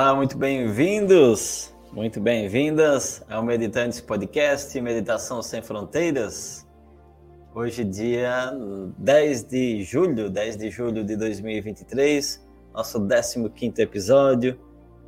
[0.00, 6.64] Olá, muito bem-vindos, muito bem-vindas ao Meditantes Podcast Meditação Sem Fronteiras.
[7.52, 8.52] Hoje, dia
[8.96, 14.56] 10 de julho, 10 de julho de 2023, nosso 15 episódio.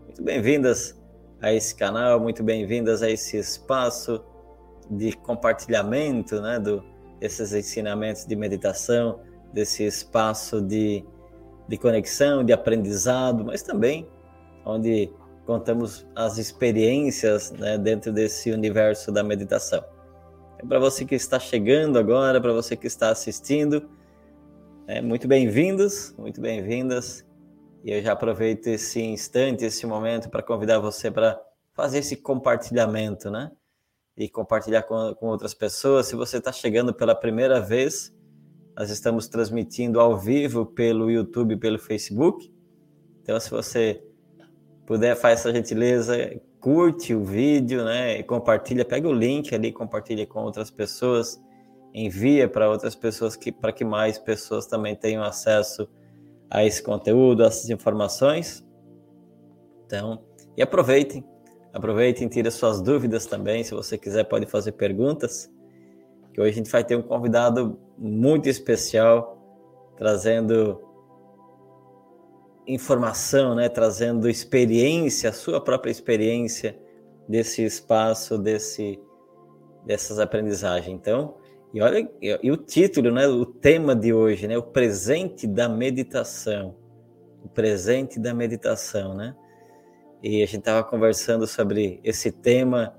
[0.06, 1.00] Muito bem-vindas
[1.40, 4.20] a esse canal, muito bem-vindas a esse espaço
[4.90, 6.82] de compartilhamento, né, do,
[7.20, 9.20] desses ensinamentos de meditação,
[9.52, 11.04] desse espaço de,
[11.68, 14.08] de conexão, de aprendizado, mas também
[14.70, 15.12] onde
[15.46, 19.84] contamos as experiências né, dentro desse universo da meditação.
[20.58, 23.88] É para você que está chegando agora, para você que está assistindo,
[24.86, 27.26] é, muito bem-vindos, muito bem-vindas.
[27.82, 31.40] E eu já aproveito esse instante, esse momento, para convidar você para
[31.72, 33.50] fazer esse compartilhamento, né?
[34.16, 36.06] E compartilhar com, com outras pessoas.
[36.06, 38.14] Se você está chegando pela primeira vez,
[38.76, 42.52] nós estamos transmitindo ao vivo pelo YouTube, pelo Facebook.
[43.22, 44.04] Então, se você
[44.90, 46.16] puder, faz essa gentileza,
[46.58, 48.18] curte o vídeo, né?
[48.18, 51.40] E compartilha, pega o link ali, compartilha com outras pessoas,
[51.94, 55.88] envia para outras pessoas que para que mais pessoas também tenham acesso
[56.50, 58.66] a esse conteúdo, a essas informações.
[59.86, 60.24] Então,
[60.56, 61.24] e aproveitem,
[61.72, 65.48] aproveitem, tire suas dúvidas também, se você quiser pode fazer perguntas.
[66.34, 69.40] Que hoje a gente vai ter um convidado muito especial
[69.96, 70.82] trazendo
[72.74, 76.78] informação, né, trazendo experiência, a sua própria experiência
[77.28, 78.98] desse espaço, desse
[79.84, 80.94] dessas aprendizagens.
[80.94, 81.36] Então,
[81.72, 86.76] e olha, e, o título, né, o tema de hoje, né, o presente da meditação.
[87.42, 89.34] O presente da meditação, né?
[90.22, 92.94] E a gente estava conversando sobre esse tema,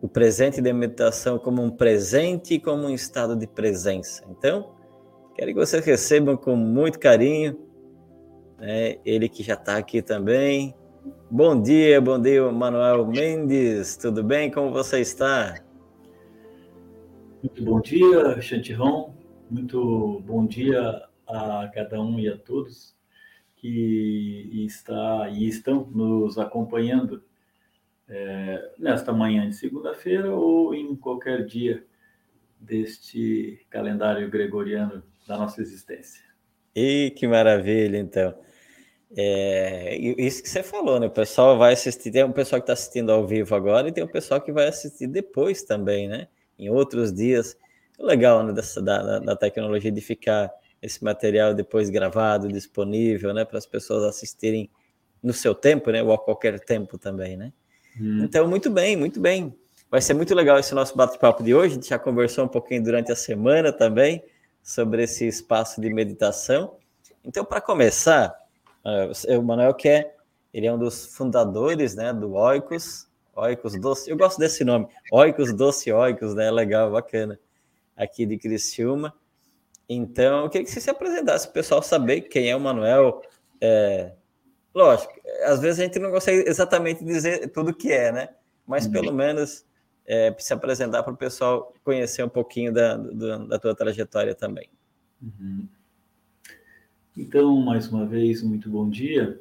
[0.00, 4.24] o presente da meditação como um presente e como um estado de presença.
[4.30, 4.72] Então,
[5.34, 7.58] quero que vocês recebam com muito carinho
[8.62, 8.98] né?
[9.04, 10.72] Ele que já está aqui também.
[11.28, 13.96] Bom dia, bom dia, Manuel Mendes.
[13.96, 14.52] Tudo bem?
[14.52, 15.60] Como você está?
[17.42, 19.16] Muito bom dia, Chantiron.
[19.50, 22.94] Muito bom dia a cada um e a todos
[23.56, 27.24] que está e estão nos acompanhando
[28.08, 31.84] é, nesta manhã de segunda-feira ou em qualquer dia
[32.60, 36.22] deste calendário gregoriano da nossa existência.
[36.74, 38.34] E que maravilha, então.
[39.14, 41.06] É, isso que você falou, né?
[41.06, 44.02] O pessoal vai assistir, tem um pessoal que está assistindo ao vivo agora e tem
[44.02, 46.28] um pessoal que vai assistir depois também, né?
[46.58, 47.56] Em outros dias.
[47.98, 48.52] Legal, né?
[48.52, 53.44] Dessa, da, da tecnologia de ficar esse material depois gravado, disponível, né?
[53.44, 54.70] Para as pessoas assistirem
[55.22, 56.02] no seu tempo, né?
[56.02, 57.52] Ou a qualquer tempo também, né?
[58.00, 58.24] Hum.
[58.24, 59.54] Então, muito bem, muito bem.
[59.90, 61.72] Vai ser muito legal esse nosso bate-papo de hoje.
[61.72, 64.24] A gente já conversou um pouquinho durante a semana também
[64.62, 66.76] sobre esse espaço de meditação.
[67.22, 68.34] Então, para começar,
[68.84, 70.14] Uh, o Manuel que é,
[70.52, 75.52] ele é um dos fundadores, né, do Oikos, Oikos Doce, eu gosto desse nome, Oikos
[75.52, 77.38] Doce Oikos, né, legal, bacana,
[77.96, 79.14] aqui de Criciúma.
[79.88, 83.22] Então, eu queria que você se apresentasse, para o pessoal saber quem é o Manuel.
[83.60, 84.12] É,
[84.74, 85.12] lógico,
[85.44, 88.28] às vezes a gente não consegue exatamente dizer tudo o que é, né?
[88.66, 88.92] Mas uhum.
[88.92, 89.64] pelo menos
[90.06, 94.68] é, se apresentar para o pessoal conhecer um pouquinho da, do, da tua trajetória também.
[95.20, 95.68] Uhum.
[97.16, 99.38] Então, mais uma vez, muito bom dia.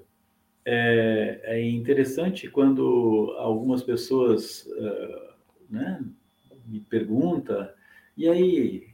[0.65, 5.33] É, é interessante quando algumas pessoas uh,
[5.69, 6.03] né,
[6.65, 7.67] me perguntam,
[8.17, 8.87] e aí,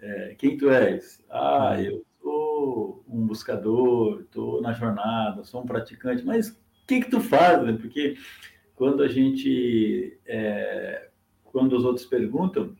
[0.00, 1.22] é, quem tu és?
[1.28, 1.82] Ah, uhum.
[1.82, 6.56] eu sou um buscador, estou na jornada, sou um praticante, mas o
[6.86, 7.62] que que tu faz?
[7.62, 7.74] Né?
[7.74, 8.16] Porque
[8.74, 11.10] quando a gente, é,
[11.44, 12.74] quando os outros perguntam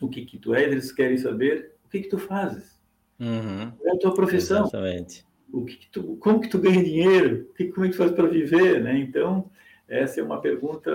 [0.00, 2.69] o que que tu és, eles querem saber o que que tu fazes.
[3.20, 3.72] Uhum.
[3.84, 4.62] É a tua profissão.
[4.62, 5.26] Exatamente.
[5.52, 7.48] O que, que tu, como que tu ganha dinheiro?
[7.50, 8.82] O que, como é que tu faz para viver?
[8.82, 8.98] Né?
[8.98, 9.50] Então,
[9.86, 10.90] essa é uma pergunta,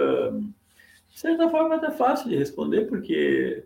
[1.14, 3.66] de certa forma, até fácil de responder, porque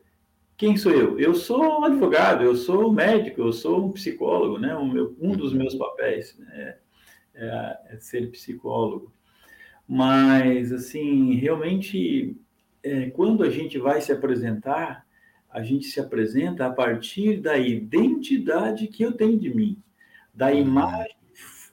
[0.57, 1.17] quem sou eu?
[1.17, 4.75] Eu sou um advogado, eu sou um médico, eu sou um psicólogo, né?
[4.75, 6.75] Um, meu, um dos meus papéis né?
[7.33, 9.13] é, é, ser psicólogo.
[9.88, 12.35] Mas, assim, realmente,
[12.83, 15.06] é, quando a gente vai se apresentar,
[15.51, 19.81] a gente se apresenta a partir da identidade que eu tenho de mim,
[20.34, 20.60] da uhum.
[20.60, 21.19] imagem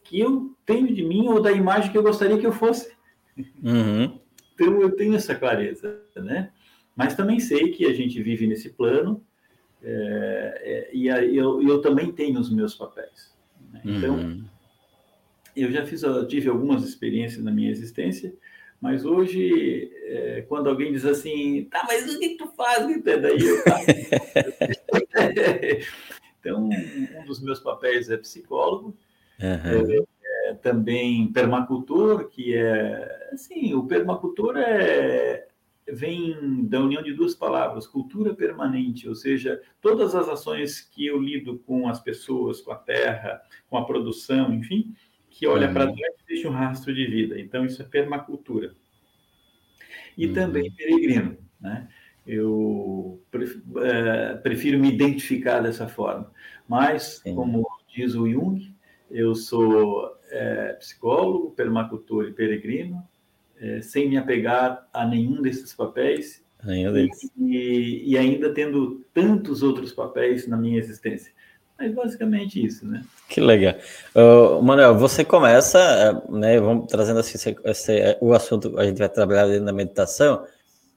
[0.08, 2.94] que eu tenho de mim ou da imagem que eu gostaria que eu fosse.
[3.36, 4.18] Uhum.
[4.54, 6.52] Então eu tenho essa clareza, né?
[6.94, 9.22] Mas também sei que a gente vive nesse plano
[9.82, 13.36] é, é, e eu, eu também tenho os meus papéis.
[13.72, 13.82] Né?
[13.84, 14.44] Então uhum.
[15.54, 18.34] eu já fiz, eu tive algumas experiências na minha existência
[18.86, 22.86] mas hoje, é, quando alguém diz assim, tá, mas o que tu faz?
[23.02, 23.80] Daí eu, tá.
[26.38, 28.96] então, um dos meus papéis é psicólogo.
[29.42, 30.06] Uhum.
[30.22, 35.48] É, também permacultor, que é assim, o permacultor é
[35.88, 41.20] vem da união de duas palavras, cultura permanente, ou seja, todas as ações que eu
[41.20, 44.94] lido com as pessoas, com a terra, com a produção, enfim,
[45.28, 45.74] que olha uhum.
[45.74, 47.40] para trás deixa um rastro de vida.
[47.40, 48.74] Então, isso é permacultura.
[50.16, 50.34] E uhum.
[50.34, 51.88] também peregrino, né?
[52.26, 53.20] Eu
[53.82, 56.30] é, prefiro me identificar dessa forma.
[56.68, 57.34] Mas, Sim.
[57.34, 58.74] como diz o Jung,
[59.10, 63.06] eu sou é, psicólogo, permacultor e peregrino,
[63.58, 67.30] é, sem me apegar a nenhum desses papéis nenhum deles.
[67.38, 71.32] E, e, ainda tendo tantos outros papéis na minha existência.
[71.78, 73.04] Mas basicamente isso, né?
[73.28, 73.74] Que legal.
[74.14, 79.46] Uh, Manuel, você começa, né, vamos trazendo assim, esse, o assunto, a gente vai trabalhar
[79.46, 80.46] dentro da meditação,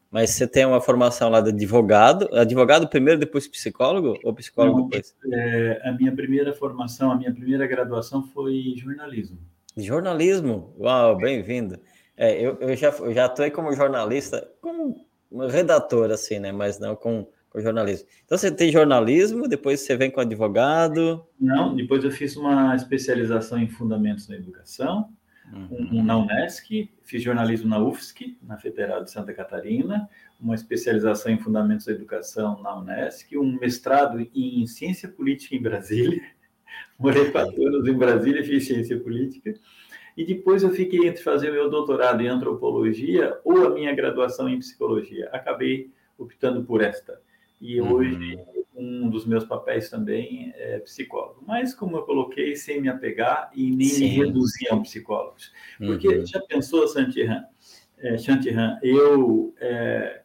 [0.10, 4.88] mas você tem uma formação lá de advogado, advogado primeiro, depois psicólogo, ou psicólogo Não,
[4.88, 5.16] depois?
[5.32, 9.38] É, a minha primeira formação, a minha primeira graduação foi jornalismo.
[9.78, 10.74] Jornalismo?
[10.80, 11.80] Uau, bem-vindo.
[12.18, 15.06] É, eu, eu, já, eu já atuei como jornalista, como
[15.50, 16.52] redator, assim, né?
[16.52, 18.08] Mas não com, com jornalismo.
[18.26, 21.26] Então você tem jornalismo, depois você vem com advogado.
[21.40, 25.10] Não, depois eu fiz uma especialização em fundamentos da educação,
[25.52, 26.00] uhum.
[26.00, 30.08] um, na Unesc, fiz jornalismo na UFSC, na Federal de Santa Catarina,
[30.40, 36.22] uma especialização em fundamentos da educação na Unesc, um mestrado em ciência política em Brasília.
[37.00, 39.54] Morei quatro anos em Brasília, fiz ciência política
[40.20, 44.50] e depois eu fiquei entre fazer o meu doutorado em antropologia ou a minha graduação
[44.50, 45.30] em psicologia.
[45.32, 47.22] Acabei optando por esta.
[47.60, 47.94] E uhum.
[47.94, 48.40] hoje
[48.76, 51.44] um dos meus papéis também é psicólogo.
[51.46, 54.04] Mas como eu coloquei, sem me apegar e nem Sim.
[54.04, 55.36] me reduzir a um psicólogo.
[55.78, 56.26] Porque uhum.
[56.26, 57.44] já pensou, Santiran,
[57.98, 60.22] é, Chantiran, eu é,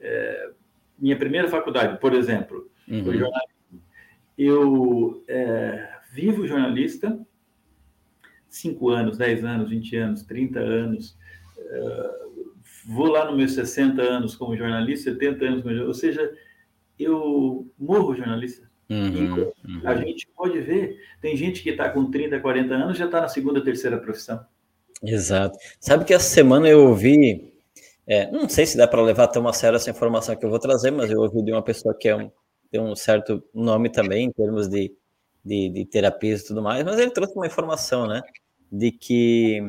[0.00, 0.50] é,
[0.98, 3.04] minha primeira faculdade, por exemplo, uhum.
[3.04, 3.82] foi jornalismo.
[4.36, 7.18] Eu é, vivo jornalista,
[8.48, 11.18] 5 anos, 10 anos, 20 anos, 30 anos,
[11.56, 12.52] uh,
[12.86, 16.36] vou lá nos meus 60 anos como jornalista, 70 anos como jornalista, ou seja,
[17.02, 18.70] eu morro jornalista.
[18.88, 19.80] Uhum, uhum.
[19.84, 23.28] A gente pode ver, tem gente que está com 30, 40 anos já está na
[23.28, 24.44] segunda, terceira profissão.
[25.02, 25.58] Exato.
[25.80, 27.54] Sabe que essa semana eu ouvi,
[28.06, 30.58] é, não sei se dá para levar tão a sério essa informação que eu vou
[30.58, 32.30] trazer, mas eu ouvi de uma pessoa que é um,
[32.70, 34.94] tem um certo nome também em termos de,
[35.44, 38.20] de, de terapias e tudo mais, mas ele trouxe uma informação, né?
[38.72, 39.60] de que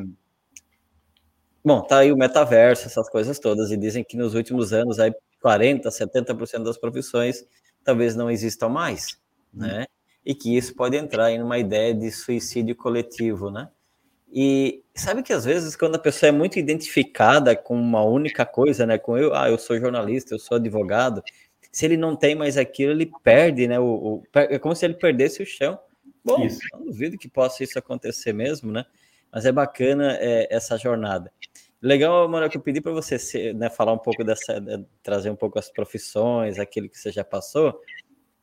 [1.62, 5.12] bom, tá aí o metaverso, essas coisas todas, e dizem que nos últimos anos aí
[5.44, 7.46] 40, 70% das profissões
[7.84, 9.18] talvez não existam mais,
[9.52, 9.84] né?
[10.24, 13.68] E que isso pode entrar em uma ideia de suicídio coletivo, né?
[14.32, 18.86] E sabe que às vezes quando a pessoa é muito identificada com uma única coisa,
[18.86, 21.22] né, com eu, ah, eu sou jornalista, eu sou advogado,
[21.70, 23.78] se ele não tem mais aquilo, ele perde, né?
[23.78, 25.78] O, o é como se ele perdesse o chão
[26.24, 26.60] Bom, isso.
[26.72, 28.86] não duvido que possa isso acontecer mesmo, né?
[29.30, 31.30] Mas é bacana é, essa jornada.
[31.84, 34.54] Legal, Manuel, que eu pedi para você né, falar um pouco dessa,
[35.02, 37.78] trazer um pouco as profissões, aquilo que você já passou,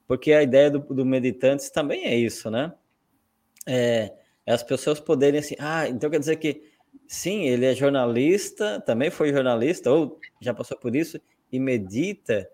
[0.06, 2.72] porque a ideia do, do Meditantes também é isso, né?
[3.66, 4.14] É,
[4.46, 6.62] é as pessoas poderem assim, ah, então quer dizer que
[7.08, 11.20] sim, ele é jornalista, também foi jornalista, ou já passou por isso,
[11.52, 12.48] e medita,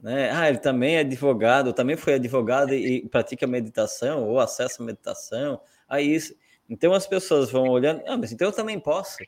[0.00, 0.30] né?
[0.32, 5.60] Ah, ele também é advogado, também foi advogado e, e pratica meditação ou acessa meditação.
[5.86, 6.34] Aí isso.
[6.66, 9.18] Então as pessoas vão olhando, ah, mas então eu também posso.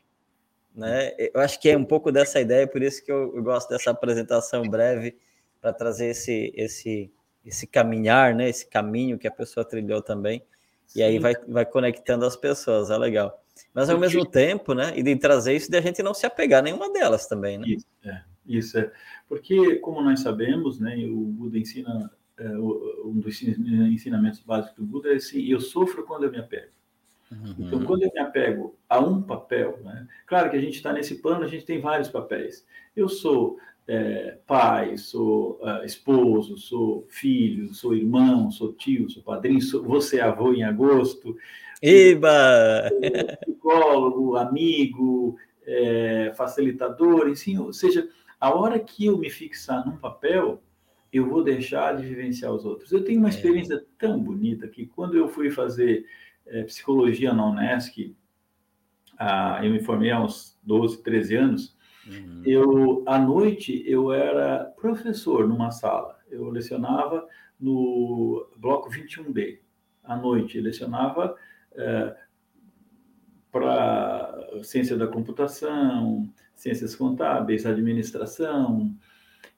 [0.74, 1.12] Né?
[1.18, 3.90] Eu acho que é um pouco dessa ideia, por isso que eu, eu gosto dessa
[3.90, 5.16] apresentação breve
[5.60, 7.12] para trazer esse, esse,
[7.44, 8.48] esse caminhar, né?
[8.48, 10.42] esse caminho que a pessoa trilhou também.
[10.86, 11.00] Sim.
[11.00, 13.42] E aí vai, vai conectando as pessoas, é legal.
[13.74, 14.92] Mas ao mesmo tempo, né?
[14.96, 17.66] E de trazer isso de a gente não se apegar a nenhuma delas também, né?
[17.68, 18.22] Isso, é.
[18.46, 18.92] Isso é.
[19.28, 25.12] Porque, como nós sabemos, né, o Buda ensina, é, um dos ensinamentos básicos do Buda
[25.12, 26.70] é assim: eu sofro quando eu me apego.
[27.32, 27.54] Uhum.
[27.58, 31.16] Então, quando eu me apego a um papel, né, claro que a gente está nesse
[31.16, 32.66] plano, a gente tem vários papéis.
[32.94, 39.60] Eu sou é, pai, sou uh, esposo, sou filho, sou irmão, sou tio, sou padrinho,
[39.60, 41.36] sou, ser avô em agosto.
[41.80, 42.90] Eba!
[43.42, 45.36] Psicólogo, amigo,
[45.66, 48.08] é, facilitador, enfim, ou seja,
[48.40, 50.62] a hora que eu me fixar num papel,
[51.12, 52.90] eu vou deixar de vivenciar os outros.
[52.92, 53.30] Eu tenho uma é.
[53.30, 53.84] experiência é.
[53.98, 56.06] tão bonita que quando eu fui fazer
[56.46, 58.16] é, psicologia na Unesc,
[59.18, 62.42] ah, eu me formei há uns 12, 13 anos, uhum.
[62.44, 66.18] eu, à noite, eu era professor numa sala.
[66.28, 67.26] Eu lecionava
[67.60, 69.60] no bloco 21B.
[70.02, 71.36] À noite, eu lecionava
[71.72, 72.16] é,
[73.52, 78.92] para ciência da computação, ciências contábeis, administração,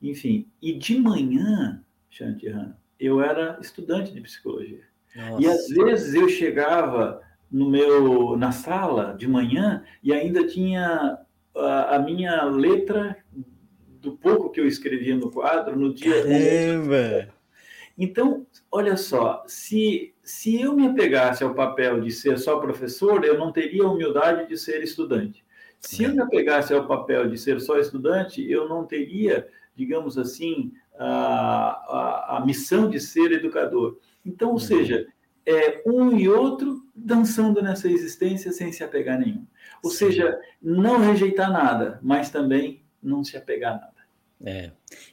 [0.03, 0.51] enfim.
[0.61, 4.85] E de manhã, Shantihan, eu era estudante de psicologia.
[5.15, 5.43] Nossa.
[5.43, 11.19] E às vezes eu chegava no meu na sala de manhã e ainda tinha
[11.57, 13.17] a, a minha letra
[14.01, 16.23] do pouco que eu escrevia no quadro no dia.
[16.23, 17.35] Caramba!
[17.97, 23.39] Então, olha só, se, se eu me apegasse ao papel de ser só professor, eu
[23.39, 25.45] não teria a humildade de ser estudante.
[25.79, 30.73] Se eu me apegasse ao papel de ser só estudante, eu não teria, digamos assim,
[30.99, 33.99] a, a, a missão de ser educador.
[34.25, 34.61] Então, ou uhum.
[34.61, 35.07] seja,
[35.47, 39.47] é um e outro dançando nessa existência sem se apegar nenhum.
[39.83, 40.07] Ou Sim.
[40.07, 43.95] seja, não rejeitar nada, mas também não se apegar a nada.
[44.45, 44.71] É.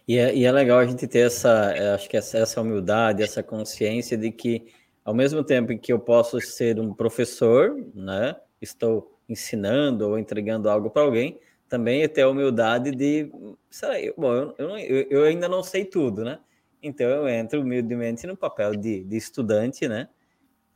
[0.07, 3.23] E, é, e é legal a gente ter essa, é, acho que essa, essa humildade,
[3.23, 4.67] essa consciência de que,
[5.03, 10.89] ao mesmo tempo que eu posso ser um professor, né, estou ensinando ou entregando algo
[10.89, 13.31] para alguém, também é ter a humildade de,
[13.69, 16.37] sei bom, eu, eu, eu, ainda não sei tudo, né?
[16.81, 20.09] Então eu entro humildemente no papel de, de estudante, né?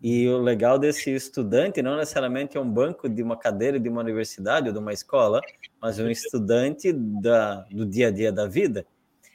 [0.02, 4.02] E o legal desse estudante não necessariamente é um banco de uma cadeira de uma
[4.02, 5.42] universidade ou de uma escola,
[5.82, 8.86] mas um estudante da, do dia a dia da vida.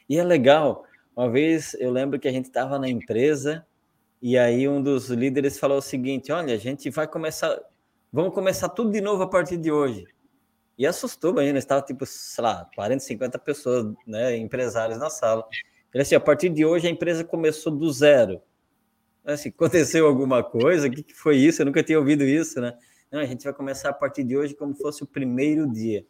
[0.07, 0.85] E é legal.
[1.15, 3.65] Uma vez eu lembro que a gente estava na empresa
[4.21, 7.59] e aí um dos líderes falou o seguinte: olha, a gente vai começar,
[8.13, 10.05] vamos começar tudo de novo a partir de hoje.
[10.77, 15.45] E assustou ainda, estava tipo, sei lá, 40, 50 pessoas, né, empresários na sala.
[15.93, 18.41] Ele assim, a partir de hoje a empresa começou do zero.
[19.23, 20.87] Assim, aconteceu alguma coisa?
[20.87, 21.61] O que, que foi isso?
[21.61, 22.73] Eu nunca tinha ouvido isso, né?
[23.11, 26.05] Não, a gente vai começar a partir de hoje como fosse o primeiro dia.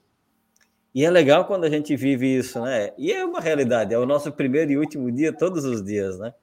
[0.93, 2.91] E é legal quando a gente vive isso, né?
[2.97, 6.33] E é uma realidade, é o nosso primeiro e último dia todos os dias, né?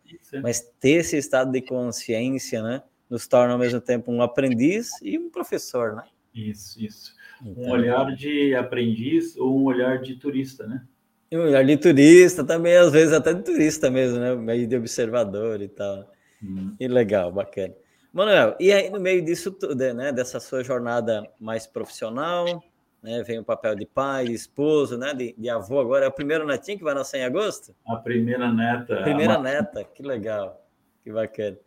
[0.43, 2.83] Mas ter esse estado de consciência, né?
[3.11, 6.03] Nos torna ao mesmo tempo um aprendiz e um professor, né?
[6.35, 7.15] Isso, isso.
[7.45, 10.85] Então, um olhar de aprendiz ou um olhar de turista, né?
[11.31, 14.35] De turista também, às vezes até de turista mesmo, né?
[14.35, 16.11] Meio de observador e tal.
[16.43, 16.75] Hum.
[16.79, 17.75] E legal, bacana.
[18.13, 22.63] Manuel, e aí no meio disso tudo, né, dessa sua jornada mais profissional,
[23.03, 26.13] né, vem o papel de pai, de esposo, né, de, de, avô agora, é o
[26.13, 27.75] primeiro netinho que vai nascer em agosto?
[27.87, 29.03] A primeira neta.
[29.03, 30.67] Primeira a neta, que legal,
[31.05, 31.59] que bacana.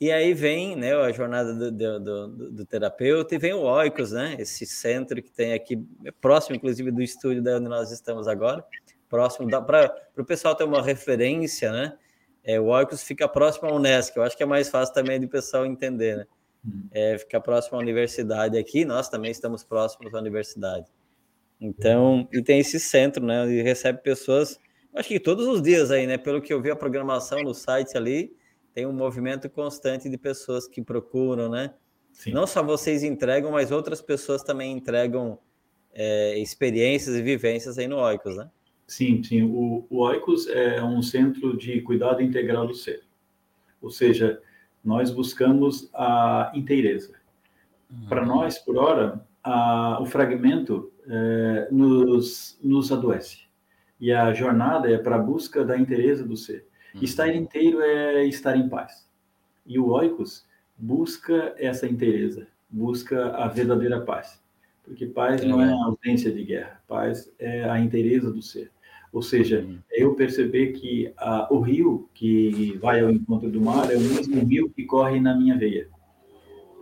[0.00, 4.12] E aí vem né, a jornada do, do, do, do, terapeuta e vem o Oikos,
[4.12, 5.76] né, esse centro que tem aqui,
[6.20, 8.64] próximo inclusive do estúdio da onde nós estamos agora,
[9.08, 11.96] próximo, para o pessoal ter uma referência, né,
[12.44, 15.28] é, o Oikos fica próximo à Unesco, eu acho que é mais fácil também do
[15.28, 16.26] pessoal entender, né?
[16.64, 16.88] Uhum.
[16.90, 20.86] É, fica próximo à universidade aqui, nós também estamos próximos à universidade.
[21.60, 23.46] Então, e tem esse centro, né?
[23.50, 24.58] E recebe pessoas,
[24.94, 26.16] acho que todos os dias aí, né?
[26.16, 28.34] Pelo que eu vi a programação no site ali,
[28.72, 31.74] tem um movimento constante de pessoas que procuram, né?
[32.12, 32.32] Sim.
[32.32, 35.38] Não só vocês entregam, mas outras pessoas também entregam
[35.92, 38.48] é, experiências e vivências aí no Oikos, né?
[38.88, 39.42] Sim, sim.
[39.42, 43.02] O, o Oikos é um centro de cuidado integral do ser.
[43.82, 44.40] Ou seja,
[44.82, 47.14] nós buscamos a inteireza.
[47.90, 48.06] Uhum.
[48.08, 53.42] Para nós, por hora, a, o fragmento é, nos, nos adoece.
[54.00, 56.66] E a jornada é para a busca da inteireza do ser.
[56.94, 57.02] Uhum.
[57.02, 59.06] Estar inteiro é estar em paz.
[59.66, 60.46] E o Oikos
[60.78, 64.42] busca essa inteireza, busca a verdadeira paz.
[64.82, 65.44] Porque paz é.
[65.44, 68.70] não é a ausência de guerra, paz é a inteireza do ser.
[69.12, 69.78] Ou seja, uhum.
[69.90, 71.12] eu perceber que
[71.50, 75.34] o rio que vai ao encontro do mar é o mesmo rio que corre na
[75.34, 75.88] minha veia.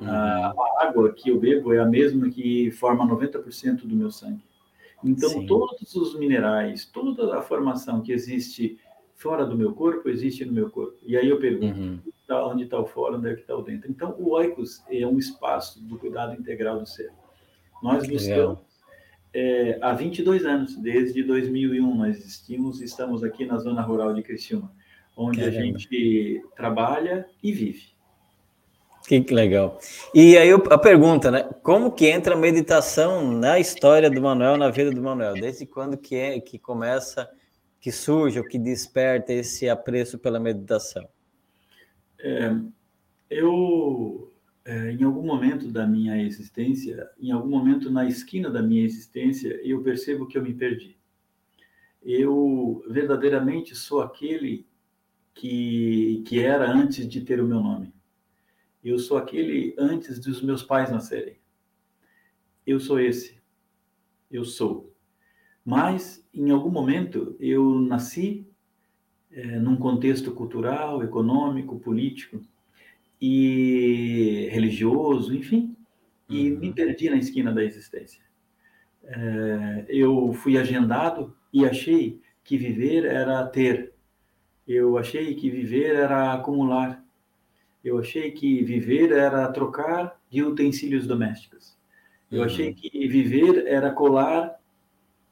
[0.00, 0.08] Uhum.
[0.08, 4.44] A, água que eu bebo é a mesma que forma 90% do meu sangue.
[5.04, 5.46] Então, Sim.
[5.46, 8.78] todos os minerais, toda a formação que existe
[9.14, 10.98] fora do meu corpo, existe no meu corpo.
[11.02, 11.98] E aí eu pergunto, uhum.
[12.26, 13.90] tá, onde está o fora, onde é que está o dentro?
[13.90, 17.10] Então, o oikos é um espaço do cuidado integral do ser.
[17.82, 18.58] Nós buscamos
[19.38, 24.22] é, há 22 anos, desde 2001 nós existimos e estamos aqui na zona rural de
[24.22, 24.72] Criciúma,
[25.14, 25.58] onde Caramba.
[25.58, 27.94] a gente trabalha e vive.
[29.06, 29.78] Que legal.
[30.14, 31.42] E aí a pergunta, né?
[31.62, 35.34] Como que entra a meditação na história do Manuel, na vida do Manuel?
[35.34, 37.28] Desde quando que é que começa,
[37.78, 41.06] que surge, ou que desperta esse apreço pela meditação?
[42.18, 42.52] É,
[43.28, 44.32] eu
[44.66, 49.60] é, em algum momento da minha existência, em algum momento na esquina da minha existência,
[49.62, 50.98] eu percebo que eu me perdi.
[52.02, 54.66] Eu verdadeiramente sou aquele
[55.32, 57.94] que, que era antes de ter o meu nome.
[58.82, 61.38] Eu sou aquele antes dos meus pais nascerem.
[62.66, 63.40] Eu sou esse.
[64.28, 64.92] Eu sou.
[65.64, 68.48] Mas, em algum momento, eu nasci
[69.30, 72.40] é, num contexto cultural, econômico, político,
[73.20, 75.76] e religioso, enfim,
[76.28, 76.58] e uhum.
[76.58, 78.22] me perdi na esquina da existência.
[79.04, 83.92] É, eu fui agendado e achei que viver era ter.
[84.66, 87.02] Eu achei que viver era acumular.
[87.84, 91.76] Eu achei que viver era trocar de utensílios domésticos.
[92.30, 92.46] Eu uhum.
[92.46, 94.58] achei que viver era colar,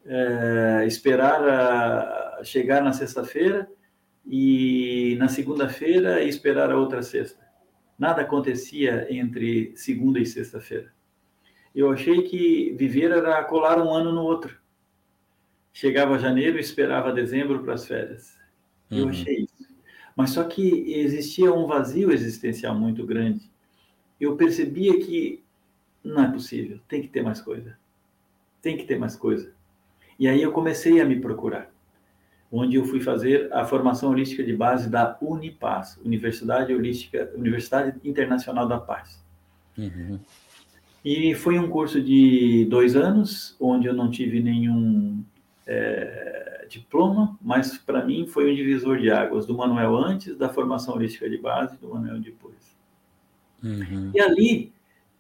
[0.07, 3.69] é, esperar a, chegar na sexta-feira
[4.27, 7.45] e na segunda-feira esperar a outra sexta.
[7.99, 10.93] Nada acontecia entre segunda e sexta-feira.
[11.75, 14.59] Eu achei que viver era colar um ano no outro.
[15.73, 18.39] Chegava janeiro e esperava dezembro para as férias.
[18.91, 18.99] Uhum.
[18.99, 19.75] Eu achei isso.
[20.17, 23.51] Mas só que existia um vazio existencial muito grande.
[24.21, 25.43] Eu percebia que
[26.05, 27.77] não é possível, tem que ter mais coisa.
[28.63, 29.53] Tem que ter mais coisa.
[30.19, 31.74] E aí eu comecei a me procurar,
[32.57, 38.69] onde eu fui fazer a formação holística de base da Unipaz, Universidade Holística, Universidade Internacional
[38.69, 39.21] da Paz.
[39.77, 40.21] Uhum.
[41.05, 45.25] E foi um curso de dois anos, onde eu não tive nenhum
[45.67, 50.95] é, diploma, mas para mim foi um divisor de águas do Manuel antes, da formação
[50.95, 52.55] holística de base, do Manuel depois.
[53.63, 54.13] Uhum.
[54.15, 54.73] E ali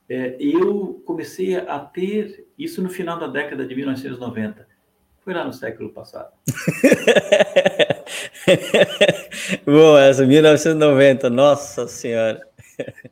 [0.08, 4.73] é, eu comecei a ter isso no final da década de 1990.
[5.24, 6.34] Foi lá no século passado.
[9.64, 12.46] Boa, essa 1990, nossa senhora.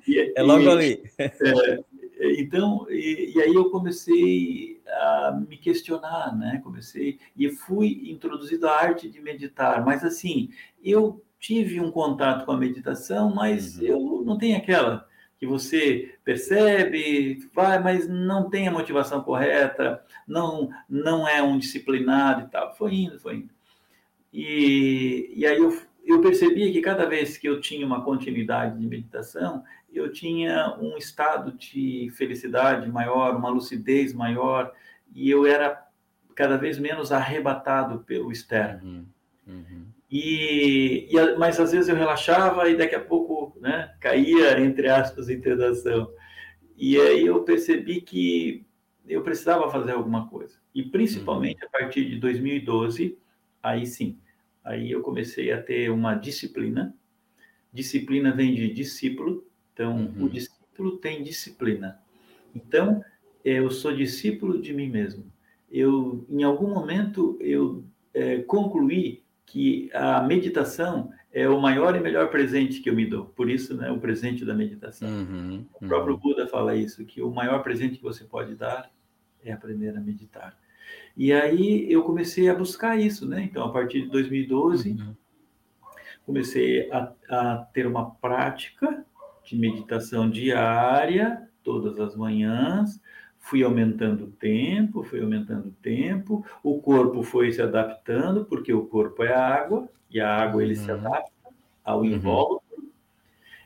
[0.06, 1.02] E, é logo e, ali.
[1.18, 1.78] É,
[2.38, 6.60] então, e, e, aí eu comecei a me questionar, né?
[6.62, 10.50] Comecei e fui introduzido à arte de meditar, mas assim,
[10.84, 13.84] eu tive um contato com a meditação, mas uhum.
[13.84, 15.08] eu não tenho aquela
[15.42, 22.42] que você percebe, vai, mas não tem a motivação correta, não não é um disciplinado
[22.42, 22.72] e tal.
[22.76, 23.50] Foi indo, foi indo.
[24.32, 28.86] E, e aí eu, eu percebia que cada vez que eu tinha uma continuidade de
[28.86, 34.72] meditação, eu tinha um estado de felicidade maior, uma lucidez maior,
[35.12, 35.84] e eu era
[36.36, 39.08] cada vez menos arrebatado pelo externo.
[39.44, 39.86] Uhum, uhum.
[40.12, 45.30] E, e, mas às vezes eu relaxava e daqui a pouco né, caía, entre aspas,
[45.30, 46.12] em tentação.
[46.76, 48.66] E aí eu percebi que
[49.08, 50.58] eu precisava fazer alguma coisa.
[50.74, 51.68] E principalmente uhum.
[51.68, 53.16] a partir de 2012,
[53.62, 54.18] aí sim,
[54.62, 56.94] aí eu comecei a ter uma disciplina.
[57.72, 60.26] Disciplina vem de discípulo, então uhum.
[60.26, 61.98] o discípulo tem disciplina.
[62.54, 63.02] Então
[63.42, 65.24] eu sou discípulo de mim mesmo.
[65.70, 69.21] Eu, em algum momento, eu é, concluí
[69.52, 73.26] que a meditação é o maior e melhor presente que eu me dou.
[73.26, 75.06] Por isso, né, o presente da meditação.
[75.06, 76.20] Uhum, o próprio uhum.
[76.20, 78.90] Buda fala isso, que o maior presente que você pode dar
[79.44, 80.56] é aprender a meditar.
[81.14, 83.42] E aí eu comecei a buscar isso, né?
[83.42, 85.14] Então, a partir de 2012, uhum.
[86.24, 89.04] comecei a, a ter uma prática
[89.44, 93.01] de meditação diária, todas as manhãs,
[93.42, 98.86] fui aumentando o tempo, fui aumentando o tempo, o corpo foi se adaptando, porque o
[98.86, 100.98] corpo é água, e a água ele se uhum.
[100.98, 101.32] adapta
[101.84, 102.04] ao uhum.
[102.06, 102.62] invólucro.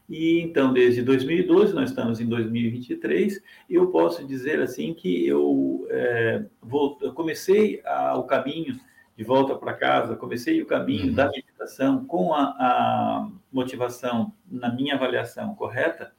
[0.08, 5.86] E então, desde 2012, nós estamos em 2023, e eu posso dizer assim que eu,
[5.90, 8.80] é, vou, eu comecei a, o caminho
[9.14, 11.14] de volta para casa, comecei o caminho uhum.
[11.14, 16.12] da meditação com a, a motivação, na minha avaliação correta,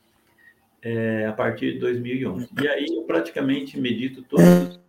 [0.88, 2.48] é, a partir de 2011.
[2.62, 4.80] E aí eu praticamente medito todos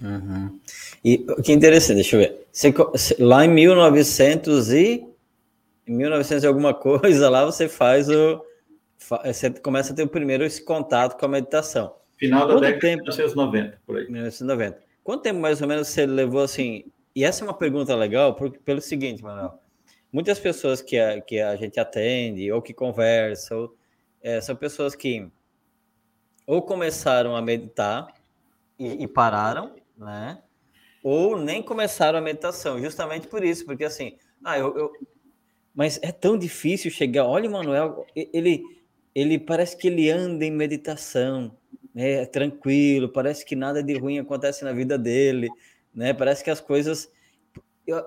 [0.00, 0.58] Uhum.
[1.04, 2.46] E que interessante, deixa eu ver.
[2.50, 2.74] Você,
[3.20, 5.06] lá em 1900 e
[5.86, 8.44] em 1900 e alguma coisa lá você faz o
[9.24, 11.94] você começa a ter o primeiro esse contato com a meditação.
[12.16, 14.04] Final da Quanto década tempo, de 1990, por aí.
[14.04, 14.78] 1990.
[15.04, 16.84] Quanto tempo mais ou menos você levou assim?
[17.14, 19.58] E essa é uma pergunta legal porque, pelo seguinte, Manuel.
[20.12, 23.74] Muitas pessoas que a, que a gente atende ou que conversa ou
[24.22, 25.28] é, são pessoas que
[26.46, 28.12] ou começaram a meditar
[28.78, 30.42] e, e, pararam, né?
[31.02, 34.92] Ou nem começaram a meditação, justamente por isso, porque assim, ah, eu, eu...
[35.74, 37.24] mas é tão difícil chegar.
[37.24, 38.62] Olha, o Manuel, ele,
[39.14, 41.56] ele parece que ele anda em meditação,
[41.94, 42.22] né?
[42.22, 45.48] É tranquilo, parece que nada de ruim acontece na vida dele,
[45.94, 46.12] né?
[46.12, 47.10] Parece que as coisas.
[47.86, 48.04] Eu,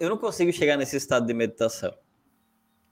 [0.00, 1.94] eu não consigo chegar nesse estado de meditação.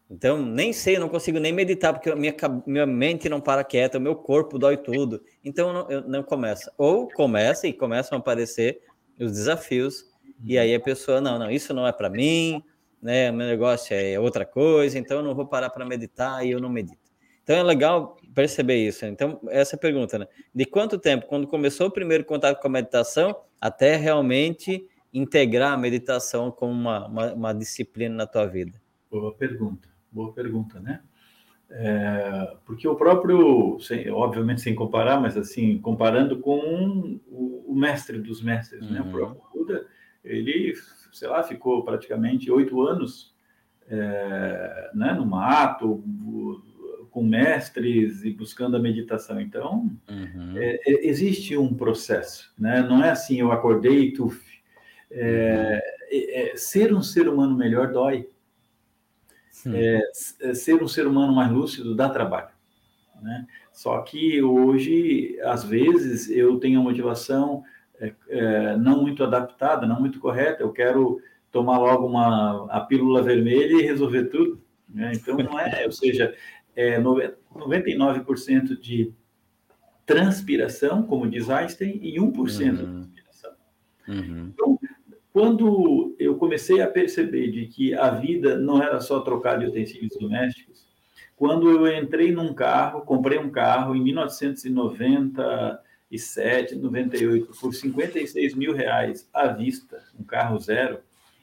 [0.08, 4.00] Então, nem sei, não consigo nem meditar, porque minha, minha mente não para quieta, o
[4.00, 5.20] meu corpo dói tudo.
[5.44, 6.72] Então, eu não, eu não começa.
[6.78, 8.80] Ou começa e começam a aparecer
[9.18, 10.04] os desafios,
[10.44, 12.62] e aí a pessoa, não, não, isso não é para mim,
[13.02, 13.32] né?
[13.32, 16.68] Meu negócio é outra coisa, então eu não vou parar para meditar e eu não
[16.68, 16.98] medito.
[17.42, 19.06] Então, é legal perceber isso.
[19.06, 20.28] Então, essa pergunta, né?
[20.54, 25.76] De quanto tempo, quando começou o primeiro contato com a meditação, até realmente integrar a
[25.76, 28.80] meditação como uma, uma, uma disciplina na tua vida?
[29.10, 29.95] Boa pergunta.
[30.16, 31.00] Boa pergunta, né?
[31.68, 38.18] É, porque o próprio, sem, obviamente sem comparar, mas assim, comparando com o, o mestre
[38.18, 38.92] dos mestres, uhum.
[38.94, 39.00] né?
[39.02, 39.12] O uhum.
[39.12, 39.86] próprio Buda,
[40.24, 40.72] ele,
[41.12, 43.36] sei lá, ficou praticamente oito anos
[43.90, 46.02] é, né, no mato,
[47.10, 49.38] com mestres e buscando a meditação.
[49.38, 50.56] Então, uhum.
[50.56, 52.80] é, é existe um processo, né?
[52.80, 54.42] Não é assim, eu acordei e tuf.
[55.10, 55.78] É,
[56.10, 58.30] é, é, ser um ser humano melhor dói.
[59.66, 62.50] É, ser um ser humano mais lúcido dá trabalho,
[63.22, 63.46] né?
[63.72, 67.62] Só que hoje, às vezes, eu tenho a motivação
[68.78, 70.62] não muito adaptada, não muito correta.
[70.62, 74.62] Eu quero tomar logo uma a pílula vermelha e resolver tudo.
[74.88, 75.12] Né?
[75.14, 76.34] Então, não é, ou seja,
[76.74, 79.12] é 99% de
[80.04, 82.44] transpiração, como diz Einstein, e 1% uhum.
[82.44, 82.52] de
[82.84, 83.52] transpiração.
[84.08, 84.52] Uhum.
[84.54, 84.78] Então,
[85.36, 90.16] quando eu comecei a perceber de que a vida não era só trocar de utensílios
[90.18, 90.88] domésticos,
[91.36, 99.28] quando eu entrei num carro, comprei um carro em 1997, 98, por 56 mil reais
[99.30, 101.00] à vista, um carro zero,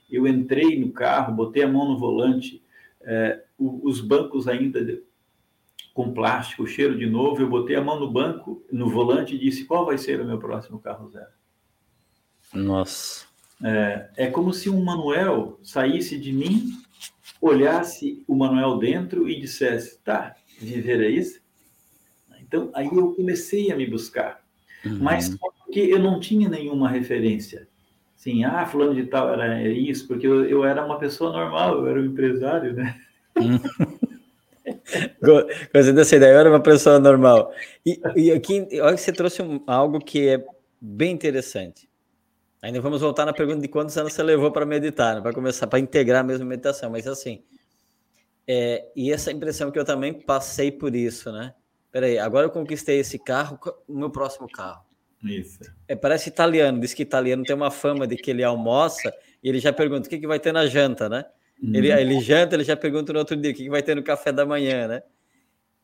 [0.10, 2.64] eu entrei no carro, botei a mão no volante,
[3.00, 5.04] é, os bancos ainda
[5.94, 9.66] com plástico, cheiro de novo, eu botei a mão no banco, no volante e disse,
[9.66, 11.30] qual vai ser o meu próximo carro zero?
[12.56, 13.32] Nossa.
[13.64, 16.72] É, é como se um Manuel saísse de mim,
[17.42, 21.42] olhasse o Manuel dentro e dissesse, tá, viver é isso?
[22.42, 24.44] Então, aí eu comecei a me buscar.
[24.86, 25.00] Uhum.
[25.02, 27.68] Mas porque eu não tinha nenhuma referência
[28.24, 31.88] sim, ah, fulano de tal era isso, porque eu, eu era uma pessoa normal, eu
[31.88, 32.96] era um empresário, né?
[35.74, 37.54] Gostei dessa ideia, eu era uma pessoa normal.
[37.86, 40.46] E, e aqui, olha que você trouxe um, algo que é
[40.80, 41.90] bem interessante.
[42.64, 45.22] Ainda vamos voltar na pergunta de quantos anos você levou para meditar, né?
[45.22, 47.44] para começar, para integrar mesmo a meditação, mas assim,
[48.48, 51.54] é, e essa impressão que eu também passei por isso, né?
[51.92, 54.82] Peraí, agora eu conquistei esse carro, o meu próximo carro.
[55.22, 55.60] Isso.
[55.90, 59.60] É, parece italiano, diz que italiano tem uma fama de que ele almoça e ele
[59.60, 61.26] já pergunta o que, que vai ter na janta, né?
[61.62, 61.76] Uhum.
[61.76, 64.04] Ele, ele janta, ele já pergunta no outro dia o que, que vai ter no
[64.04, 65.04] café da manhã, né?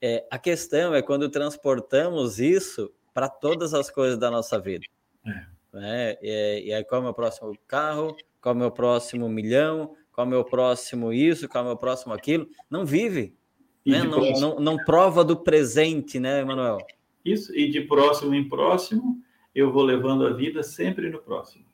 [0.01, 4.85] É, a questão é quando transportamos isso para todas as coisas da nossa vida.
[5.27, 5.58] É.
[5.73, 6.17] Né?
[6.21, 8.15] E, e aí, qual é o meu próximo carro?
[8.41, 9.95] Qual é o meu próximo milhão?
[10.11, 11.47] Qual é o meu próximo isso?
[11.47, 12.47] Qual é o meu próximo aquilo?
[12.69, 13.35] Não vive.
[13.85, 14.03] Né?
[14.03, 16.77] Não, não, não prova do presente, né, Emanuel?
[17.23, 19.21] Isso, e de próximo em próximo,
[19.53, 21.65] eu vou levando a vida sempre no próximo.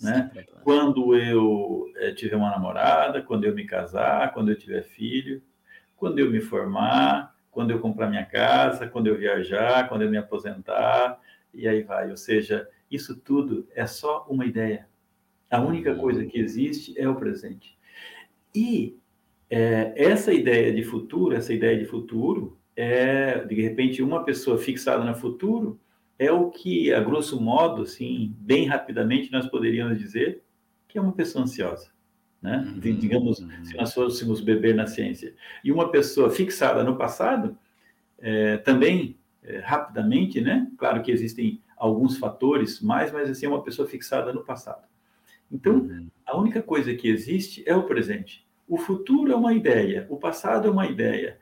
[0.00, 0.30] Né?
[0.64, 5.42] Quando eu é, tiver uma namorada, quando eu me casar, quando eu tiver filho,
[5.96, 10.16] quando eu me formar, quando eu comprar minha casa, quando eu viajar, quando eu me
[10.16, 11.20] aposentar,
[11.54, 12.10] e aí vai.
[12.10, 14.86] Ou seja, isso tudo é só uma ideia.
[15.50, 17.76] A única coisa que existe é o presente.
[18.54, 18.96] E
[19.50, 25.04] é, essa ideia de futuro, essa ideia de futuro, é de repente uma pessoa fixada
[25.04, 25.78] no futuro,
[26.18, 30.42] é o que, a grosso modo, assim, bem rapidamente, nós poderíamos dizer
[30.88, 31.90] que é uma pessoa ansiosa.
[32.40, 32.58] Né?
[32.58, 33.64] Uhum, Digamos, uhum.
[33.64, 35.34] se nós fôssemos beber na ciência.
[35.62, 37.56] E uma pessoa fixada no passado,
[38.18, 40.68] é, também, é, rapidamente, né?
[40.76, 44.86] Claro que existem alguns fatores mais, mas assim, é uma pessoa fixada no passado.
[45.50, 46.08] Então, uhum.
[46.24, 48.46] a única coisa que existe é o presente.
[48.68, 51.40] O futuro é uma ideia, o passado é uma ideia.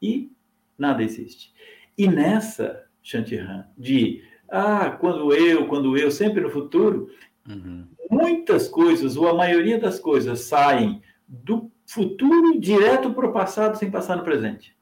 [0.00, 0.30] E
[0.78, 1.52] nada existe.
[1.98, 7.10] E nessa Shantihan, de ah, quando eu, quando eu, sempre no futuro,
[7.48, 7.88] uhum.
[8.08, 13.90] muitas coisas, ou a maioria das coisas, saem do futuro direto para o passado sem
[13.90, 14.76] passar no presente.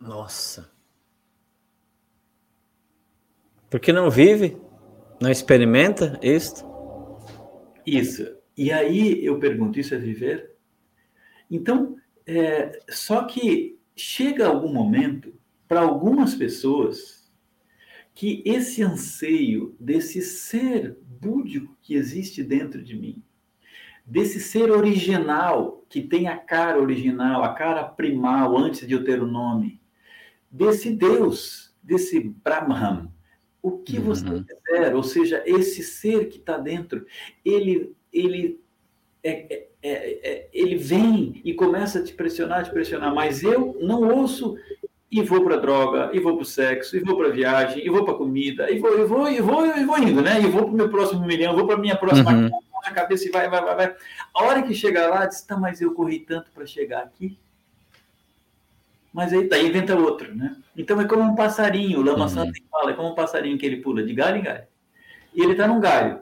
[0.00, 0.72] Nossa.
[3.70, 4.56] Porque não vive?
[5.22, 6.66] Não experimenta isto?
[7.86, 8.26] Isso.
[8.56, 10.56] E aí eu pergunto: isso é viver?
[11.48, 15.32] Então, é, só que chega algum momento
[15.68, 17.30] para algumas pessoas
[18.12, 23.22] que esse anseio desse ser búdico que existe dentro de mim,
[24.04, 29.22] desse ser original que tem a cara original, a cara primal antes de eu ter
[29.22, 29.80] o nome,
[30.50, 33.10] desse Deus, desse Brahman,
[33.62, 34.04] o que uhum.
[34.04, 37.06] você quiser, ou seja, esse ser que está dentro,
[37.44, 38.60] ele, ele
[39.22, 43.76] é, é, é, é, ele vem e começa a te pressionar, te pressionar, mas eu
[43.80, 44.56] não ouço
[45.10, 47.90] e vou para droga, e vou para o sexo, e vou para a viagem, e
[47.90, 50.40] vou para a comida, e vou, e vou, e vou, e vou indo, né?
[50.40, 52.50] E vou para o meu próximo milhão, vou para a minha próxima uhum.
[52.94, 53.96] cabeça e vai, vai, vai, vai.
[54.32, 57.36] A hora que chega lá, diz, tá, mas eu corri tanto para chegar aqui.
[59.12, 60.56] Mas aí daí inventa outro, né?
[60.76, 62.28] Então é como um passarinho, o Lama uhum.
[62.28, 64.64] Santa fala, é como um passarinho que ele pula de galho em galho.
[65.34, 66.16] E ele está num galho.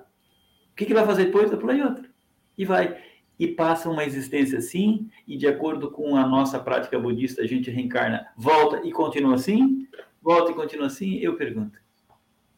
[0.72, 1.50] O que, que vai fazer depois?
[1.50, 2.08] Vai pular em outro.
[2.56, 2.96] E vai
[3.38, 7.70] e passa uma existência assim, e de acordo com a nossa prática budista, a gente
[7.70, 9.86] reencarna, volta e continua assim,
[10.20, 11.78] volta e continua assim, eu pergunto.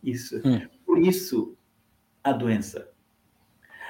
[0.03, 0.41] Isso.
[0.43, 0.63] Hum.
[0.87, 1.55] Por isso,
[2.25, 2.89] a doença.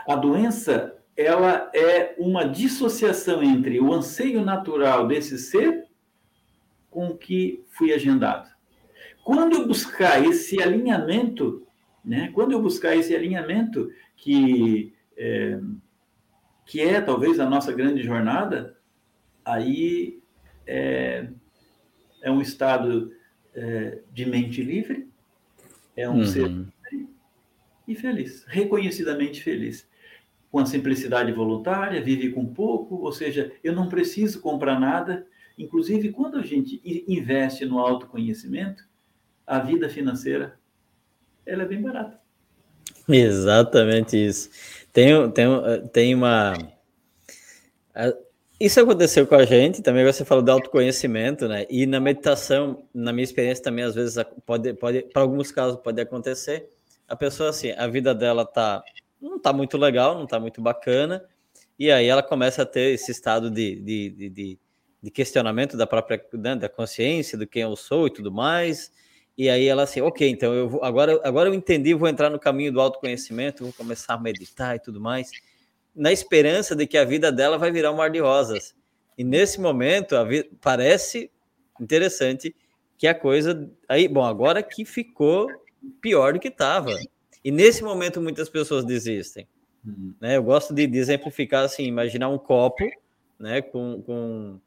[0.09, 5.87] A doença ela é uma dissociação entre o anseio natural desse ser
[6.91, 8.49] com o que fui agendado.
[9.25, 11.67] Quando eu buscar esse alinhamento,
[12.05, 12.31] né?
[12.35, 15.61] Quando eu buscar esse alinhamento que é,
[16.67, 18.77] que é talvez a nossa grande jornada,
[19.45, 20.21] aí
[20.67, 21.29] é,
[22.23, 23.13] é um estado
[23.55, 25.09] é, de mente livre,
[25.97, 26.27] é um uhum.
[26.27, 26.73] ser livre
[27.87, 29.89] e feliz, reconhecidamente feliz.
[30.51, 35.27] Com a simplicidade voluntária, vive com pouco, ou seja, eu não preciso comprar nada.
[35.61, 38.83] Inclusive, quando a gente investe no autoconhecimento,
[39.47, 40.59] a vida financeira
[41.45, 42.19] ela é bem barata.
[43.07, 44.49] Exatamente isso.
[44.91, 45.47] Tem, tem,
[45.93, 46.55] tem uma.
[48.59, 51.67] Isso aconteceu com a gente, também você falou do autoconhecimento, né?
[51.69, 56.01] E na meditação, na minha experiência também, às vezes, pode, pode para alguns casos, pode
[56.01, 56.71] acontecer.
[57.07, 58.83] A pessoa, assim, a vida dela tá,
[59.21, 61.23] não tá muito legal, não tá muito bacana,
[61.79, 64.59] e aí ela começa a ter esse estado de, de, de, de
[65.09, 68.91] questionamento da própria né, da consciência, do quem eu sou e tudo mais.
[69.39, 72.41] E aí ela assim, ok, então eu vou, agora, agora eu entendi, vou entrar no
[72.41, 75.31] caminho do autoconhecimento, vou começar a meditar e tudo mais
[75.95, 78.75] na esperança de que a vida dela vai virar um mar de rosas.
[79.17, 81.31] E nesse momento, a vida, parece
[81.81, 82.55] interessante
[82.97, 83.71] que a coisa.
[83.89, 85.49] Aí, bom, agora que ficou
[86.01, 86.97] pior do que estava.
[87.45, 89.47] E nesse momento, muitas pessoas desistem.
[89.85, 90.15] Uhum.
[90.21, 90.37] Né?
[90.37, 92.85] Eu gosto de, de, exemplificar assim: imaginar um copo
[93.39, 94.61] né, com, com,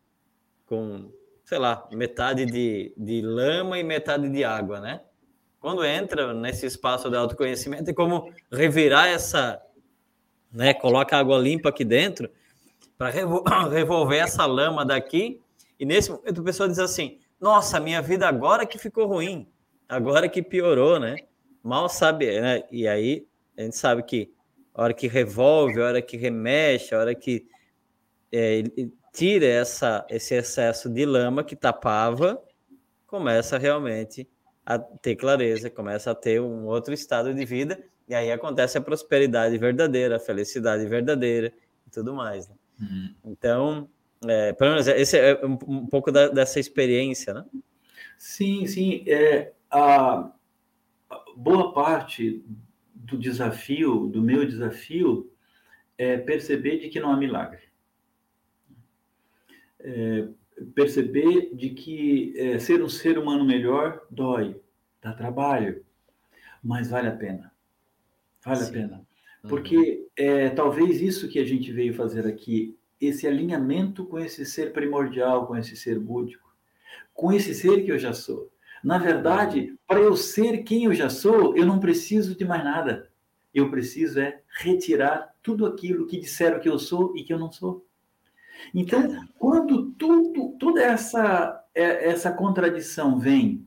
[0.73, 1.12] com
[1.45, 5.01] sei lá, metade de, de lama e metade de água, né?
[5.59, 9.62] Quando entra nesse espaço de autoconhecimento, é como revirar essa,
[10.51, 10.73] né?
[10.73, 12.29] Coloca água limpa aqui dentro
[12.97, 13.09] para
[13.69, 15.41] revolver essa lama daqui.
[15.79, 19.47] E nesse momento a pessoa diz assim: Nossa, minha vida agora que ficou ruim,
[19.88, 21.17] agora que piorou, né?
[21.62, 22.63] Mal sabe, né?
[22.71, 24.33] E aí a gente sabe que
[24.73, 27.45] a hora que revolve, a hora que remexe, a hora que
[28.31, 28.63] é,
[29.13, 32.41] tira essa, esse excesso de lama que tapava,
[33.06, 34.28] começa realmente
[34.65, 38.82] a ter clareza, começa a ter um outro estado de vida e aí acontece a
[38.82, 41.54] prosperidade verdadeira, a felicidade verdadeira
[41.86, 42.49] e tudo mais.
[42.49, 42.56] Né?
[42.82, 43.15] Uhum.
[43.26, 43.89] Então,
[44.28, 47.45] é, pelo menos esse é um, um pouco da, dessa experiência, né?
[48.17, 49.04] Sim, sim.
[49.06, 50.32] É, a,
[51.10, 52.43] a boa parte
[52.95, 55.32] do desafio, do meu desafio,
[55.97, 57.72] é perceber de que não há milagre.
[59.83, 60.27] É,
[60.73, 64.55] perceber de que é, ser um ser humano melhor dói,
[65.01, 65.83] dá trabalho,
[66.63, 67.51] mas vale a pena.
[68.43, 68.69] Vale Sim.
[68.69, 69.07] a pena.
[69.43, 69.49] Uhum.
[69.49, 74.71] Porque é, talvez isso que a gente veio fazer aqui, esse alinhamento com esse ser
[74.71, 76.53] primordial, com esse ser búdico,
[77.13, 78.49] com esse ser que eu já sou.
[78.83, 79.77] Na verdade, uhum.
[79.87, 83.09] para eu ser quem eu já sou, eu não preciso de mais nada.
[83.53, 87.51] Eu preciso é retirar tudo aquilo que disseram que eu sou e que eu não
[87.51, 87.85] sou.
[88.73, 93.65] Então, quando tudo, toda essa, é, essa contradição vem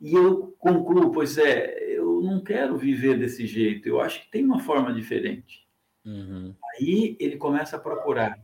[0.00, 4.44] e eu concluo, pois é, eu não quero viver desse jeito, eu acho que tem
[4.44, 5.66] uma forma diferente.
[6.04, 6.54] Uhum.
[6.74, 8.38] Aí ele começa a procurar.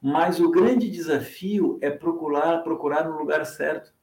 [0.00, 3.94] Mas o grande desafio é procurar, procurar no lugar certo.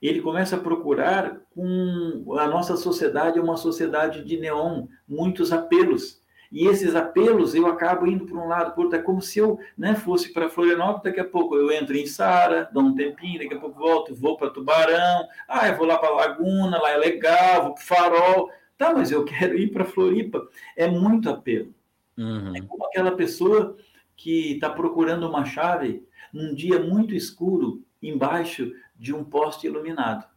[0.00, 6.19] Ele começa a procurar com a nossa sociedade é uma sociedade de neon, muitos apelos.
[6.50, 8.98] E esses apelos eu acabo indo para um lado, por outro.
[8.98, 12.68] É como se eu né, fosse para Florianópolis, daqui a pouco eu entro em Sara,
[12.72, 16.10] dou um tempinho, daqui a pouco volto, vou para Tubarão, ah, eu vou lá para
[16.10, 18.50] Laguna, lá é legal, vou para Farol.
[18.76, 20.48] Tá, mas eu quero ir para Floripa.
[20.76, 21.72] É muito apelo.
[22.18, 22.56] Uhum.
[22.56, 23.76] É como aquela pessoa
[24.16, 30.28] que está procurando uma chave num dia muito escuro, embaixo de um poste iluminado.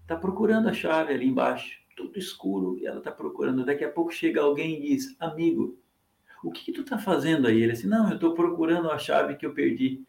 [0.00, 3.64] Está procurando a chave ali embaixo tudo escuro e ela está procurando.
[3.64, 5.78] Daqui a pouco chega alguém e diz: Amigo,
[6.42, 7.62] o que, que tu está fazendo aí?
[7.62, 10.02] Ele disse: Não, eu estou procurando a chave que eu perdi.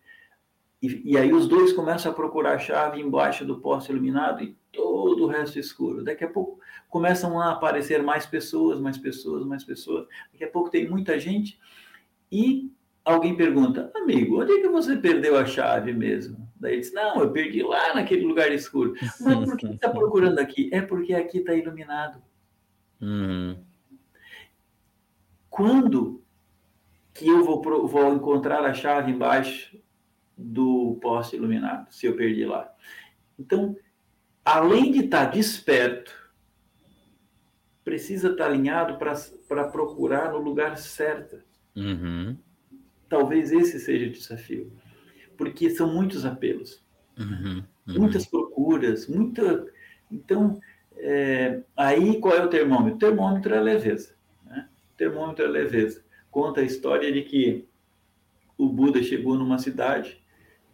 [0.82, 4.56] E, e, aí os dois começam a procurar a chave embaixo do poste iluminado e
[4.72, 6.04] todo o resto escuro.
[6.04, 10.06] Daqui a pouco começam a aparecer mais pessoas, mais pessoas, mais pessoas.
[10.32, 11.60] Daqui a pouco tem muita gente
[12.32, 12.72] e
[13.04, 16.45] alguém pergunta, amigo, onde é que você perdeu a chave mesmo?
[16.60, 18.94] Daí ele diz, não, eu perdi lá naquele lugar escuro.
[19.22, 20.70] Mas por que está procurando aqui?
[20.72, 22.22] É porque aqui está iluminado.
[23.02, 23.58] Uhum.
[25.50, 26.24] Quando
[27.14, 29.78] que eu vou, vou encontrar a chave embaixo
[30.38, 32.74] do poste iluminado, se eu perdi lá?
[33.40, 33.76] Então,
[34.44, 36.14] além de estar tá desperto,
[37.86, 41.42] precisa estar tá alinhado para procurar no lugar certo.
[41.76, 42.38] Uhum.
[43.08, 44.74] Talvez esse seja o desafio,
[45.38, 46.84] porque são muitos apelos,
[47.18, 48.00] uhum, uhum.
[48.00, 49.66] muitas procuras, muita.
[50.12, 50.60] Então,
[50.98, 51.62] é...
[51.76, 52.96] aí qual é o termômetro?
[52.96, 54.16] O termômetro é a leveza.
[54.46, 54.68] Né?
[54.94, 56.04] O termômetro é a leveza.
[56.32, 57.66] conta a história de que
[58.58, 60.22] o Buda chegou numa cidade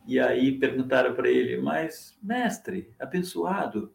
[0.08, 3.94] e aí perguntaram para ele: Mas, mestre, abençoado,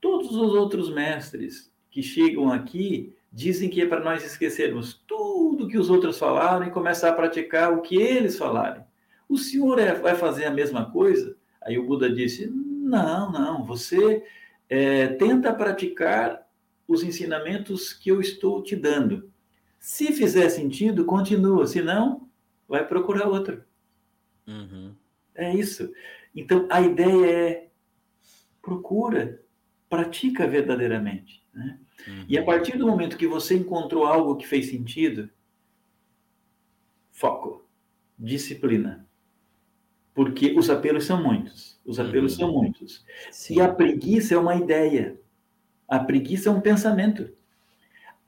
[0.00, 5.78] todos os outros mestres que chegam aqui dizem que é para nós esquecermos tudo que
[5.78, 8.84] os outros falaram e começar a praticar o que eles falarem.
[9.30, 11.36] O senhor é, vai fazer a mesma coisa?
[11.62, 14.24] Aí o Buda disse: Não, não, você
[14.68, 16.44] é, tenta praticar
[16.88, 19.30] os ensinamentos que eu estou te dando.
[19.78, 22.28] Se fizer sentido, continua, se não,
[22.68, 23.62] vai procurar outro.
[24.48, 24.96] Uhum.
[25.32, 25.92] É isso.
[26.34, 27.68] Então, a ideia é
[28.60, 29.40] procura,
[29.88, 31.46] pratica verdadeiramente.
[31.54, 31.78] Né?
[32.08, 32.24] Uhum.
[32.28, 35.30] E a partir do momento que você encontrou algo que fez sentido,
[37.12, 37.64] foco,
[38.18, 39.08] disciplina.
[40.14, 41.78] Porque os apelos são muitos.
[41.84, 42.38] Os apelos uhum.
[42.38, 43.04] são muitos.
[43.30, 43.56] Sim.
[43.56, 45.18] E a preguiça é uma ideia.
[45.88, 47.30] A preguiça é um pensamento.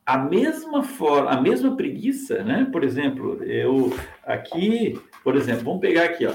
[0.04, 2.68] A mesma forma, a mesma preguiça, né?
[2.72, 6.34] Por exemplo, eu aqui, por exemplo, vamos pegar aqui, ó.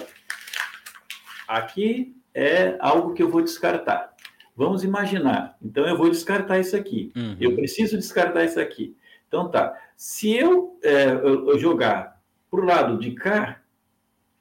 [1.47, 4.13] Aqui é algo que eu vou descartar.
[4.55, 5.57] Vamos imaginar.
[5.61, 7.11] Então, eu vou descartar isso aqui.
[7.15, 7.37] Uhum.
[7.39, 8.95] Eu preciso descartar isso aqui.
[9.27, 9.77] Então, tá.
[9.95, 13.61] Se eu, é, eu, eu jogar para o lado de cá,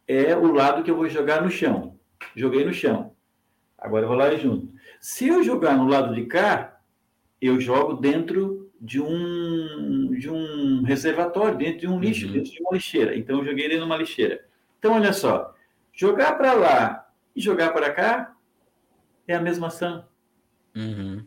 [0.06, 1.98] é o lado que eu vou jogar no chão.
[2.34, 3.14] Joguei no chão.
[3.78, 4.72] Agora eu vou lá e junto.
[5.00, 6.80] Se eu jogar no lado de cá,
[7.40, 12.32] eu jogo dentro de um, de um reservatório, dentro de um lixo, uhum.
[12.32, 13.16] dentro de uma lixeira.
[13.16, 14.44] Então, eu joguei ele numa lixeira.
[14.78, 15.54] Então, olha só.
[15.92, 18.36] Jogar para lá e jogar para cá
[19.26, 20.06] é a mesma ação.
[20.74, 21.26] Uhum.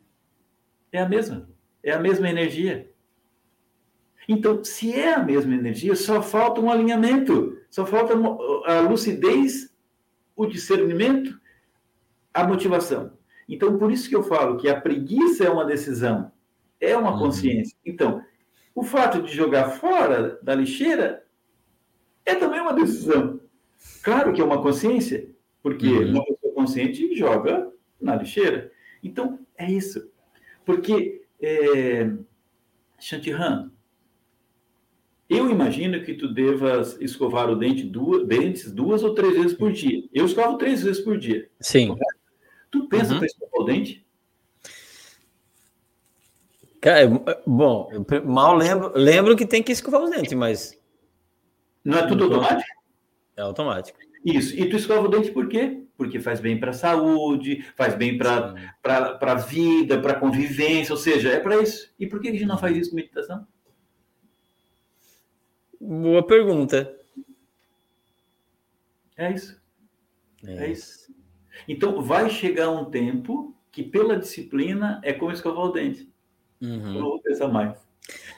[0.92, 1.50] É a mesma.
[1.84, 2.92] É a mesma energia.
[4.28, 8.14] Então, se é a mesma energia, só falta um alinhamento, só falta
[8.66, 9.74] a lucidez,
[10.36, 11.40] o discernimento,
[12.34, 13.14] a motivação.
[13.48, 16.32] Então, por isso que eu falo que a preguiça é uma decisão,
[16.80, 17.20] é uma uhum.
[17.20, 17.76] consciência.
[17.86, 18.24] Então,
[18.76, 21.26] o fato de jogar fora da lixeira
[22.26, 23.40] é também uma decisão.
[24.04, 25.30] Claro que é uma consciência,
[25.62, 26.12] porque uhum.
[26.12, 28.72] uma pessoa consciente joga na lixeira.
[29.04, 30.12] Então, é isso.
[30.66, 32.12] Porque, é,
[33.00, 33.72] Shantihan,
[35.30, 39.72] eu imagino que tu devas escovar o dente duas, dentes duas ou três vezes por
[39.72, 40.04] dia.
[40.12, 41.48] Eu escovo três vezes por dia.
[41.60, 41.96] Sim.
[42.72, 43.20] Tu pensa uhum.
[43.20, 44.06] para escovar o dente?
[46.82, 47.08] Cara,
[47.46, 47.90] bom,
[48.26, 50.80] mal lembro, lembro que tem que escovar os dentes, mas.
[51.84, 52.70] Não é tudo automático?
[53.38, 54.00] É automático.
[54.26, 54.58] Isso.
[54.58, 55.84] E tu escova o dente por quê?
[55.96, 60.98] Porque faz bem para a saúde, faz bem para a vida, para a convivência, ou
[60.98, 61.94] seja, é para isso.
[62.00, 63.46] E por que a gente não faz isso com meditação?
[65.80, 66.96] Boa pergunta.
[69.18, 69.60] É isso.
[70.46, 71.14] É, é isso.
[71.68, 76.12] Então, vai chegar um tempo que, pela disciplina, é como escovar o dente.
[76.62, 76.96] Uhum.
[76.96, 77.78] Eu não vou pensar mais.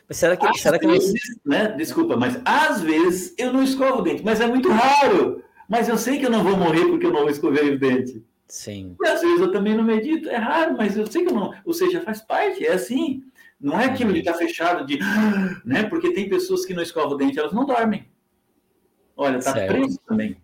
[0.07, 1.13] Mas será que, será que vezes,
[1.45, 1.69] né?
[1.69, 5.43] Desculpa, mas às vezes eu não escovo o dente, mas é muito raro.
[5.69, 8.21] Mas eu sei que eu não vou morrer porque eu não escovei o dente.
[8.47, 8.97] Sim.
[9.01, 10.29] E às vezes eu também não medito.
[10.29, 11.53] É raro, mas eu sei que eu não.
[11.63, 13.23] Ou seja, faz parte, é assim.
[13.61, 14.97] Não é aquilo de estar fechado, de.
[15.63, 15.83] Né?
[15.83, 18.07] Porque tem pessoas que não escovam o dente, elas não dormem.
[19.15, 19.73] Olha, tá certo.
[19.73, 20.37] preso também.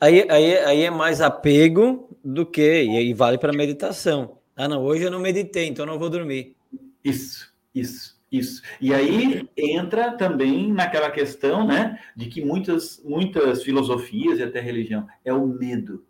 [0.00, 4.38] Aí, aí, aí é mais apego do que, e aí vale para meditação.
[4.56, 6.56] Ah, não, hoje eu não meditei, então não vou dormir.
[7.04, 8.20] Isso, isso.
[8.30, 8.62] Isso.
[8.80, 15.06] E aí entra também naquela questão, né, de que muitas, muitas filosofias e até religião
[15.24, 16.04] é o medo.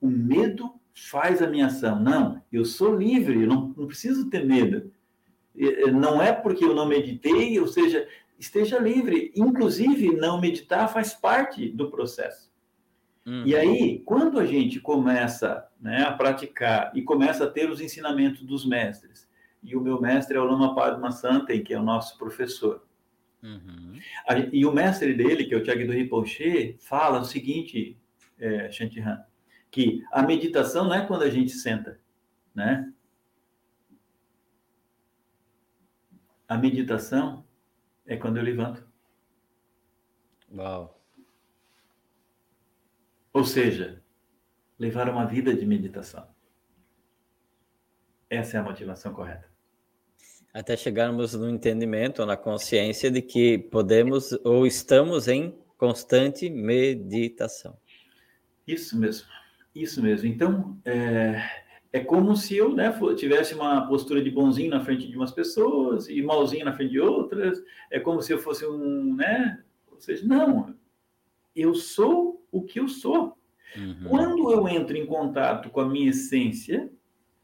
[0.00, 2.00] O medo faz a minha ação.
[2.00, 4.90] Não, eu sou livre, eu não, não preciso ter medo.
[5.92, 8.06] Não é porque eu não meditei, ou seja,
[8.38, 9.32] esteja livre.
[9.34, 12.50] Inclusive, não meditar faz parte do processo.
[13.26, 13.42] Uhum.
[13.44, 18.42] E aí, quando a gente começa né, a praticar e começa a ter os ensinamentos
[18.42, 19.28] dos mestres,
[19.62, 22.86] e o meu mestre é o Lama Padma Santen, que é o nosso professor.
[23.42, 23.98] Uhum.
[24.52, 27.98] E o mestre dele, que é o Tiago do Rinpoche, fala o seguinte,
[28.38, 29.24] é, Shantihan,
[29.70, 32.00] que a meditação não é quando a gente senta,
[32.54, 32.92] né?
[36.48, 37.44] A meditação
[38.06, 38.86] é quando eu levanto.
[40.54, 41.02] Uau.
[43.32, 44.02] Ou seja,
[44.78, 46.26] levar uma vida de meditação.
[48.30, 49.56] Essa é a motivação correta
[50.56, 57.76] até chegarmos no entendimento, na consciência de que podemos ou estamos em constante meditação.
[58.66, 59.28] Isso mesmo,
[59.74, 60.26] isso mesmo.
[60.26, 61.42] Então, é,
[61.96, 66.08] é como se eu né, tivesse uma postura de bonzinho na frente de umas pessoas
[66.08, 67.62] e malzinho na frente de outras.
[67.90, 69.62] É como se eu fosse um, né?
[69.90, 70.74] Ou seja, não,
[71.54, 73.36] eu sou o que eu sou.
[73.76, 74.08] Uhum.
[74.08, 76.90] Quando eu entro em contato com a minha essência,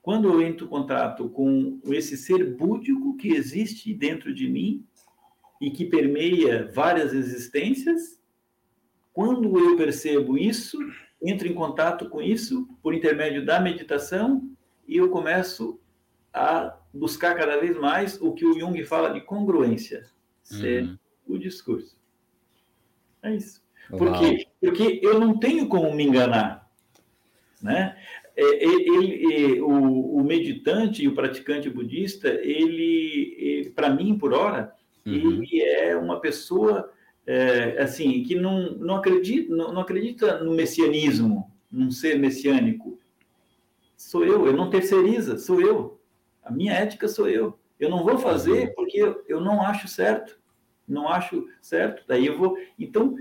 [0.00, 4.84] quando eu entro em contato com esse ser búdico que existe dentro de mim,
[5.62, 8.20] e que permeia várias existências.
[9.12, 10.76] Quando eu percebo isso,
[11.23, 14.49] entro em contato com isso por intermédio da meditação
[14.87, 15.81] e eu começo
[16.33, 20.07] a buscar cada vez mais o que o Jung fala de congruência,
[20.43, 20.99] ser uhum.
[21.29, 21.97] o discurso.
[23.23, 23.62] É isso.
[23.91, 24.47] Por quê?
[24.61, 26.68] Porque eu não tenho como me enganar.
[27.61, 27.97] Né?
[28.35, 34.33] É, ele, ele, o, o, meditante e o praticante budista, ele, ele para mim, por
[34.33, 34.75] hora,
[35.07, 35.43] uhum.
[35.43, 36.91] ele é uma pessoa
[37.27, 42.99] é, assim que não, não, acredita, não, não acredita no messianismo, num ser messiânico.
[43.97, 46.01] Sou eu, eu não terceiriza, sou eu.
[46.43, 47.59] A minha ética sou eu.
[47.79, 50.41] Eu não vou fazer porque eu, eu não acho certo.
[50.87, 52.57] Não acho certo, daí eu vou.
[52.79, 53.16] Então,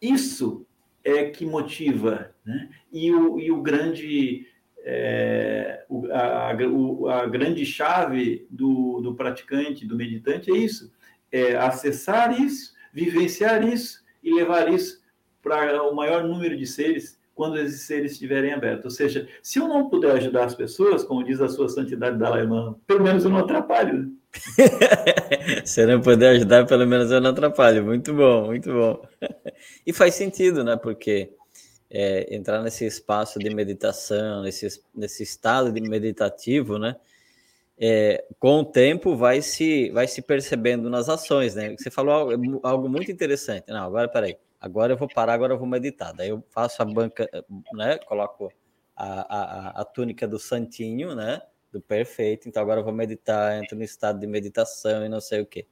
[0.00, 0.64] isso
[1.04, 2.70] é que motiva, né?
[2.92, 4.46] E o, e o grande,
[4.78, 10.92] é, a, a, a, grande chave do, do praticante, do meditante é isso,
[11.30, 15.00] é acessar isso, vivenciar isso e levar isso
[15.42, 18.84] para o maior número de seres quando esses seres estiverem abertos.
[18.84, 22.46] Ou seja, se eu não puder ajudar as pessoas, como diz a sua santidade Dalai
[22.46, 24.12] Lama, pelo menos eu não atrapalho.
[25.64, 27.84] Se eu não puder ajudar, pelo menos eu não atrapalho.
[27.84, 29.02] Muito bom, muito bom.
[29.86, 30.76] E faz sentido, né?
[30.76, 31.34] Porque
[31.90, 36.96] é, entrar nesse espaço de meditação, nesse, nesse estado de meditativo, né?
[37.78, 41.74] É, com o tempo vai se, vai se percebendo nas ações, né?
[41.76, 43.68] Você falou algo, algo muito interessante.
[43.68, 44.36] Não, agora peraí.
[44.60, 46.12] Agora eu vou parar, agora eu vou meditar.
[46.12, 47.28] Daí eu faço a banca,
[47.72, 47.98] né?
[47.98, 48.52] Coloco
[48.94, 51.42] a, a, a túnica do santinho, né?
[51.72, 55.40] do perfeito, então agora eu vou meditar, entro no estado de meditação e não sei
[55.40, 55.66] o quê.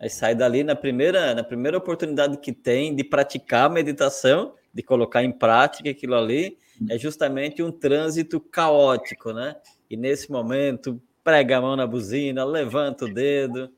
[0.00, 4.82] Aí sai dali na primeira, na primeira oportunidade que tem de praticar a meditação, de
[4.82, 6.56] colocar em prática aquilo ali,
[6.88, 9.56] é justamente um trânsito caótico, né?
[9.90, 13.70] E nesse momento, prega a mão na buzina, levanta o dedo,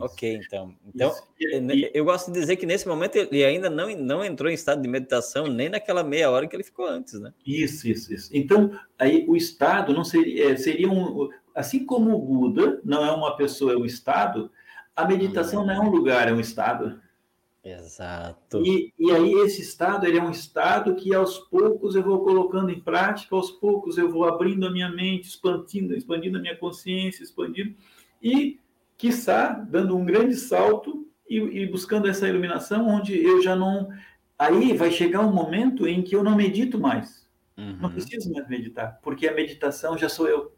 [0.00, 0.74] Ok, então.
[0.86, 4.54] Então, e, eu gosto de dizer que nesse momento ele ainda não, não entrou em
[4.54, 7.32] estado de meditação, nem naquela meia hora que ele ficou antes, né?
[7.44, 8.30] Isso, isso, isso.
[8.32, 11.28] Então, aí o estado não seria, é, seria um.
[11.52, 14.52] Assim como o Buda não é uma pessoa, é um estado,
[14.94, 15.66] a meditação hum.
[15.66, 17.00] não é um lugar, é um estado.
[17.72, 18.62] Exato.
[18.64, 22.70] E, e aí esse estado ele é um estado que aos poucos eu vou colocando
[22.70, 27.22] em prática, aos poucos eu vou abrindo a minha mente, expandindo, expandindo a minha consciência,
[27.22, 27.74] expandindo
[28.22, 28.58] e
[28.96, 33.88] quiçá dando um grande salto e, e, buscando essa iluminação, onde eu já não.
[34.38, 37.28] Aí vai chegar um momento em que eu não medito mais.
[37.56, 37.76] Uhum.
[37.80, 40.52] Não preciso mais meditar, porque a meditação já sou eu.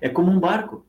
[0.00, 0.86] É como um barco.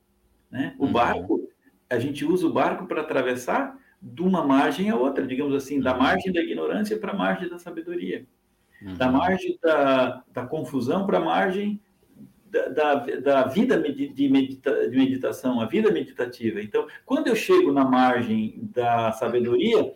[0.49, 0.75] Né?
[0.77, 0.91] O uhum.
[0.91, 1.49] barco,
[1.89, 5.93] a gente usa o barco para atravessar de uma margem a outra, digamos assim, da
[5.93, 5.99] uhum.
[5.99, 8.25] margem da ignorância para a margem da sabedoria,
[8.97, 9.13] da uhum.
[9.13, 11.81] margem da, da confusão para a margem
[12.51, 16.61] da, da vida de, medita, de meditação, a vida meditativa.
[16.61, 19.93] Então, quando eu chego na margem da sabedoria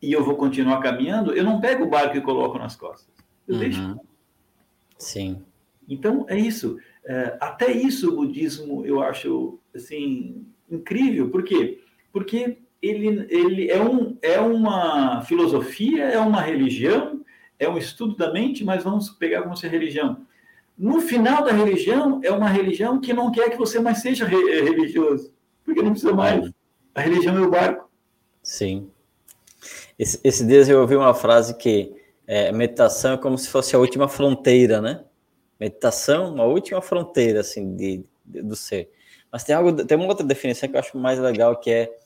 [0.00, 3.14] e eu vou continuar caminhando, eu não pego o barco e coloco nas costas.
[3.46, 3.60] Eu uhum.
[3.60, 4.00] deixo.
[4.98, 5.42] Sim.
[5.88, 6.76] Então, é isso.
[7.04, 11.30] É, até isso o budismo eu acho assim incrível.
[11.30, 11.80] Por quê?
[12.12, 17.20] Porque ele, ele é, um, é uma filosofia, é uma religião,
[17.58, 20.26] é um estudo da mente, mas vamos pegar como se religião
[20.76, 24.36] no final da religião, é uma religião que não quer que você mais seja re
[24.36, 25.32] eh, religioso,
[25.64, 26.50] porque não precisa mais.
[26.94, 27.88] A religião é o barco.
[28.42, 28.90] Sim.
[29.98, 31.94] Esse, esse dias eu ouvi uma frase que
[32.26, 35.04] é, meditação é como se fosse a última fronteira, né?
[35.60, 38.90] Meditação, uma última fronteira, assim, de, de do ser.
[39.30, 41.96] Mas tem algo, tem uma outra definição que eu acho mais legal, que é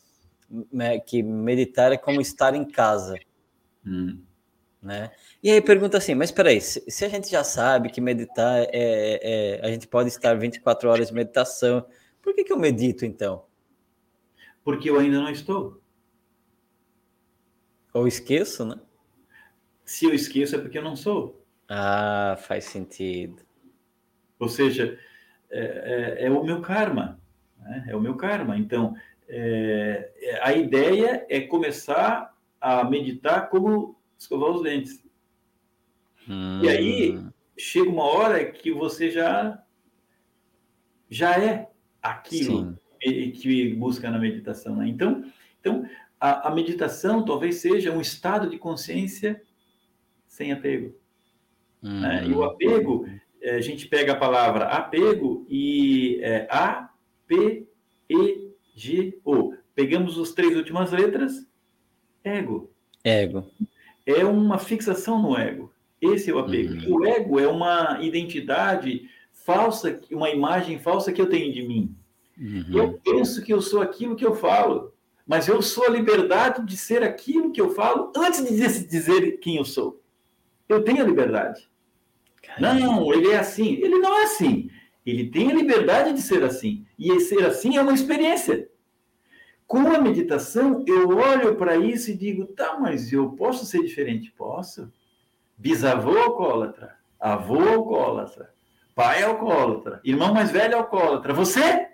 [1.06, 3.18] que meditar é como estar em casa.
[3.84, 4.22] Hum.
[4.82, 5.10] Né?
[5.42, 8.68] E aí pergunta assim, mas peraí, se, se a gente já sabe que meditar é,
[8.72, 11.84] é, a gente pode estar 24 horas de meditação,
[12.22, 13.44] por que, que eu medito então?
[14.62, 15.80] Porque eu ainda não estou.
[17.92, 18.78] Ou esqueço, né?
[19.84, 21.44] Se eu esqueço é porque eu não sou.
[21.68, 23.42] Ah, faz sentido.
[24.38, 24.98] Ou seja,
[25.50, 27.20] é, é, é o meu karma.
[27.58, 27.86] Né?
[27.88, 28.58] É o meu karma.
[28.58, 28.94] Então,
[29.28, 35.04] é, a ideia é começar a meditar como escovar os dentes.
[36.28, 36.60] Hum.
[36.62, 37.24] E aí
[37.56, 39.62] chega uma hora que você já
[41.08, 41.70] já é
[42.02, 43.30] aquilo Sim.
[43.30, 44.76] que busca na meditação.
[44.76, 44.88] Né?
[44.88, 45.24] Então,
[45.60, 49.40] então a, a, meditação talvez seja um estado de consciência
[50.26, 50.94] sem apego.
[51.82, 52.00] Hum.
[52.00, 52.26] Né?
[52.26, 53.08] E o apego,
[53.40, 56.90] é, a gente pega a palavra apego e é, A,
[57.26, 57.68] P,
[58.10, 58.45] E,
[58.76, 59.54] G, O.
[59.74, 61.46] Pegamos as três últimas letras,
[62.22, 62.70] ego.
[63.02, 63.50] Ego
[64.04, 65.72] é uma fixação no ego.
[66.00, 66.74] Esse é o apego.
[66.74, 66.96] Uhum.
[66.96, 71.96] O ego é uma identidade falsa, uma imagem falsa que eu tenho de mim.
[72.38, 72.66] Uhum.
[72.72, 74.92] Eu penso que eu sou aquilo que eu falo.
[75.26, 79.56] mas eu sou a liberdade de ser aquilo que eu falo antes de dizer quem
[79.56, 80.00] eu sou.
[80.68, 81.68] Eu tenho a liberdade.
[82.60, 83.74] Não, ele é assim.
[83.74, 84.70] Ele não é assim.
[85.06, 86.84] Ele tem a liberdade de ser assim.
[86.98, 88.68] E ser assim é uma experiência.
[89.64, 94.32] Com a meditação, eu olho para isso e digo, tá, mas eu posso ser diferente?
[94.32, 94.92] Posso.
[95.56, 98.52] Bisavô alcoólatra, avô alcoólatra,
[98.94, 101.32] pai alcoólatra, irmão mais velho alcoólatra.
[101.32, 101.88] Você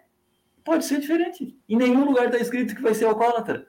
[0.64, 1.56] pode ser diferente.
[1.68, 3.68] Em nenhum lugar está escrito que vai ser alcoólatra.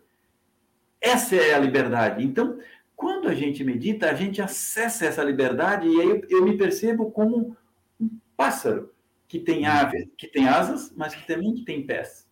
[1.00, 2.24] Essa é a liberdade.
[2.24, 2.58] Então,
[2.96, 7.12] quando a gente medita, a gente acessa essa liberdade e aí eu, eu me percebo
[7.12, 7.56] como
[8.00, 8.93] um pássaro
[9.34, 12.30] que tem aves, que tem asas, mas que também tem pés.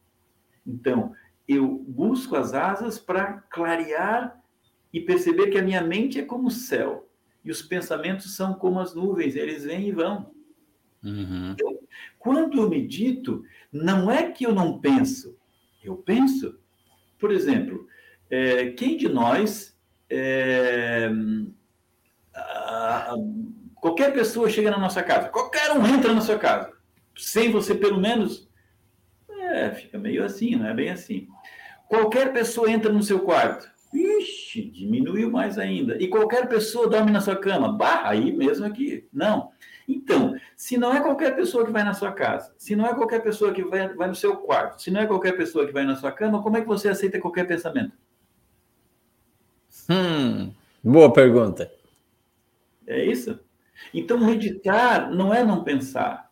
[0.64, 1.16] Então,
[1.48, 4.40] eu busco as asas para clarear
[4.94, 7.10] e perceber que a minha mente é como o céu
[7.44, 10.32] e os pensamentos são como as nuvens, eles vêm e vão.
[11.04, 11.54] Uhum.
[11.54, 11.80] Então,
[12.20, 13.44] quando eu medito,
[13.74, 15.36] não é que eu não penso,
[15.84, 16.60] eu penso.
[17.18, 17.88] Por exemplo,
[18.30, 19.76] é, quem de nós,
[20.08, 21.10] é,
[22.32, 23.16] a, a,
[23.74, 26.71] qualquer pessoa chega na nossa casa, qualquer um entra na sua casa,
[27.22, 28.50] sem você pelo menos,
[29.30, 31.28] é, fica meio assim, não é bem assim.
[31.88, 36.02] Qualquer pessoa entra no seu quarto, ixi, diminuiu mais ainda.
[36.02, 39.08] E qualquer pessoa dorme na sua cama, barra aí mesmo aqui.
[39.14, 39.52] Não.
[39.88, 43.22] Então, se não é qualquer pessoa que vai na sua casa, se não é qualquer
[43.22, 45.96] pessoa que vai, vai no seu quarto, se não é qualquer pessoa que vai na
[45.96, 47.92] sua cama, como é que você aceita qualquer pensamento?
[49.90, 51.72] Hum, boa pergunta.
[52.88, 53.40] É isso?
[53.94, 56.31] Então, meditar não é não pensar.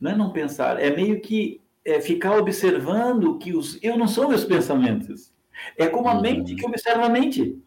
[0.00, 4.28] Não é não pensar, é meio que é ficar observando que os eu não sou
[4.28, 5.32] meus pensamentos.
[5.76, 7.58] É como a mente que observa a mente.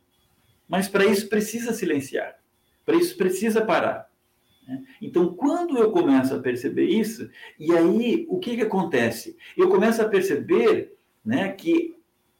[0.68, 2.36] Mas para isso precisa silenciar.
[2.86, 4.10] Para isso precisa parar.
[4.68, 4.82] Né?
[5.02, 7.30] Então, quando eu começo a perceber isso,
[7.60, 9.38] e aí o que, que acontece?
[9.58, 11.96] Eu começo a perceber né, que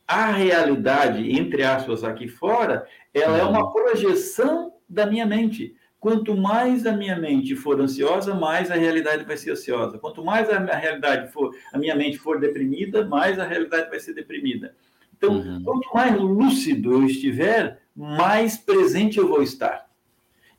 [0.08, 5.76] a realidade, entre aspas, aqui fora, ela é uma projeção da minha mente.
[6.04, 9.98] Quanto mais a minha mente for ansiosa, mais a realidade vai ser ansiosa.
[9.98, 14.02] Quanto mais a minha realidade for, a minha mente for deprimida, mais a realidade vai
[14.02, 14.76] ser deprimida.
[15.16, 15.64] Então, uhum.
[15.64, 19.90] quanto mais lúcido eu estiver, mais presente eu vou estar.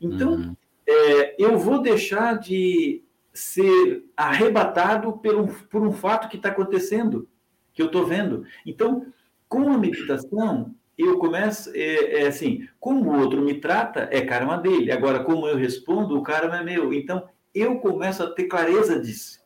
[0.00, 0.56] Então, uhum.
[0.86, 7.28] é, eu vou deixar de ser arrebatado por um, por um fato que está acontecendo,
[7.74, 8.46] que eu estou vendo.
[8.64, 9.04] Então,
[9.46, 14.56] com a meditação, eu começo, é, é, assim, como o outro me trata, é karma
[14.56, 14.92] dele.
[14.92, 16.92] Agora, como eu respondo, o karma é meu.
[16.92, 19.40] Então, eu começo a ter clareza disso.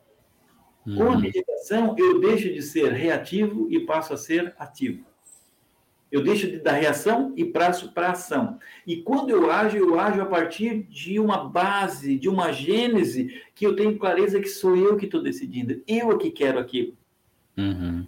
[0.86, 0.96] Uhum.
[0.96, 5.05] Com a meditação, eu deixo de ser reativo e passo a ser ativo.
[6.11, 8.59] Eu deixo de dar reação e passo para ação.
[8.86, 13.66] E quando eu ajo, eu ajo a partir de uma base, de uma gênese, que
[13.66, 15.82] eu tenho clareza que sou eu que estou decidindo.
[15.86, 16.96] Eu é que quero aquilo.
[17.59, 18.07] Uhum.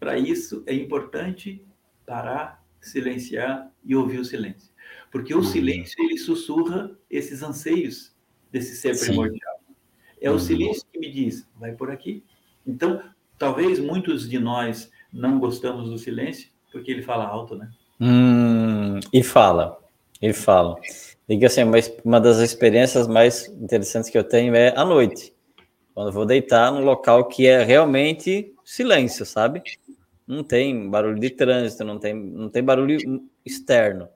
[0.00, 1.64] Para isso, é importante
[2.06, 4.70] parar, silenciar e ouvir o silêncio.
[5.10, 5.44] Porque o uhum.
[5.44, 8.12] silêncio, ele sussurra esses anseios
[8.50, 9.06] desse ser Sim.
[9.06, 9.60] primordial.
[10.20, 10.36] É uhum.
[10.36, 12.24] o silêncio que me diz, vai por aqui.
[12.66, 13.02] Então,
[13.38, 17.70] talvez muitos de nós não gostamos do silêncio, porque ele fala alto, né?
[18.00, 19.78] Hum, e fala,
[20.20, 20.76] e fala.
[21.28, 25.34] Diga assim, mas uma das experiências mais interessantes que eu tenho é à noite,
[25.94, 29.62] quando eu vou deitar num local que é realmente silêncio, sabe?
[30.26, 32.98] Não tem barulho de trânsito, não tem, não tem barulho
[33.44, 34.08] externo.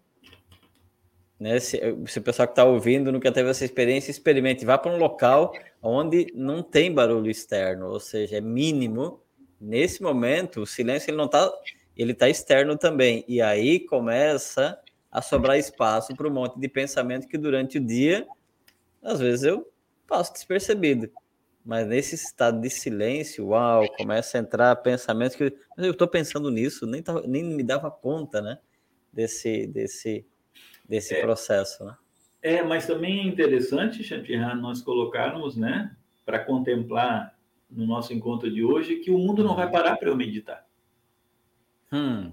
[1.38, 1.61] Né?
[1.61, 4.98] Se, se o pessoal que está ouvindo nunca teve essa experiência, experimente, vá para um
[4.98, 5.52] local
[5.82, 9.20] onde não tem barulho externo, ou seja, é mínimo.
[9.61, 11.50] Nesse momento, o silêncio ele não está
[11.96, 13.24] ele está externo também.
[13.26, 14.78] E aí começa
[15.11, 18.26] a sobrar espaço para um monte de pensamento que durante o dia,
[19.02, 19.66] às vezes eu
[20.07, 21.11] passo despercebido.
[21.66, 26.86] Mas nesse estado de silêncio, uau, começa a entrar pensamentos que eu estou pensando nisso,
[26.86, 28.58] nem, tava, nem me dava conta, né?
[29.12, 30.24] Desse, desse,
[30.88, 31.96] desse é, processo, né?
[32.40, 37.36] É, mas também é interessante, Chantiran, nós colocarmos, né, para contemplar
[37.68, 40.64] no nosso encontro de hoje, que o mundo não vai parar para eu meditar.
[41.92, 42.30] Hum.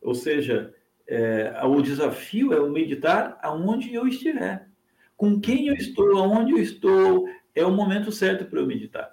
[0.00, 0.74] Ou seja,
[1.06, 4.70] é, o desafio é o meditar aonde eu estiver.
[5.14, 9.10] Com quem eu estou, aonde eu estou, é o momento certo para eu meditar.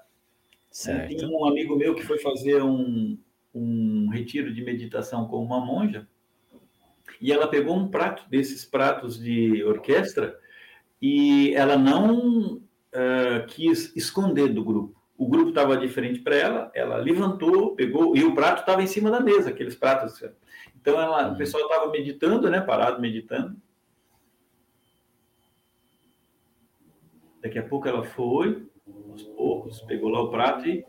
[0.70, 1.16] Certo.
[1.16, 3.18] Tem um amigo meu que foi fazer um,
[3.54, 6.08] um retiro de meditação com uma monja
[7.20, 10.38] e ela pegou um prato desses pratos de orquestra
[11.02, 16.72] e ela não uh, quis esconder do grupo o grupo estava de frente para ela,
[16.74, 20.22] ela levantou, pegou, e o prato estava em cima da mesa, aqueles pratos.
[20.76, 21.38] Então, ela, o uhum.
[21.38, 23.56] pessoal estava meditando, né, parado meditando.
[27.44, 28.66] Daqui a pouco ela foi,
[29.12, 30.86] aos poucos, pegou lá o prato e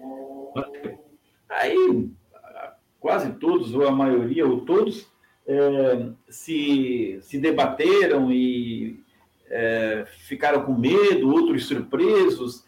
[0.55, 1.05] bateu.
[1.49, 2.09] Aí,
[3.01, 5.13] quase todos, ou a maioria, ou todos,
[5.47, 9.03] é, se, se debateram e
[9.51, 12.65] é, ficaram com medo, outros surpresos.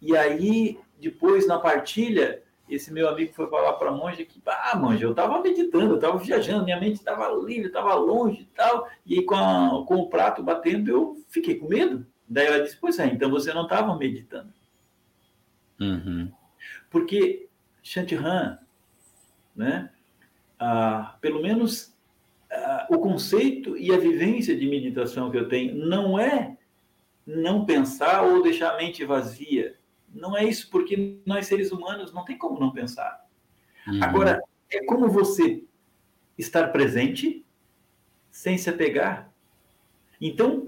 [0.00, 4.76] E aí, depois, na partilha, esse meu amigo foi falar para a monja que, ah,
[4.76, 8.88] monja, eu estava meditando, eu estava viajando, minha mente estava livre, estava longe e tal,
[9.06, 12.06] e com, a, com o prato batendo, eu fiquei com medo.
[12.32, 14.50] Daí ela disse, pois é, então você não estava meditando.
[15.78, 16.32] Uhum.
[16.88, 17.46] Porque
[17.82, 18.58] Shantihan,
[19.54, 19.90] né,
[20.58, 21.94] ah, pelo menos
[22.50, 26.56] ah, o conceito e a vivência de meditação que eu tenho não é
[27.26, 29.76] não pensar ou deixar a mente vazia.
[30.08, 33.26] Não é isso, porque nós seres humanos não tem como não pensar.
[33.86, 34.02] Uhum.
[34.02, 35.64] Agora, é como você
[36.38, 37.44] estar presente
[38.30, 39.30] sem se apegar.
[40.18, 40.61] Então,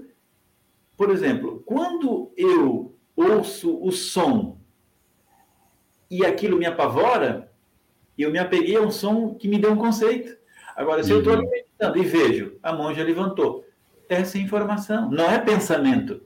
[0.97, 4.59] por exemplo, quando eu ouço o som
[6.09, 7.51] e aquilo me apavora,
[8.17, 10.37] eu me apeguei a um som que me deu um conceito.
[10.75, 11.19] Agora, se uhum.
[11.19, 13.65] eu estou meditando e vejo, a monja levantou,
[14.07, 16.21] essa é informação, não é pensamento,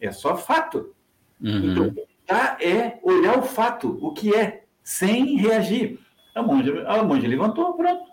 [0.00, 0.94] é só fato.
[1.40, 1.70] Uhum.
[1.70, 5.98] Então, meditar é olhar o fato, o que é, sem reagir.
[6.34, 8.10] A monja, a monja levantou, pronto.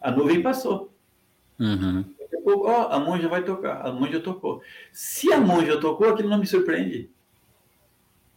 [0.00, 0.92] A nuvem passou.
[1.58, 2.04] Uhum.
[2.48, 3.84] Oh, a monja vai tocar.
[3.84, 4.62] A monja tocou.
[4.92, 7.10] Se a monja tocou, aquilo não me surpreende.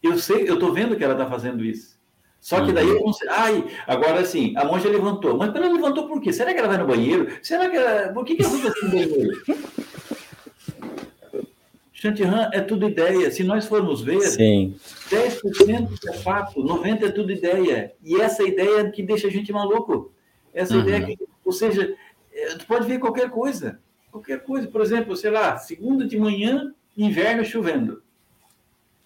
[0.02, 1.96] Eu sei, eu estou vendo que ela está fazendo isso.
[2.40, 3.28] Só que daí eu não sei.
[3.28, 5.36] Ai, agora sim, a monja levantou.
[5.36, 6.32] Mas ela levantou por quê?
[6.32, 7.28] Será que ela vai no banheiro?
[7.40, 8.12] Será que ela.
[8.12, 9.42] Por que, que ela fica assim no banheiro?
[11.92, 13.30] Chantihan é tudo ideia.
[13.30, 14.74] Se nós formos ver, Sim.
[15.10, 17.92] 10% é fato, 90% é tudo ideia.
[18.02, 20.10] E essa ideia é que deixa a gente maluco.
[20.52, 20.80] Essa uhum.
[20.80, 21.94] ideia que, ou seja,
[22.32, 23.78] é, tu pode ver qualquer coisa.
[24.10, 24.68] Qualquer coisa.
[24.68, 28.02] Por exemplo, sei lá, segunda de manhã, inverno chovendo.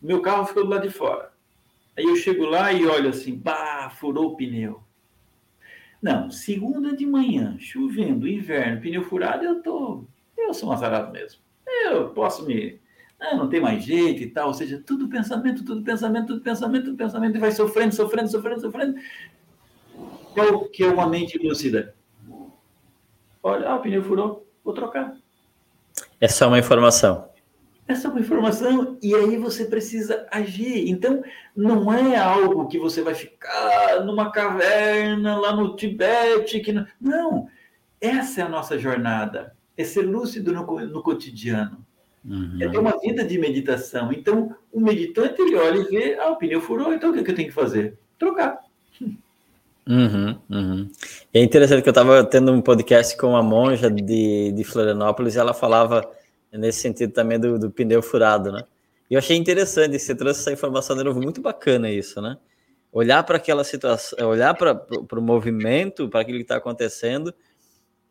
[0.00, 1.32] Meu carro ficou do lado de fora.
[1.96, 4.82] Aí eu chego lá e olho assim, bah, furou o pneu.
[6.02, 10.04] Não, segunda de manhã, chovendo, inverno, pneu furado, eu tô.
[10.36, 11.40] Eu sou um azarado mesmo.
[11.66, 12.78] Eu posso me.
[13.18, 14.48] Ah, não tem mais jeito e tal.
[14.48, 18.60] Ou seja, tudo pensamento, tudo pensamento, tudo pensamento, tudo pensamento, e vai sofrendo, sofrendo, sofrendo,
[18.60, 19.00] sofrendo.
[20.34, 21.94] Qual que é uma mente lúcida?
[23.42, 25.14] Olha, ah, o pneu furou, vou trocar.
[26.20, 27.28] Essa é uma informação.
[27.86, 30.88] Essa é uma informação e aí você precisa agir.
[30.88, 31.22] Então,
[31.54, 36.60] não é algo que você vai ficar numa caverna lá no Tibete.
[36.60, 36.86] Que não...
[36.98, 37.48] não,
[38.00, 39.54] essa é a nossa jornada.
[39.76, 41.84] É ser lúcido no, no cotidiano.
[42.24, 42.56] Uhum.
[42.58, 44.10] É ter uma vida de meditação.
[44.10, 47.22] Então, o meditante ele olha e vê, ah, o pneu furou, então o que, é
[47.22, 47.98] que eu tenho que fazer?
[48.18, 48.58] Trocar.
[49.86, 50.90] Uhum, uhum.
[51.32, 55.38] É interessante que eu estava tendo um podcast com uma monja de, de Florianópolis e
[55.38, 56.10] ela falava
[56.50, 58.64] nesse sentido também do, do pneu furado, né?
[59.10, 62.38] E eu achei interessante, você trouxe essa informação de novo, muito bacana isso, né?
[62.90, 67.34] Olhar para aquela situação, olhar para o movimento, para aquilo que está acontecendo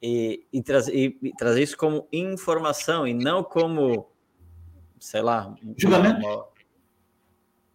[0.01, 4.11] e, e, trazer, e, e, trazer isso como informação e não como,
[4.99, 6.45] sei lá, julgamento.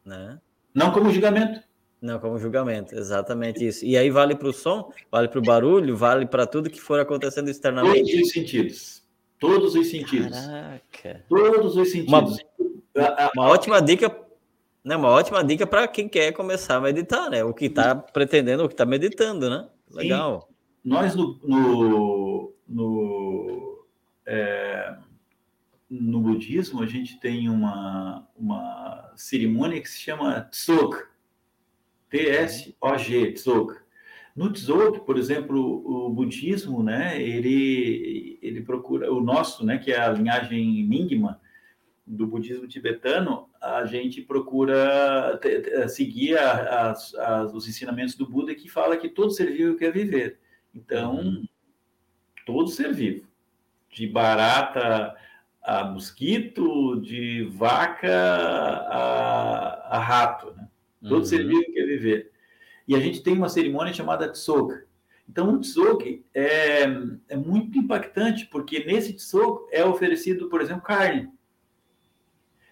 [0.05, 0.39] Né?
[0.75, 1.68] Não como julgamento.
[2.01, 3.85] Não, como julgamento, exatamente isso.
[3.85, 7.01] E aí vale para o som, vale para o barulho, vale para tudo que for
[7.01, 8.13] acontecendo externamente.
[8.13, 9.03] Todos os sentidos.
[9.41, 10.39] Todos os sentidos.
[10.39, 11.25] Caraca.
[11.29, 12.39] Todos os sentidos.
[12.95, 14.17] Uma, uma ótima dica,
[14.85, 14.97] né?
[14.97, 17.43] Uma ótima dica para quem quer começar a meditar, né?
[17.43, 19.69] O que está pretendendo, o que está meditando, né?
[19.91, 20.43] Legal.
[20.49, 20.59] Sim.
[20.85, 23.85] Nós no, no, no,
[24.25, 24.97] é,
[25.91, 30.97] no, budismo a gente tem uma, uma cerimônia que se chama Tsog.
[32.11, 33.75] T-S-O-G, Tsog
[34.39, 39.99] no Tzolk'in, por exemplo, o budismo, né, ele, ele procura, o nosso, né, que é
[39.99, 41.41] a linhagem Nyingma
[42.07, 45.41] do budismo tibetano, a gente procura
[45.89, 50.39] seguir a, a, os ensinamentos do Buda que fala que todo ser vivo quer viver.
[50.73, 51.45] Então, uhum.
[52.47, 53.27] todo ser vivo,
[53.91, 55.17] de barata
[55.61, 58.09] a mosquito, de vaca
[58.89, 60.69] a, a rato, né?
[61.03, 61.25] Todo uhum.
[61.25, 62.31] ser vivo quer viver.
[62.87, 64.75] E a gente tem uma cerimônia chamada Tsog.
[65.29, 66.85] Então, o Tsog é,
[67.29, 71.29] é muito impactante, porque nesse Tsog é oferecido, por exemplo, carne.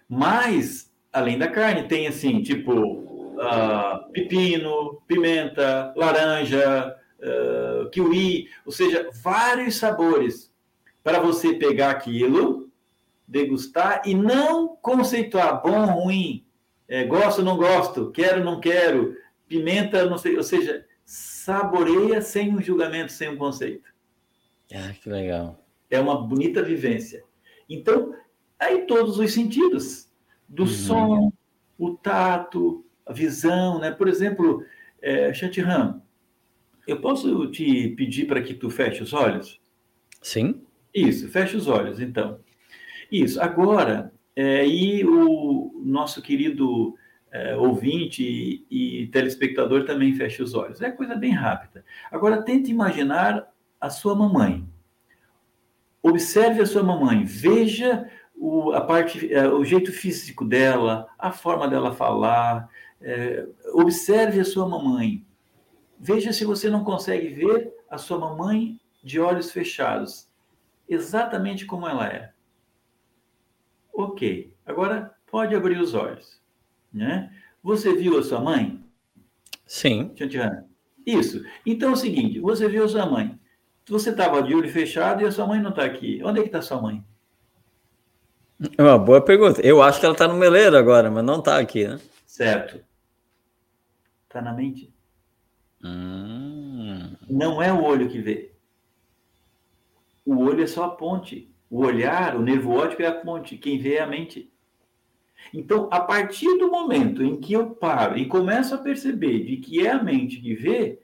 [0.09, 9.11] Mas, além da carne, tem assim, tipo, uh, pepino, pimenta, laranja, uh, kiwi, ou seja,
[9.22, 10.51] vários sabores
[11.03, 12.70] para você pegar aquilo,
[13.29, 16.45] degustar e não conceituar bom, ruim,
[16.89, 19.16] é, gosto, não gosto, quero, não quero,
[19.49, 23.89] pimenta, não sei, ou seja, saboreia sem um julgamento, sem um conceito.
[24.72, 25.64] Ah, que legal.
[25.91, 27.24] É uma bonita vivência.
[27.68, 28.14] Então,
[28.59, 30.09] aí todos os sentidos,
[30.49, 30.68] do uhum.
[30.68, 31.32] som,
[31.78, 33.91] o tato, a visão, né?
[33.91, 34.64] Por exemplo,
[35.01, 36.03] é, Chantiram,
[36.87, 39.61] Eu posso te pedir para que tu feche os olhos?
[40.22, 40.62] Sim.
[40.95, 42.41] Isso, feche os olhos, então.
[43.11, 43.41] Isso.
[43.41, 46.95] Agora, é, e o nosso querido
[47.32, 50.82] é, ouvinte e, e, telespectador também feche os olhos.
[50.82, 51.84] É coisa bem rápida.
[52.11, 54.68] Agora, tente imaginar a sua mamãe.
[56.03, 57.24] Observe a sua mamãe.
[57.24, 62.68] Veja o, a parte, é, o jeito físico dela, a forma dela falar.
[63.01, 65.24] É, observe a sua mamãe.
[65.99, 70.28] Veja se você não consegue ver a sua mamãe de olhos fechados,
[70.89, 72.32] exatamente como ela é.
[73.97, 76.38] Ok, agora pode abrir os olhos.
[76.92, 77.32] Né?
[77.62, 78.84] Você viu a sua mãe?
[79.66, 80.12] Sim.
[81.07, 81.42] Isso.
[81.64, 83.40] Então é o seguinte: você viu a sua mãe.
[83.88, 86.20] Você estava de olho fechado e a sua mãe não está aqui.
[86.22, 87.03] Onde é que está sua mãe?
[88.76, 89.61] É uma boa pergunta.
[89.62, 91.99] Eu acho que ela está no meleiro agora, mas não está aqui, né?
[92.26, 92.84] Certo.
[94.24, 94.92] Está na mente.
[95.82, 97.14] Hum.
[97.30, 98.53] Não é o olho que vê.
[100.24, 101.55] O olho é só a ponte.
[101.70, 103.56] O olhar, o nervo óptico é a ponte.
[103.56, 104.50] Quem vê é a mente.
[105.52, 109.86] Então, a partir do momento em que eu paro e começo a perceber de que
[109.86, 110.98] é a mente que vê,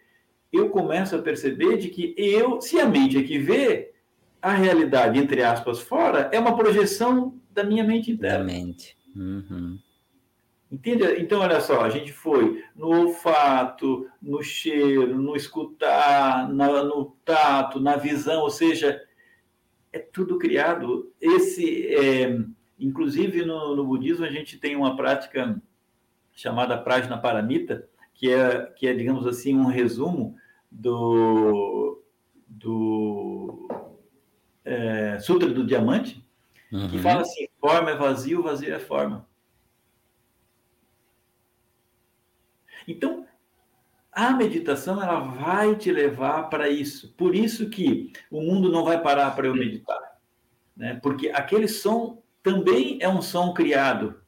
[0.52, 3.92] eu começo a perceber de que eu, se a mente é que vê,
[4.40, 8.38] a realidade, entre aspas, fora, é uma projeção da minha mente interna.
[8.38, 8.96] Da mente.
[9.14, 9.78] Uhum.
[10.70, 11.04] Entende?
[11.18, 17.78] Então, olha só, a gente foi no olfato, no cheiro, no escutar, na, no tato,
[17.78, 19.00] na visão, ou seja,
[19.92, 21.12] é tudo criado.
[21.20, 22.38] Esse, é,
[22.78, 25.60] inclusive no, no, budismo, a gente tem uma prática
[26.32, 30.36] chamada Prajna Paramita, que é, que é digamos assim, um resumo
[30.70, 32.02] do,
[32.46, 33.68] do
[34.64, 36.24] é, Sutra do Diamante,
[36.72, 36.88] uhum.
[36.88, 39.28] que fala assim: forma é vazio, vazio é forma.
[42.88, 43.26] Então,
[44.12, 47.14] a meditação ela vai te levar para isso.
[47.16, 50.18] Por isso que o mundo não vai parar para eu meditar,
[50.76, 51.00] né?
[51.02, 54.20] Porque aquele som também é um som criado,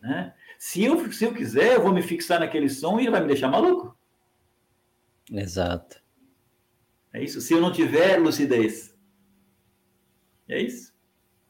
[0.00, 0.32] né?
[0.58, 3.26] Se eu se eu quiser, eu vou me fixar naquele som e ele vai me
[3.26, 3.96] deixar maluco.
[5.28, 6.00] Exato.
[7.12, 7.40] É isso.
[7.40, 8.96] Se eu não tiver lucidez,
[10.48, 10.94] é isso.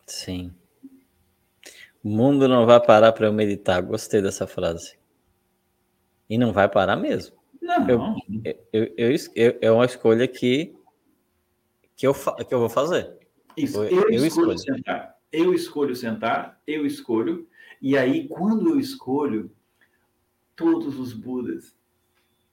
[0.07, 0.55] Sim.
[2.03, 3.83] O mundo não vai parar para eu meditar.
[3.83, 4.97] Gostei dessa frase.
[6.29, 7.42] E não vai parar mesmo.
[7.63, 8.17] Não.
[8.45, 10.75] Eu, eu, eu, eu, é uma escolha que,
[11.97, 13.17] que, eu, que eu vou fazer.
[13.57, 13.85] Isso.
[13.85, 15.17] Eu, eu, escolho, escolho sentar.
[15.31, 17.49] Eu escolho sentar, eu escolho.
[17.81, 19.51] E aí, quando eu escolho,
[20.57, 21.77] todos os Budas,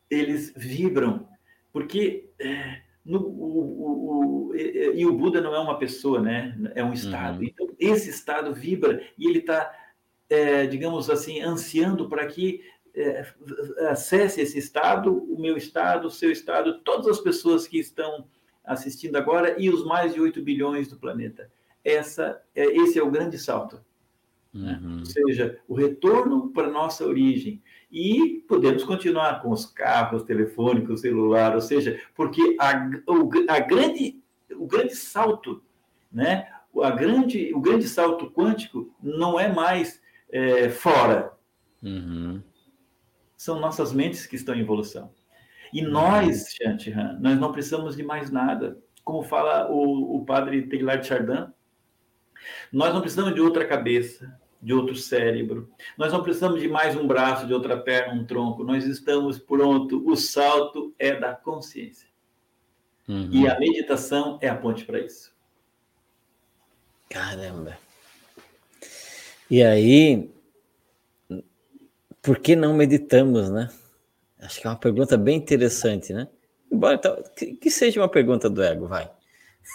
[0.10, 1.28] eles vibram.
[1.74, 6.56] Porque é, no, o, o, o, e, e, o Buda não é uma pessoa, né?
[6.76, 7.40] É um estado.
[7.40, 7.46] Uhum.
[7.46, 9.72] Então, esse estado vibra e ele está,
[10.30, 12.62] é, digamos assim, ansiando para que
[13.90, 18.26] acesse esse estado, o meu estado, o seu estado, todas as pessoas que estão
[18.64, 21.50] assistindo agora e os mais de 8 bilhões do planeta.
[21.84, 23.80] Essa, é, esse é o grande salto.
[24.54, 24.80] Né?
[24.84, 25.00] Uhum.
[25.00, 27.62] Ou seja, o retorno para a nossa origem.
[27.92, 34.22] E podemos continuar com os carros telefônicos, celular, ou seja, porque a, o, a grande,
[34.52, 35.64] o grande salto,
[36.12, 36.48] né?
[36.84, 40.00] a grande, o grande salto quântico não é mais
[40.32, 41.34] é, fora.
[41.82, 42.44] Uhum
[43.40, 45.14] são nossas mentes que estão em evolução.
[45.72, 48.78] E nós, Shantihan, nós não precisamos de mais nada.
[49.02, 51.48] Como fala o, o padre Teilhard Chardin,
[52.70, 55.72] nós não precisamos de outra cabeça, de outro cérebro.
[55.98, 58.62] Nós não precisamos de mais um braço, de outra perna, um tronco.
[58.66, 60.06] Nós estamos pronto.
[60.06, 62.10] O salto é da consciência.
[63.08, 63.30] Uhum.
[63.32, 65.34] E a meditação é a ponte para isso.
[67.10, 67.78] Caramba.
[69.50, 70.30] E aí,
[72.22, 73.70] por que não meditamos, né?
[74.40, 76.28] Acho que é uma pergunta bem interessante, né?
[76.72, 77.00] Embora
[77.36, 79.10] que, que seja uma pergunta do ego, vai.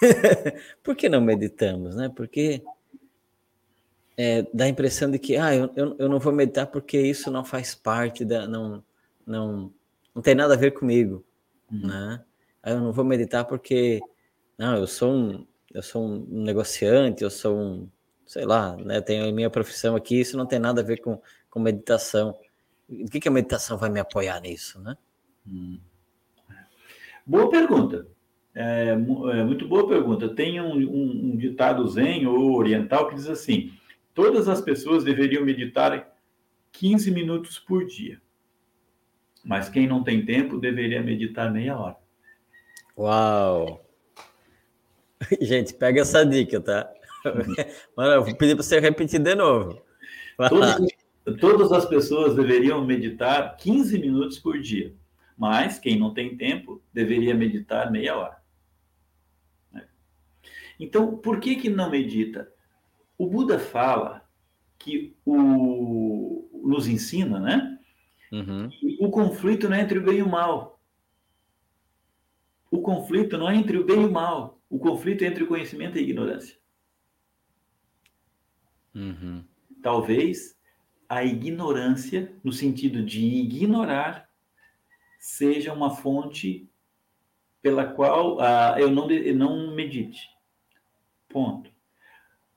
[0.83, 2.11] por que não meditamos, né?
[2.15, 2.63] Porque
[4.17, 7.31] é, dá a impressão de que ah, eu, eu, eu, não vou meditar porque isso
[7.31, 8.47] não faz parte da.
[8.47, 8.83] não,
[9.27, 9.73] não,
[10.15, 11.25] não tem nada a ver comigo,
[11.71, 11.87] uhum.
[11.87, 12.25] né?
[12.63, 14.01] Ah, eu não vou meditar porque
[14.57, 17.89] não, eu sou um, eu sou um negociante, eu sou um,
[18.25, 19.01] sei lá, né?
[19.01, 21.21] Tenho a minha profissão aqui, isso não tem nada a ver com,
[21.55, 22.37] com meditação.
[22.89, 24.97] O que, que a meditação vai me apoiar nisso, né?
[25.47, 25.79] Hum.
[27.25, 28.09] Boa pergunta.
[28.53, 30.35] É, é, muito boa pergunta.
[30.35, 33.73] Tem um, um, um, ditado zen ou oriental que diz assim:
[34.13, 36.13] todas as pessoas deveriam meditar
[36.73, 38.21] 15 minutos por dia.
[39.45, 41.97] Mas quem não tem tempo deveria meditar meia hora.
[42.99, 43.85] Uau!
[45.41, 46.93] Gente, pega essa dica, tá?
[47.97, 49.83] Mano, eu vou pedir para você repetir de novo.
[50.49, 50.81] Todas,
[51.33, 54.95] todas as pessoas deveriam meditar 15 minutos por dia.
[55.37, 58.37] Mas quem não tem tempo deveria meditar meia hora.
[59.73, 59.87] Né?
[60.79, 62.53] Então, por que que não medita?
[63.19, 64.29] O Buda fala
[64.79, 67.79] que o, nos ensina, né?
[68.31, 68.69] Uhum.
[69.01, 70.81] O conflito não é entre o bem e o mal.
[72.71, 74.61] O conflito não é entre o bem e o mal.
[74.69, 76.59] O conflito é entre o conhecimento e a ignorância.
[78.95, 79.45] Uhum.
[79.83, 80.57] Talvez
[81.09, 84.29] a ignorância, no sentido de ignorar,
[85.19, 86.69] seja uma fonte
[87.63, 90.29] pela qual uh, eu, não, eu não medite.
[91.29, 91.71] Ponto.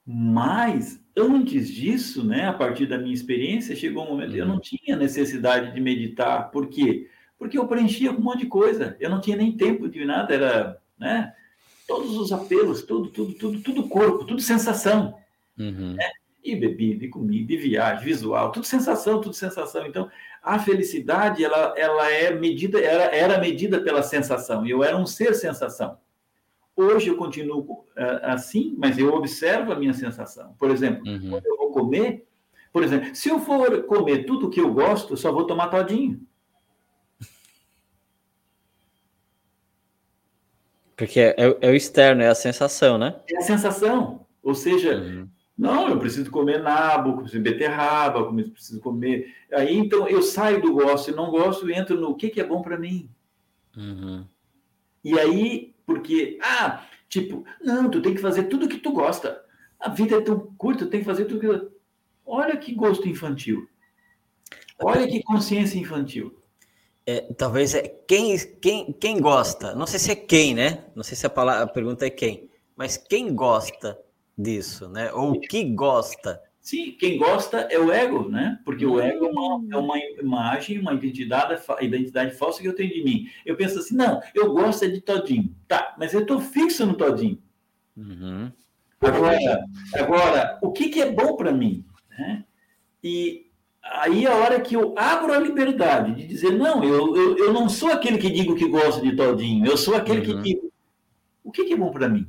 [0.05, 4.55] Mas, antes disso, né, a partir da minha experiência, chegou um momento que eu não
[4.55, 4.61] uhum.
[4.61, 6.51] tinha necessidade de meditar.
[6.51, 7.09] Por quê?
[7.37, 8.97] Porque eu preenchia com um monte de coisa.
[8.99, 11.33] Eu não tinha nem tempo de nada, era, né,
[11.87, 15.17] todos os apelos, tudo, tudo, tudo, tudo corpo, tudo sensação.
[15.57, 15.93] Uhum.
[15.93, 16.09] Né?
[16.51, 19.85] E bebida, e comida, e viagem, visual, tudo sensação, tudo sensação.
[19.85, 20.09] Então,
[20.41, 25.33] a felicidade, ela, ela é medida, era, era medida pela sensação, eu era um ser
[25.35, 25.97] sensação.
[26.75, 27.85] Hoje eu continuo uh,
[28.23, 30.53] assim, mas eu observo a minha sensação.
[30.59, 31.31] Por exemplo, uhum.
[31.31, 32.27] quando eu vou comer,
[32.71, 36.21] por exemplo, se eu for comer tudo que eu gosto, eu só vou tomar todinho.
[40.95, 43.15] Porque é, é, o externo, é a sensação, né?
[43.29, 44.25] É a sensação.
[44.41, 45.27] Ou seja, uhum.
[45.57, 49.33] Não, eu preciso comer nabo, preciso beterraba, preciso comer.
[49.51, 52.43] Aí então eu saio do gosto e não gosto e entro no que, que é
[52.43, 53.09] bom para mim.
[53.75, 54.25] Uhum.
[55.03, 59.41] E aí, porque, ah, tipo, não, tu tem que fazer tudo que tu gosta.
[59.79, 61.77] A vida é tão curta, tu tem que fazer tudo que.
[62.25, 63.67] Olha que gosto infantil.
[64.79, 66.39] Olha que consciência infantil.
[67.05, 70.85] É, talvez é quem, quem, quem gosta, não sei se é quem, né?
[70.93, 73.97] Não sei se a, palavra, a pergunta é quem, mas quem gosta
[74.38, 75.11] disso, né?
[75.13, 76.41] Ou o que gosta.
[76.61, 78.59] Sim, quem gosta é o ego, né?
[78.65, 79.69] Porque o ego é uma, hum.
[79.71, 83.29] é uma imagem, uma identidade, identidade falsa que eu tenho de mim.
[83.45, 85.55] Eu penso assim, não, eu gosto é de todinho.
[85.67, 87.41] Tá, mas eu estou fixo no todinho.
[87.95, 88.51] Uhum.
[88.99, 91.85] Agora, agora, o que, que é bom para mim?
[92.09, 92.43] Né?
[93.01, 93.47] E
[93.81, 97.53] aí é a hora que eu abro a liberdade de dizer, não, eu, eu, eu
[97.53, 100.43] não sou aquele que digo que gosto de todinho, eu sou aquele uhum.
[100.43, 100.73] que digo,
[101.45, 102.27] o que, que é bom para mim?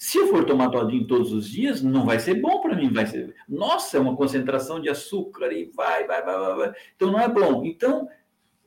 [0.00, 3.04] Se eu for tomar todinho todos os dias, não vai ser bom para mim, vai
[3.04, 6.72] ser, nossa, é uma concentração de açúcar e vai, vai, vai, vai, vai.
[6.96, 7.66] Então não é bom.
[7.66, 8.08] Então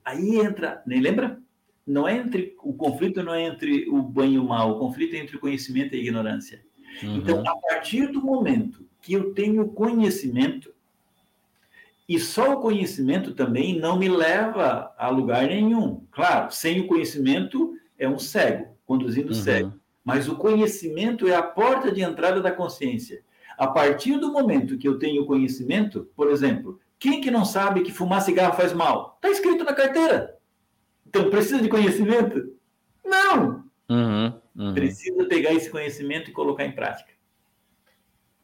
[0.06, 1.42] aí entra, nem lembra?
[1.88, 5.16] Não é entre o conflito não é entre o bem e o mal, o conflito
[5.16, 6.64] é entre o conhecimento e a ignorância.
[7.02, 7.18] Uhum.
[7.18, 10.72] Então, a partir do momento que eu tenho conhecimento,
[12.08, 16.06] e só o conhecimento também não me leva a lugar nenhum.
[16.12, 19.34] Claro, sem o conhecimento é um cego, conduzindo uhum.
[19.34, 19.83] cego.
[20.04, 23.24] Mas o conhecimento é a porta de entrada da consciência.
[23.58, 27.92] A partir do momento que eu tenho conhecimento, por exemplo, quem que não sabe que
[27.92, 29.14] fumar cigarro faz mal?
[29.16, 30.38] Está escrito na carteira.
[31.08, 32.58] Então precisa de conhecimento?
[33.06, 33.64] Não.
[33.90, 34.74] Uhum, uhum.
[34.74, 37.12] Precisa pegar esse conhecimento e colocar em prática.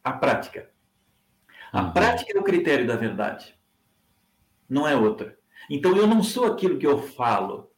[0.02, 0.70] A prática.
[1.72, 1.92] A uhum.
[1.92, 3.54] prática é o critério da verdade.
[4.68, 5.36] Não é outra.
[5.68, 7.69] Então eu não sou aquilo que eu falo.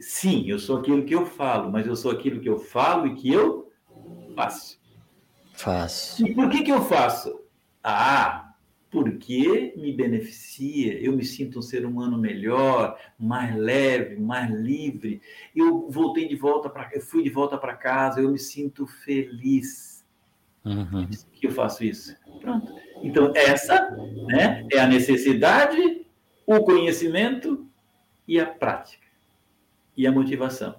[0.00, 3.14] Sim, eu sou aquilo que eu falo, mas eu sou aquilo que eu falo e
[3.14, 3.70] que eu
[4.34, 4.80] faço.
[5.54, 6.24] Faço.
[6.24, 7.40] E por que, que eu faço?
[7.82, 8.54] Ah,
[8.90, 15.20] porque me beneficia, eu me sinto um ser humano melhor, mais leve, mais livre.
[15.54, 19.98] Eu voltei de volta para, eu fui de volta para casa, eu me sinto feliz.
[20.64, 21.08] Uhum.
[21.32, 22.14] que eu faço isso.
[22.40, 22.74] Pronto.
[23.02, 23.90] Então essa,
[24.26, 26.06] né, é a necessidade,
[26.46, 27.66] o conhecimento
[28.26, 29.07] e a prática
[29.98, 30.76] e a motivação.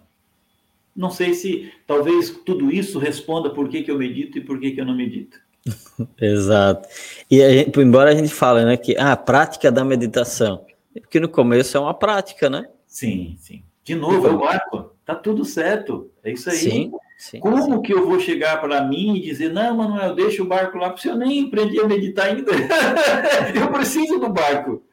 [0.96, 4.72] Não sei se talvez tudo isso responda por que, que eu medito e por que,
[4.72, 5.38] que eu não medito.
[6.20, 6.88] Exato.
[7.30, 10.66] E a gente, embora a gente fale né, que ah, a prática da meditação,
[10.96, 12.68] é porque no começo é uma prática, né?
[12.88, 13.62] Sim, sim.
[13.84, 14.96] De novo, é o barco.
[15.06, 16.10] Tá tudo certo.
[16.24, 16.56] É isso aí.
[16.56, 17.82] Sim, sim, Como sim.
[17.82, 21.10] que eu vou chegar para mim e dizer, não, Manuel, deixa o barco lá, porque
[21.10, 22.52] eu nem aprendi a meditar ainda.
[23.60, 24.84] eu preciso do barco.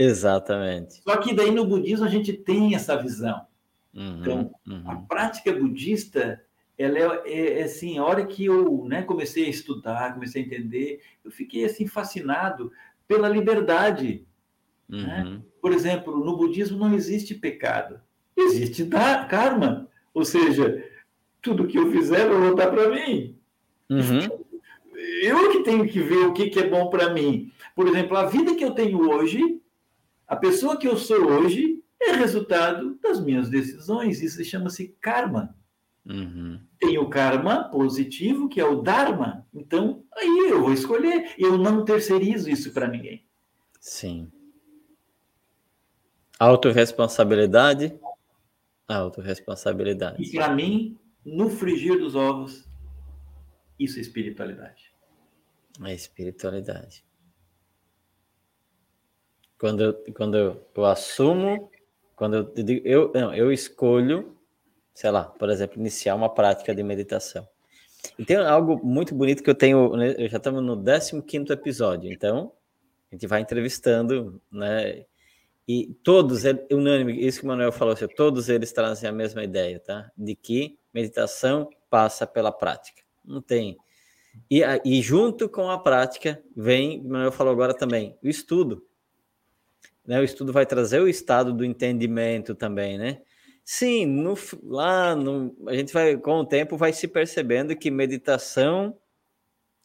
[0.00, 1.02] Exatamente.
[1.02, 3.44] Só que daí no budismo a gente tem essa visão.
[3.94, 4.82] Uhum, então, uhum.
[4.86, 6.42] a prática budista,
[6.78, 10.46] ela é, é, é, assim, a hora que eu né, comecei a estudar, comecei a
[10.46, 12.72] entender, eu fiquei assim fascinado
[13.06, 14.26] pela liberdade.
[14.88, 15.22] Né?
[15.24, 15.34] Uhum.
[15.34, 15.42] Né?
[15.60, 18.00] Por exemplo, no budismo não existe pecado,
[18.34, 18.86] existe
[19.28, 19.86] karma.
[20.14, 20.82] Ou seja,
[21.42, 23.36] tudo que eu fizer vai voltar para mim.
[23.90, 24.40] Uhum.
[25.22, 27.52] Eu que tenho que ver o que, que é bom para mim.
[27.74, 29.60] Por exemplo, a vida que eu tenho hoje
[30.30, 34.22] a pessoa que eu sou hoje é resultado das minhas decisões.
[34.22, 35.56] Isso chama-se karma.
[36.06, 36.60] Uhum.
[36.78, 39.44] Tem o karma positivo, que é o dharma.
[39.52, 41.34] Então, aí eu vou escolher.
[41.36, 43.26] Eu não terceirizo isso para ninguém.
[43.80, 44.30] Sim.
[46.38, 47.98] Autoresponsabilidade.
[48.86, 50.22] Autoresponsabilidade.
[50.22, 52.68] E para mim, no frigir dos ovos,
[53.76, 54.94] isso é espiritualidade.
[55.84, 57.04] É espiritualidade.
[59.60, 60.36] Quando eu, quando
[60.74, 61.70] eu, assumo,
[62.16, 64.34] quando eu eu, não, eu escolho,
[64.94, 67.46] sei lá, por exemplo, iniciar uma prática de meditação.
[68.18, 70.82] E tem algo muito bonito que eu tenho, né, eu já estamos no
[71.22, 72.52] 15 episódio, então
[73.12, 75.04] a gente vai entrevistando, né?
[75.68, 79.44] E todos, é unânime, isso que o Manuel falou, assim, todos eles trazem a mesma
[79.44, 80.10] ideia, tá?
[80.16, 83.02] De que meditação passa pela prática.
[83.22, 83.76] Não tem.
[84.50, 88.86] E, e junto com a prática vem, o Manuel falou agora também, o estudo.
[90.06, 90.20] Né?
[90.20, 93.20] O estudo vai trazer o estado do entendimento também, né?
[93.64, 94.34] Sim, no,
[94.64, 98.96] lá no, a gente vai, com o tempo, vai se percebendo que meditação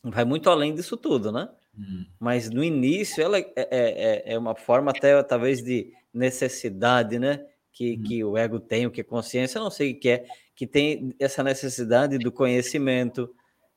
[0.04, 1.48] vai muito além disso tudo, né?
[1.78, 2.06] Hum.
[2.20, 7.46] Mas no início ela é, é, é, é uma forma até talvez de necessidade, né?
[7.72, 8.04] Que, hum.
[8.04, 11.14] que o ego tem, o que a consciência, não sei o que é, que tem
[11.20, 13.30] essa necessidade do conhecimento,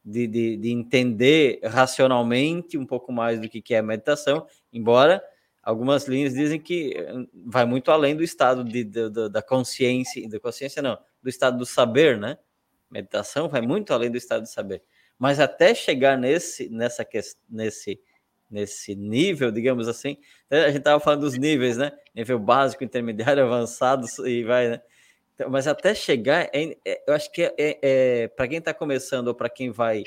[0.05, 5.23] de, de, de entender racionalmente um pouco mais do que, que é a meditação, embora
[5.69, 10.27] algumas linhas dizem que eh, vai muito além do estado de, de, de, da consciência,
[10.27, 12.39] da consciência não, do estado do saber, né?
[12.91, 14.83] Meditação vai muito além do estado de saber.
[15.19, 17.07] Mas até chegar nesse, nessa,
[17.51, 18.01] nesse,
[18.51, 20.17] nesse nível, digamos assim,
[20.51, 21.93] né, a gente estava falando dos níveis, né?
[22.15, 24.83] Nível básico, intermediário, avançado e vai, né?
[25.35, 28.73] Então, mas até chegar, é, é, eu acho que é, é, é para quem está
[28.73, 30.05] começando ou para quem vai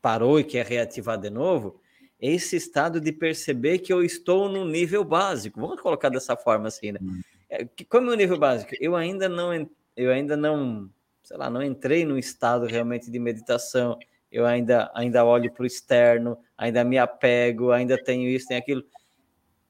[0.00, 1.78] parou e quer reativar de novo,
[2.20, 5.60] esse estado de perceber que eu estou no nível básico.
[5.60, 6.98] Vamos colocar dessa forma assim, né?
[7.02, 7.20] Hum.
[7.48, 8.74] É, como é o nível básico?
[8.80, 10.90] Eu ainda não, eu ainda não,
[11.22, 13.98] sei lá, não entrei no estado realmente de meditação.
[14.30, 18.84] Eu ainda, ainda olho para o externo, ainda me apego, ainda tenho isso, tenho aquilo.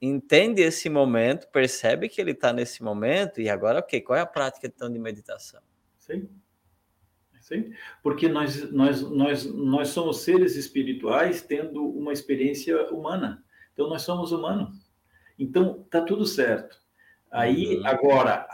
[0.01, 4.27] Entende esse momento, percebe que ele está nesse momento e agora, ok, qual é a
[4.27, 5.61] prática então de meditação?
[5.99, 6.29] Sim.
[7.49, 7.73] Sim?
[8.03, 13.43] Porque nós, nós, nós, nós somos seres espirituais tendo uma experiência humana.
[13.73, 14.93] Então, nós somos humanos.
[15.39, 16.77] Então, tá tudo certo.
[17.31, 17.87] Aí, uhum.
[17.87, 18.47] agora,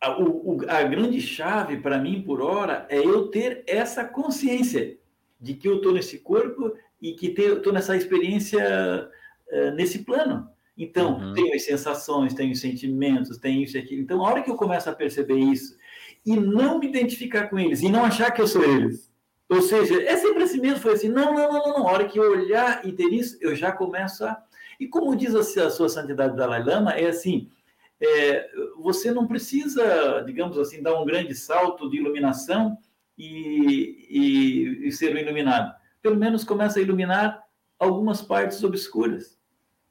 [0.00, 4.96] a, o, a grande chave para mim, por hora, é eu ter essa consciência
[5.38, 6.72] de que eu estou nesse corpo
[7.02, 9.10] e que estou nessa experiência
[9.52, 10.48] uh, nesse plano.
[10.74, 11.34] Então, uhum.
[11.34, 14.00] tenho as sensações, tenho os sentimentos, tenho isso e aquilo.
[14.00, 15.76] Então, a hora que eu começo a perceber isso
[16.28, 19.10] e não me identificar com eles, e não achar que eu sou eles.
[19.48, 21.88] Ou seja, é sempre assim mesmo, foi assim, não, não, não, não.
[21.88, 24.42] A hora que eu olhar e ter isso, eu já começo a...
[24.78, 27.50] E como diz a, a sua santidade Dalai Lama, é assim,
[27.98, 32.76] é, você não precisa, digamos assim, dar um grande salto de iluminação
[33.16, 35.74] e ser iluminado.
[36.02, 37.42] Pelo menos começa a iluminar
[37.78, 39.38] algumas partes obscuras,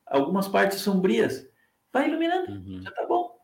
[0.05, 1.49] algumas partes sombrias.
[1.91, 2.81] Vai iluminando, uhum.
[2.81, 3.35] já tá bom.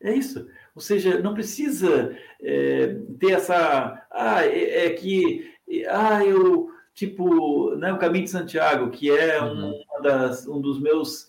[0.00, 0.48] É isso.
[0.74, 4.06] Ou seja, não precisa é, ter essa.
[4.10, 5.52] Ah, é, é, que.
[5.88, 6.70] Ah, eu.
[6.94, 9.72] Tipo, né, o Caminho de Santiago, que é uhum.
[10.02, 11.26] das, um dos meus,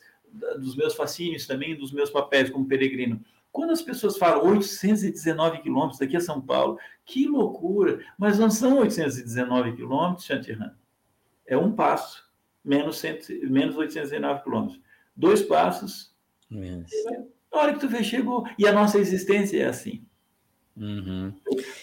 [0.60, 3.22] dos meus fascínios também, dos meus papéis como peregrino.
[3.50, 8.04] Quando as pessoas falam 819 quilômetros daqui a São Paulo, que loucura!
[8.18, 10.74] Mas não são 819 quilômetros, Chantiran.
[11.46, 12.30] É um passo,
[12.66, 14.82] menos, cento, menos 819 quilômetros.
[15.16, 16.14] Dois passos,
[16.52, 16.90] yes.
[17.54, 18.48] Na hora que tu vê, chegou.
[18.58, 20.04] E a nossa existência é assim.
[20.76, 21.32] Uhum.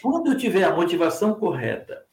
[0.02, 2.04] Quando eu tiver a motivação correta,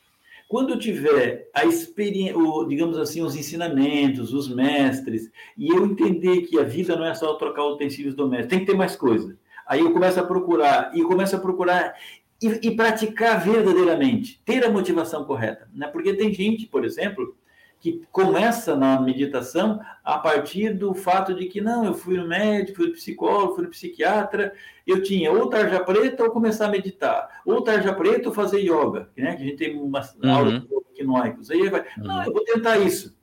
[0.47, 2.35] quando eu tiver a experiência,
[2.67, 7.33] digamos assim, os ensinamentos, os mestres, e eu entender que a vida não é só
[7.33, 9.37] trocar utensílios domésticos, tem que ter mais coisa.
[9.67, 11.95] Aí eu começo a procurar, e começo a procurar
[12.41, 15.67] e, e, praticar verdadeiramente, ter a motivação correta.
[15.73, 15.87] Né?
[15.87, 17.35] Porque tem gente, por exemplo,
[17.79, 22.77] que começa na meditação a partir do fato de que não, eu fui no médico,
[22.77, 24.53] fui no psicólogo, fui no psiquiatra,
[24.85, 29.09] eu tinha ou tarja preta ou começar a meditar, ou tarja preta ou fazer yoga,
[29.15, 29.35] né?
[29.35, 30.31] Que a gente tem uma uhum.
[30.31, 31.51] aula de quinoicos.
[31.51, 32.03] Aí ele vai, uhum.
[32.03, 33.15] não, eu vou tentar isso.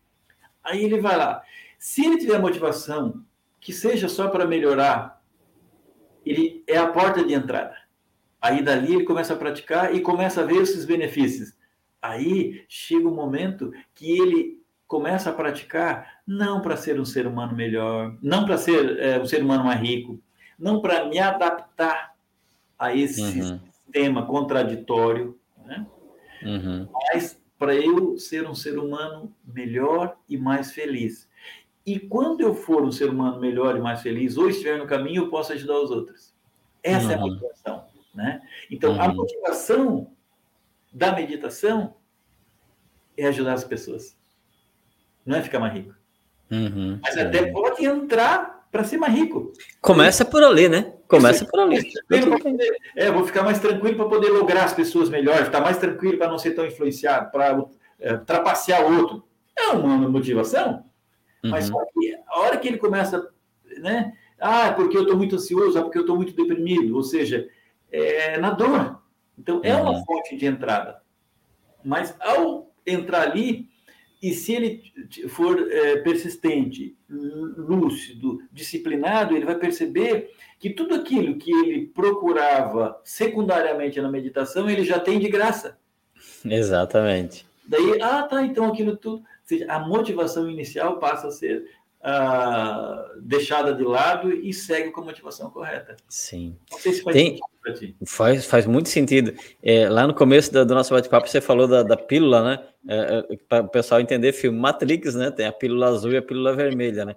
[0.62, 1.42] Aí ele vai lá.
[1.78, 3.24] Se ele tiver motivação,
[3.60, 5.22] que seja só para melhorar,
[6.24, 7.74] ele é a porta de entrada.
[8.40, 11.53] Aí dali ele começa a praticar e começa a ver esses benefícios.
[12.04, 17.56] Aí chega um momento que ele começa a praticar não para ser um ser humano
[17.56, 20.20] melhor, não para ser é, um ser humano mais rico,
[20.58, 22.14] não para me adaptar
[22.78, 23.58] a esse uhum.
[23.58, 25.86] sistema contraditório, né?
[26.42, 26.86] uhum.
[26.92, 31.26] mas para eu ser um ser humano melhor e mais feliz.
[31.86, 35.22] E quando eu for um ser humano melhor e mais feliz, ou estiver no caminho,
[35.22, 36.34] eu posso ajudar os outros.
[36.82, 37.12] Essa uhum.
[37.12, 37.28] é a uhum.
[37.30, 37.84] motivação.
[38.14, 38.42] Né?
[38.70, 39.14] Então, a uhum.
[39.14, 40.13] motivação
[40.94, 41.96] da meditação
[43.16, 44.16] é ajudar as pessoas.
[45.26, 45.92] Não é ficar mais rico.
[46.50, 49.52] Uhum, Mas até pode entrar para ser mais rico.
[49.80, 50.92] Começa por ali, né?
[51.08, 51.90] Começa por ali.
[52.96, 56.28] É, vou ficar mais tranquilo para poder lograr as pessoas melhores, estar mais tranquilo para
[56.28, 57.64] não ser tão influenciado, para
[57.98, 59.24] é, trapacear o outro.
[59.56, 60.84] É uma motivação,
[61.42, 61.50] uhum.
[61.50, 63.28] mas só que a hora que ele começa,
[63.78, 64.12] né?
[64.38, 67.48] Ah, porque eu estou muito ansioso, ah, porque eu estou muito deprimido, ou seja,
[67.90, 69.03] é na dor.
[69.38, 70.04] Então, é uma uhum.
[70.04, 71.02] fonte de entrada.
[71.84, 73.68] Mas ao entrar ali,
[74.22, 74.82] e se ele
[75.28, 84.00] for é, persistente, lúcido, disciplinado, ele vai perceber que tudo aquilo que ele procurava secundariamente
[84.00, 85.78] na meditação, ele já tem de graça.
[86.44, 87.46] Exatamente.
[87.66, 89.16] Daí, ah, tá, então aquilo tudo.
[89.16, 91.64] Ou seja, a motivação inicial passa a ser
[92.04, 95.96] ah, deixada de lado e segue com a motivação correta.
[96.06, 96.58] Sim.
[96.70, 97.26] Não sei se faz tem...
[97.28, 97.96] sentido para ti.
[98.06, 99.34] Faz, faz muito sentido.
[99.62, 102.68] É, lá no começo do, do nosso bate-papo, você falou da, da pílula, né?
[102.86, 105.30] é, é para o pessoal entender, filme Matrix, né?
[105.30, 107.16] Tem a pílula azul e a pílula vermelha, né?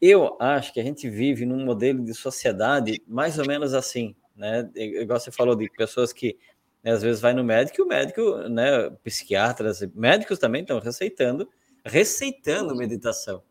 [0.00, 4.68] Eu acho que a gente vive num modelo de sociedade mais ou menos assim, né?
[4.74, 6.36] Igual você falou de pessoas que
[6.84, 8.90] né, às vezes vai no médico e o médico, né?
[9.02, 11.48] Psiquiatras, médicos também estão receitando,
[11.84, 13.42] receitando meditação.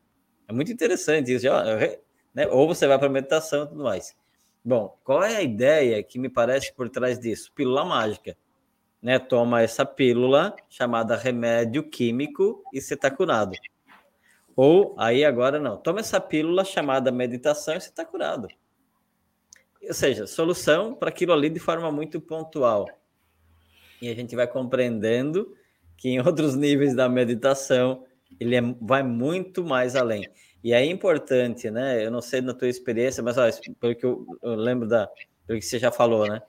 [0.49, 1.45] É muito interessante isso,
[2.33, 2.47] né?
[2.47, 4.15] Ou você vai para meditação e tudo mais.
[4.65, 7.51] Bom, qual é a ideia que me parece por trás disso?
[7.53, 8.35] Pílula mágica
[9.01, 13.55] né, toma essa pílula chamada remédio químico e você está curado.
[14.55, 18.47] Ou aí agora não, toma essa pílula chamada meditação e você está curado.
[19.81, 22.87] Ou seja, solução para aquilo ali de forma muito pontual.
[24.01, 25.55] E a gente vai compreendendo
[25.95, 28.05] que em outros níveis da meditação
[28.39, 30.27] ele é, vai muito mais além.
[30.63, 32.05] E é importante, né?
[32.05, 33.35] Eu não sei na tua experiência, mas
[33.79, 35.09] pelo que eu, eu lembro da,
[35.47, 36.41] pelo que você já falou, né?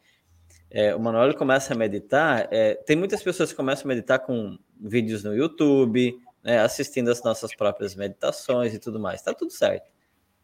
[0.70, 4.56] é, o Manuel começa a meditar, é, tem muitas pessoas que começam a meditar com
[4.80, 9.20] vídeos no YouTube, né, assistindo as nossas próprias meditações e tudo mais.
[9.20, 9.90] Está tudo certo,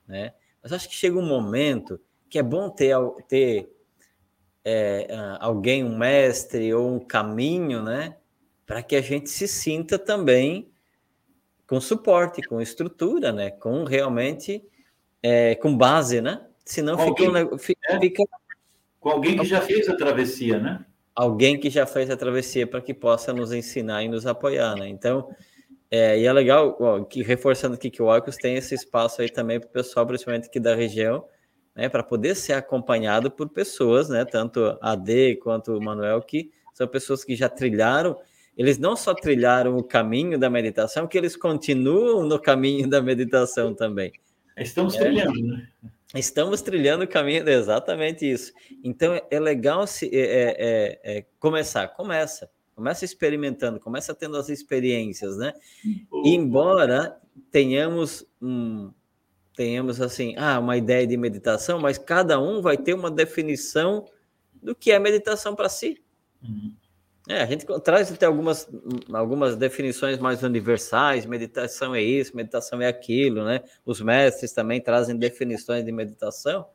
[0.07, 0.35] né?
[0.63, 2.97] Mas acho que chega um momento que é bom ter,
[3.29, 3.71] ter
[4.65, 5.07] é,
[5.39, 8.17] alguém, um mestre ou um caminho, né?
[8.67, 10.69] Para que a gente se sinta também
[11.67, 13.51] com suporte, com estrutura, né?
[13.51, 14.65] Com realmente,
[15.23, 16.47] é, com base, né?
[16.65, 18.25] Senão fica, fica, fica
[19.01, 20.85] com alguém que já fez a travessia, né?
[21.15, 24.89] Alguém que já fez a travessia para que possa nos ensinar e nos apoiar, né?
[24.89, 25.29] Então,
[25.91, 29.31] é, e é legal, ó, que reforçando aqui que o Arcos tem esse espaço aí
[29.31, 31.25] também para o pessoal, principalmente aqui da região,
[31.75, 36.51] né, para poder ser acompanhado por pessoas, né, tanto a D quanto o Manuel, que
[36.75, 38.19] são pessoas que já trilharam,
[38.57, 43.75] eles não só trilharam o caminho da meditação, que eles continuam no caminho da meditação
[43.75, 44.13] também.
[44.57, 45.69] Estamos é, trilhando, né?
[46.15, 48.53] Estamos trilhando o caminho, exatamente isso.
[48.83, 54.49] Então é legal se é, é, é, é, começar, começa, começa experimentando, começa tendo as
[54.49, 55.53] experiências, né?
[55.85, 57.21] E, embora
[57.51, 58.91] tenhamos um,
[59.55, 64.07] tenhamos assim, ah, uma ideia de meditação, mas cada um vai ter uma definição
[64.63, 66.03] do que é meditação para si.
[66.43, 66.73] Uhum.
[67.29, 68.69] É, a gente traz até algumas,
[69.13, 73.63] algumas definições mais universais, meditação é isso, meditação é aquilo, né?
[73.85, 76.67] Os mestres também trazem definições de meditação,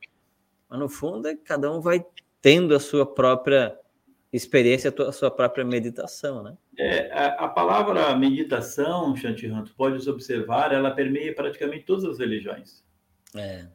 [0.70, 2.06] mas no fundo é, cada um vai
[2.42, 3.78] tendo a sua própria
[4.34, 6.58] experiência, a sua própria meditação, né?
[6.78, 12.84] É, a, a palavra meditação, Shantihan, tu podes observar, ela permeia praticamente todas as religiões.
[13.36, 13.68] É.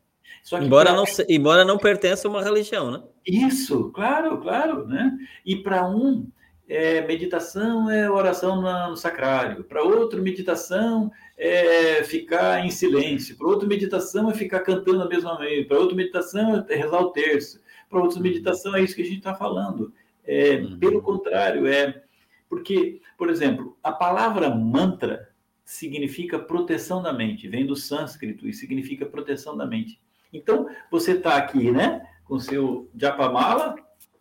[0.60, 0.96] embora, pra...
[0.96, 3.02] não, embora não pertença a uma religião, né?
[3.26, 5.16] Isso, claro, claro, né?
[5.44, 6.26] E para um
[6.68, 8.60] é, meditação é oração
[8.90, 15.02] no sacrário, para outro, meditação é ficar em silêncio, para outro, meditação é ficar cantando
[15.02, 18.96] a mesma vez, para outro, meditação é rezar o terço, para outro, meditação é isso
[18.96, 19.92] que a gente está falando.
[20.26, 20.78] É, uhum.
[20.78, 22.02] Pelo contrário, é
[22.48, 25.28] porque, por exemplo, a palavra mantra
[25.64, 30.00] significa proteção da mente, vem do sânscrito e significa proteção da mente.
[30.32, 33.76] Então, você está aqui, né, com seu japamala,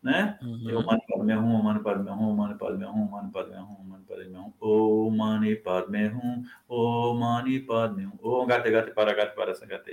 [0.06, 0.38] né?
[0.40, 0.70] Uhum.
[0.70, 4.38] Eu mani padme hum, mani padme hum, mani padme hum, mani padme hum, mani padme
[4.38, 9.56] hum, o mani padme hum, o mani padme hum, o gate gate para gate para
[9.56, 9.92] sangate,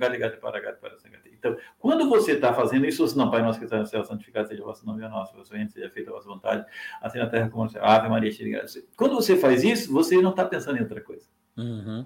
[0.00, 1.30] gate gate para gate para sangate.
[1.32, 4.62] Então, quando você está fazendo isso, não, Pai nosso que está no céu, santificado seja
[4.62, 6.66] o vosso nome, a nossa, vosso reino, seja feita a vossa vontade,
[7.00, 7.84] assim na terra como no céu.
[7.84, 8.64] Ave Maria, cheia
[8.96, 11.28] Quando você faz isso, você não está pensando em outra coisa.
[11.56, 12.04] Uhum.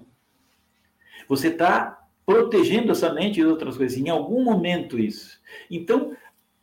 [1.27, 3.97] Você está protegendo essa mente e outras coisas.
[3.97, 5.39] Em algum momento isso.
[5.71, 6.15] Então,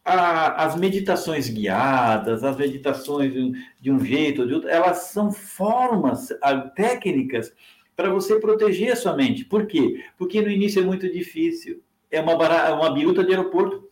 [0.05, 4.99] a, as meditações guiadas, as meditações de um, de um jeito ou de outro, elas
[5.05, 6.29] são formas,
[6.77, 7.53] técnicas
[7.97, 9.45] para você proteger a sua mente.
[9.45, 10.05] Por quê?
[10.19, 11.83] Porque no início é muito difícil.
[12.11, 13.89] É uma, barata, uma biruta de aeroporto.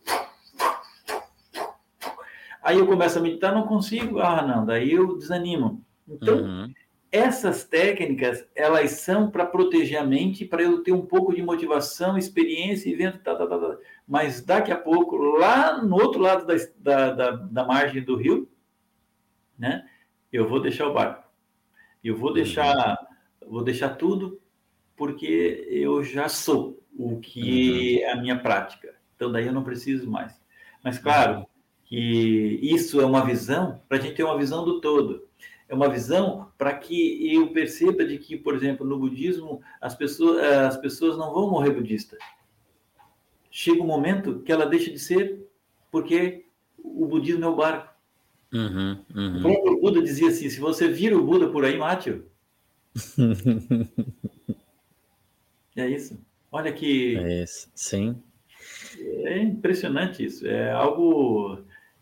[2.61, 4.19] Aí eu começo a meditar, não consigo.
[4.19, 5.83] Ah, não, daí eu desanimo.
[6.07, 6.73] Então, uhum.
[7.11, 12.17] essas técnicas, elas são para proteger a mente, para eu ter um pouco de motivação,
[12.17, 13.77] experiência e vento, tá, tá, tá, tá.
[14.07, 18.49] Mas daqui a pouco, lá no outro lado da, da, da, da margem do rio,
[19.57, 19.87] né,
[20.31, 21.23] eu vou deixar o barco.
[22.03, 22.97] Eu vou deixar,
[23.47, 24.41] vou deixar tudo
[24.95, 28.09] porque eu já sou o que uhum.
[28.09, 28.95] é a minha prática.
[29.15, 30.39] Então, daí eu não preciso mais.
[30.83, 31.45] Mas, claro,
[31.85, 35.27] que isso é uma visão para a gente ter uma visão do todo.
[35.69, 40.43] É uma visão para que eu perceba de que, por exemplo, no budismo, as pessoas,
[40.43, 42.17] as pessoas não vão morrer budista.
[43.55, 45.47] Chega um momento que ela deixa de ser
[45.91, 46.47] porque
[46.83, 47.93] o budismo é o barco.
[48.51, 49.37] Uhum, uhum.
[49.37, 52.25] O próprio Buda dizia assim: se você vira o Buda por aí, mate-o.
[55.77, 56.19] é isso.
[56.51, 57.15] Olha que.
[57.15, 58.19] É isso, sim.
[58.97, 60.47] É impressionante isso.
[60.47, 61.59] É algo.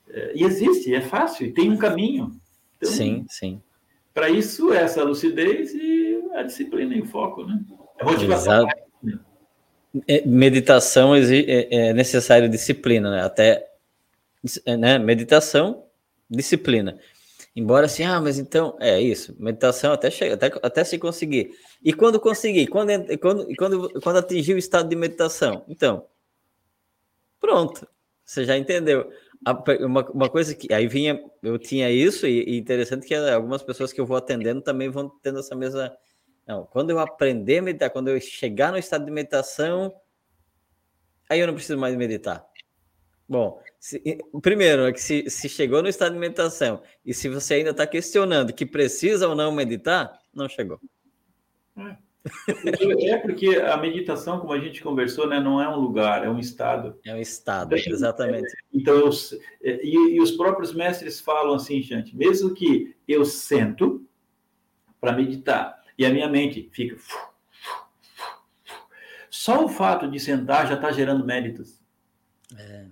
[0.07, 2.32] É, e existe, é fácil, e tem um caminho.
[2.78, 3.61] Então, sim, sim.
[4.14, 7.61] Para isso, essa lucidez e a disciplina em foco, né?
[7.99, 8.69] A motivação.
[8.69, 8.80] Exato.
[10.07, 13.23] É, meditação é, é necessário disciplina, né?
[13.23, 13.72] Até
[14.77, 14.97] né?
[14.97, 15.85] meditação,
[16.30, 16.97] disciplina.
[17.53, 21.51] Embora assim, ah, mas então é isso, meditação até chega, até, até se conseguir.
[21.84, 22.89] E quando conseguir, quando,
[23.19, 26.05] quando, quando, quando atingir o estado de meditação, então,
[27.41, 27.85] pronto,
[28.23, 29.11] você já entendeu.
[29.81, 33.91] Uma, uma coisa que aí vinha, eu tinha isso, e, e interessante que algumas pessoas
[33.91, 35.91] que eu vou atendendo também vão tendo essa mesma.
[36.47, 39.93] Não, quando eu aprender a meditar, quando eu chegar no estado de meditação,
[41.30, 42.45] aí eu não preciso mais meditar.
[43.27, 44.01] Bom, se,
[44.41, 47.88] primeiro, é que se, se chegou no estado de meditação e se você ainda está
[47.88, 50.80] questionando que precisa ou não meditar, não chegou.
[51.77, 51.95] É.
[53.09, 56.38] É porque a meditação, como a gente conversou, né, não é um lugar, é um
[56.38, 56.99] estado.
[57.03, 58.53] É um estado, exatamente.
[58.72, 59.09] Então, eu,
[59.63, 64.05] é, e, e, os próprios mestres falam assim, gente, mesmo que eu sento
[64.99, 66.98] para meditar e a minha mente fica.
[69.30, 71.80] Só o fato de sentar já está gerando méritos.
[72.57, 72.86] É.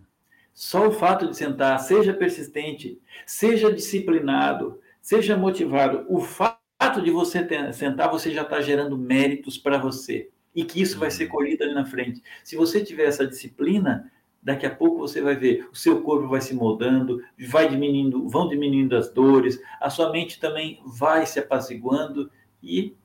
[0.54, 7.74] Só o fato de sentar, seja persistente, seja disciplinado, seja motivado, o fato de você
[7.74, 10.30] sentar, você já está gerando méritos para você.
[10.54, 11.32] E que isso vai ser uhum.
[11.32, 12.22] colhido ali na frente.
[12.44, 14.12] Se você tiver essa disciplina,
[14.42, 18.48] daqui a pouco você vai ver, o seu corpo vai se moldando, vai diminuindo, vão
[18.48, 22.30] diminuindo as dores, a sua mente também vai se apaziguando
[22.62, 22.96] e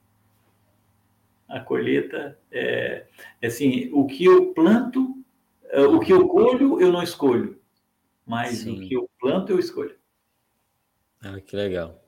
[1.54, 3.06] a colheita é,
[3.40, 5.24] é assim, o que eu planto,
[5.70, 7.60] é, o que eu colho, eu não escolho,
[8.26, 8.72] mas Sim.
[8.72, 9.94] o que eu planto, eu escolho.
[11.22, 12.02] Ah, que legal.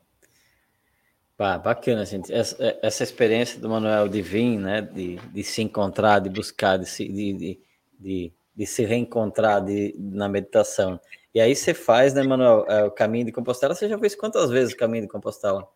[1.36, 2.32] Pá, bacana, gente.
[2.32, 4.82] Essa, é, essa experiência do Manuel de vir, né?
[4.82, 7.60] De, de se encontrar, de buscar, de se, de,
[8.00, 10.98] de, de se reencontrar de, na meditação.
[11.32, 13.74] E aí você faz, né, Manuel, é, o caminho de Compostela.
[13.74, 15.68] Você já fez quantas vezes o caminho de Compostela?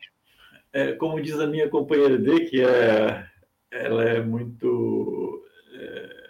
[0.72, 3.29] É, como diz a minha companheira D, que é,
[3.70, 5.42] ela é muito.
[5.74, 6.20] É,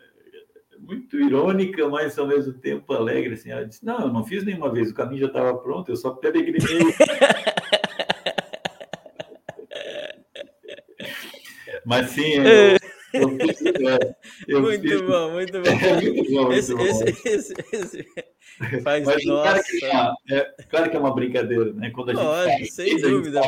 [0.79, 3.35] muito irônica, mas ao mesmo tempo alegre.
[3.35, 5.97] Assim, ela disse: Não, eu não fiz nenhuma vez, o caminho já estava pronto, eu
[5.97, 6.61] só peregrinei.
[11.85, 12.77] Mas sim, eu, é.
[13.13, 14.17] Eu, fiz, é,
[14.49, 16.53] eu muito, fiz, bom, muito bom, é, muito bom.
[16.53, 17.21] Esse, muito esse, bom.
[17.25, 19.43] Esse, esse, faz Mas, nossa.
[19.43, 21.91] Claro que, é, é, claro que é uma brincadeira, né?
[21.91, 23.41] Quando a gente Lógico, faz, sem dúvida.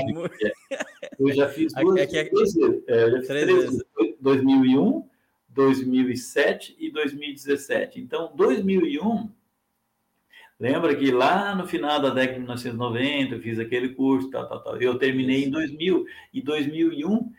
[1.19, 2.57] Eu já fiz duas, aqui, aqui, duas,
[2.87, 3.85] é, já fiz três, vezes.
[4.21, 5.09] 2001,
[5.49, 8.01] 2007 e 2017.
[8.01, 9.31] Então, 2001
[10.63, 14.63] Lembra que lá no final da década de 1990 eu fiz aquele curso, tal, tal,
[14.63, 14.81] tal.
[14.81, 17.33] Eu terminei em 2000 e 2001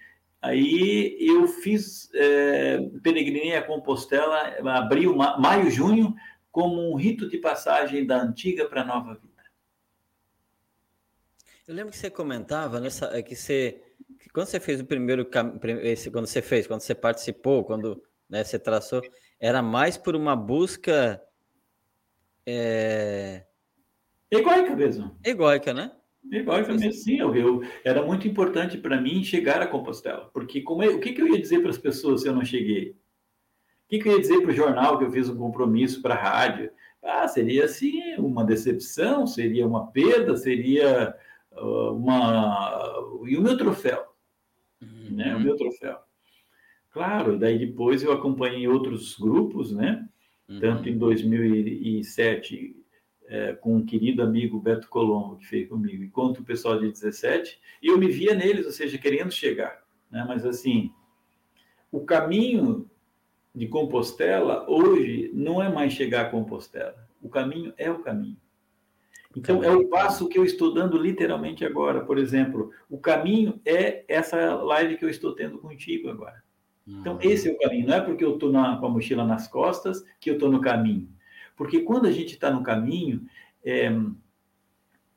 [0.43, 6.13] Aí eu fiz, é, peregrinei a Compostela, abril, maio, junho,
[6.51, 9.41] como um rito de passagem da antiga para a nova vida.
[11.65, 13.81] Eu lembro que você comentava nessa, é que você,
[14.19, 15.25] que quando você fez o primeiro,
[15.81, 19.01] esse, quando você fez, quando você participou, quando né, você traçou,
[19.39, 21.23] era mais por uma busca
[22.45, 23.45] é...
[24.29, 25.17] egoica mesmo.
[25.23, 25.89] Egoica, né?
[26.31, 30.81] Igual falei assim, eu, eu, era muito importante para mim chegar a Compostela, porque como
[30.81, 32.91] é, o que, que eu ia dizer para as pessoas se eu não cheguei?
[32.91, 36.15] O que, que eu ia dizer para o jornal que eu fiz um compromisso para
[36.15, 36.71] a rádio?
[37.03, 41.13] Ah, seria assim uma decepção, seria uma perda, seria
[41.51, 42.81] uh, uma
[43.27, 44.03] e o meu troféu,
[44.81, 45.09] uhum.
[45.11, 45.35] né?
[45.35, 45.97] O meu troféu.
[46.89, 50.07] Claro, daí depois eu acompanhei outros grupos, né?
[50.47, 50.59] Uhum.
[50.59, 52.82] Tanto em 2007
[53.27, 57.59] é, com um querido amigo Beto Colombo, que fez comigo, enquanto o pessoal de 17,
[57.81, 59.83] e eu me via neles, ou seja, querendo chegar.
[60.09, 60.23] Né?
[60.27, 60.91] Mas, assim,
[61.91, 62.89] o caminho
[63.53, 67.07] de Compostela, hoje, não é mais chegar a Compostela.
[67.21, 68.37] O caminho é o caminho.
[69.35, 72.01] Então, é o passo que eu estou dando literalmente agora.
[72.01, 76.43] Por exemplo, o caminho é essa live que eu estou tendo contigo agora.
[76.85, 77.21] Então, uhum.
[77.21, 77.87] esse é o caminho.
[77.87, 81.09] Não é porque eu estou com a mochila nas costas que eu estou no caminho.
[81.55, 83.25] Porque quando a gente está no caminho,
[83.63, 83.91] é,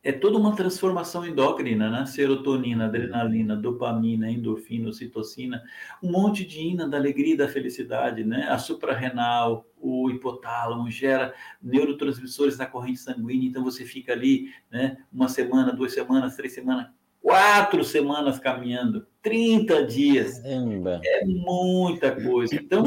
[0.07, 2.07] é toda uma transformação endócrina, né?
[2.07, 5.61] Serotonina, adrenalina, dopamina, endorfina, ocitocina,
[6.01, 8.47] um monte de ina da alegria e da felicidade, né?
[8.49, 14.97] A suprarrenal, o hipotálamo gera neurotransmissores na corrente sanguínea, então você fica ali, né?
[15.13, 16.87] Uma semana, duas semanas, três semanas,
[17.21, 20.39] quatro semanas caminhando, 30 dias.
[20.39, 21.01] Caramba.
[21.05, 22.55] É muita coisa.
[22.55, 22.85] Então,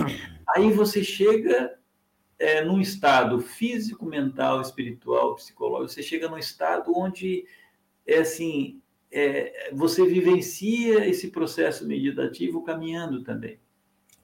[0.55, 1.77] aí você chega
[2.39, 7.45] é, num estado físico, mental, espiritual, psicológico, você chega num estado onde
[8.07, 13.59] é assim, é, você vivencia esse processo meditativo caminhando também.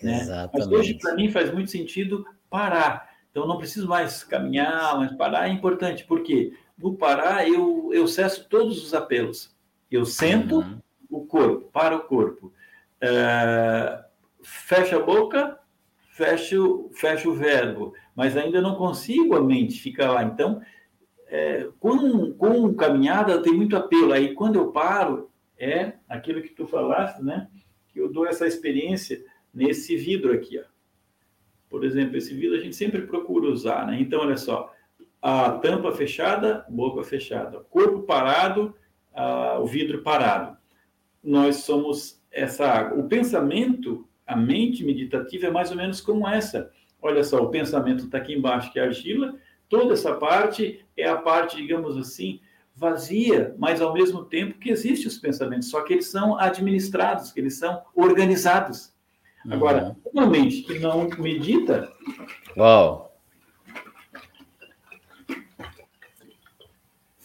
[0.02, 0.22] Né?
[0.22, 0.70] Exatamente.
[0.70, 3.14] Mas hoje, para mim, faz muito sentido parar.
[3.30, 6.06] Então, não preciso mais caminhar, mas parar é importante.
[6.06, 6.54] Por quê?
[6.78, 9.54] No parar, eu, eu cesso todos os apelos.
[9.92, 10.80] Eu sento uhum.
[11.10, 12.54] o corpo, para o corpo.
[13.02, 14.04] É,
[14.42, 15.60] fecha a boca,
[16.16, 20.24] fecho, fecho o verbo, mas ainda não consigo a mente ficar lá.
[20.24, 20.62] Então,
[21.28, 24.14] é, com, com caminhada tem muito apelo.
[24.14, 25.30] Aí, quando eu paro,
[25.60, 27.50] é aquilo que tu falaste, né?
[27.90, 30.64] Que eu dou essa experiência nesse vidro aqui, ó.
[31.70, 34.00] Por exemplo, esse vidro a gente sempre procura usar, né?
[34.00, 34.74] Então, olha só,
[35.22, 38.74] a tampa fechada, boca fechada, corpo parado,
[39.60, 40.56] o vidro parado.
[41.22, 43.00] Nós somos essa água.
[43.00, 46.72] O pensamento a mente meditativa é mais ou menos como essa.
[47.02, 49.36] Olha só, o pensamento está aqui embaixo, que é a argila,
[49.70, 52.40] toda essa parte é a parte, digamos assim,
[52.76, 57.40] vazia, mas ao mesmo tempo que existem os pensamentos, só que eles são administrados, que
[57.40, 58.94] eles são organizados.
[59.50, 60.12] Agora, uhum.
[60.12, 61.92] uma mente que não medita.
[62.58, 63.16] Uau!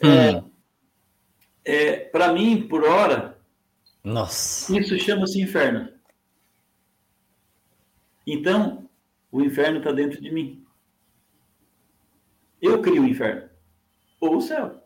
[0.03, 0.51] É, hum.
[1.65, 3.39] é, Para mim, por hora,
[4.05, 4.79] Nossa.
[4.79, 5.89] isso chama-se inferno.
[8.33, 8.89] Então,
[9.33, 10.65] o inferno está dentro de mim.
[12.63, 13.51] Eu crio o inferno.
[14.21, 14.85] Ou o céu.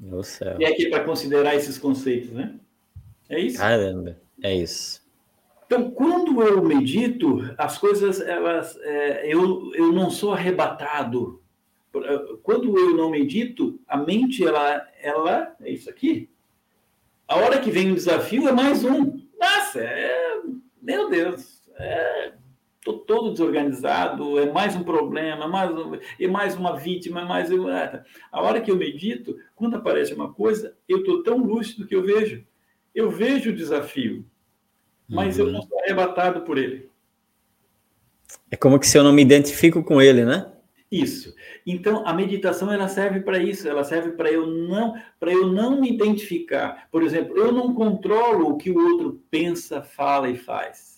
[0.00, 0.56] O céu.
[0.58, 2.58] E é aqui para considerar esses conceitos, né?
[3.28, 3.58] É isso?
[3.58, 5.06] Caramba, é isso.
[5.66, 11.40] Então, quando eu medito, as coisas, elas, é, eu, eu não sou arrebatado.
[12.42, 16.28] Quando eu não medito, a mente, ela, ela é isso aqui.
[17.28, 19.20] A hora que vem um desafio é mais um.
[19.38, 20.40] Nossa, é,
[20.82, 22.32] meu Deus, é
[22.90, 27.24] estou todo desorganizado, é mais um problema, é mais, um, é mais uma vítima, é
[27.24, 27.50] mais.
[27.50, 28.02] É,
[28.32, 32.02] a hora que eu medito, quando aparece uma coisa, eu estou tão lúcido que eu
[32.02, 32.44] vejo.
[32.94, 34.24] Eu vejo o desafio,
[35.08, 35.46] mas uhum.
[35.46, 36.88] eu não sou arrebatado por ele.
[38.50, 40.50] É como que se eu não me identifico com ele, né?
[40.90, 41.34] Isso.
[41.66, 45.78] Então a meditação ela serve para isso, ela serve para eu não para eu não
[45.80, 46.88] me identificar.
[46.90, 50.97] Por exemplo, eu não controlo o que o outro pensa, fala e faz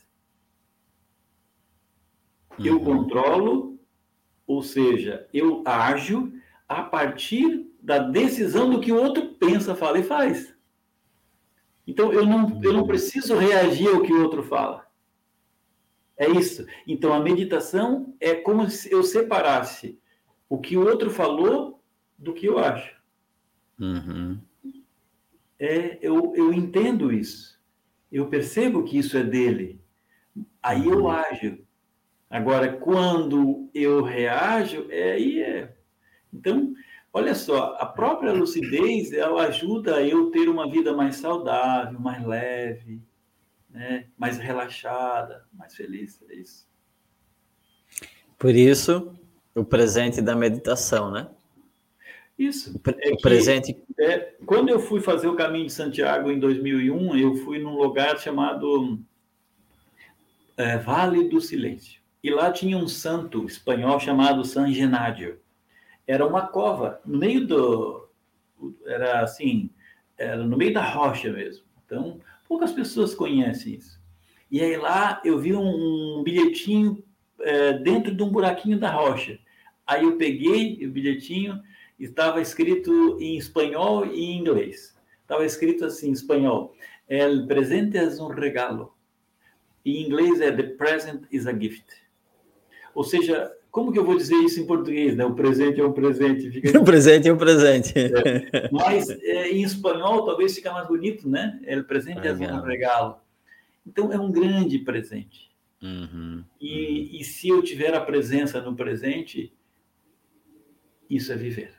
[2.58, 2.84] eu uhum.
[2.84, 3.78] controlo,
[4.46, 6.32] ou seja, eu ajo
[6.68, 10.54] a partir da decisão do que o outro pensa, fala e faz.
[11.86, 14.86] Então eu não, eu não preciso reagir ao que o outro fala.
[16.16, 16.66] É isso.
[16.86, 19.98] Então a meditação é como se eu separasse
[20.48, 21.82] o que o outro falou
[22.18, 22.94] do que eu acho.
[23.78, 24.38] Uhum.
[25.58, 27.58] É, eu, eu entendo isso.
[28.12, 29.80] Eu percebo que isso é dele.
[30.62, 31.10] Aí eu uhum.
[31.10, 31.58] ajo.
[32.30, 35.74] Agora, quando eu reajo, é aí é.
[36.32, 36.72] Então,
[37.12, 43.02] olha só, a própria lucidez, ela ajuda eu ter uma vida mais saudável, mais leve,
[43.68, 44.06] né?
[44.16, 46.68] mais relaxada, mais feliz, é isso.
[48.38, 49.12] Por isso,
[49.52, 51.28] o presente da meditação, né?
[52.38, 52.80] Isso.
[53.00, 53.76] É o presente.
[53.98, 58.18] é, quando eu fui fazer o caminho de Santiago em 2001, eu fui num lugar
[58.18, 58.98] chamado
[60.56, 61.99] é, Vale do Silêncio.
[62.22, 65.40] E lá tinha um santo espanhol chamado San Genádio.
[66.06, 68.08] Era uma cova no meio do
[68.84, 69.70] era assim,
[70.18, 71.64] era no meio da rocha mesmo.
[71.84, 74.00] Então, poucas pessoas conhecem isso.
[74.50, 77.02] E aí lá eu vi um, bilhetinho
[77.40, 79.38] é, dentro de um buraquinho da rocha.
[79.86, 81.60] Aí eu peguei o bilhetinho,
[81.98, 84.96] estava escrito em espanhol e em inglês.
[85.22, 86.74] Estava escrito assim em espanhol:
[87.08, 88.94] El presente es un regalo.
[89.84, 91.99] Em inglês é The present is a gift.
[92.94, 95.16] Ou seja, como que eu vou dizer isso em português?
[95.16, 95.24] Né?
[95.24, 96.50] O presente é um presente.
[96.50, 96.76] Fica...
[96.78, 97.94] o presente é um presente.
[97.96, 98.68] É.
[98.72, 101.60] Mas é, em espanhol talvez fica mais bonito, né?
[101.78, 103.20] O presente é um regalo.
[103.86, 105.50] Então é um grande presente.
[105.82, 107.20] Uhum, e, uhum.
[107.20, 109.54] e se eu tiver a presença no presente,
[111.08, 111.72] isso é viver.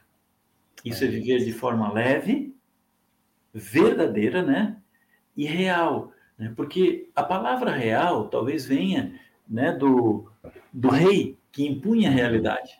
[0.84, 2.56] Isso é, é viver de forma leve,
[3.54, 4.78] verdadeira, né?
[5.36, 6.12] E real.
[6.38, 6.52] Né?
[6.56, 10.31] Porque a palavra real talvez venha né, do,
[10.72, 12.72] do rei que impunha a realidade.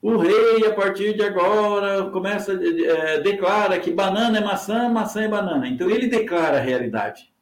[0.00, 5.28] O rei, a partir de agora, começa, é, declara que banana é maçã, maçã é
[5.28, 5.66] banana.
[5.68, 7.32] Então, ele declara a realidade.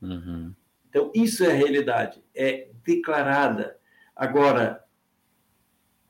[0.00, 0.52] Uhum.
[0.88, 3.76] Então, isso é a realidade, é declarada.
[4.16, 4.82] Agora,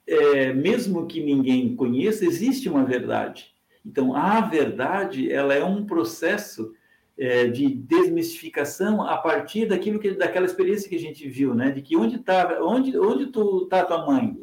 [0.06, 3.52] é, mesmo que ninguém conheça, existe uma verdade.
[3.84, 6.72] Então, a verdade, ela é um processo
[7.16, 11.70] é, de desmistificação a partir daquilo que, daquela experiência que a gente viu, né?
[11.70, 14.36] De que onde estava, onde, onde tu tá tua mãe?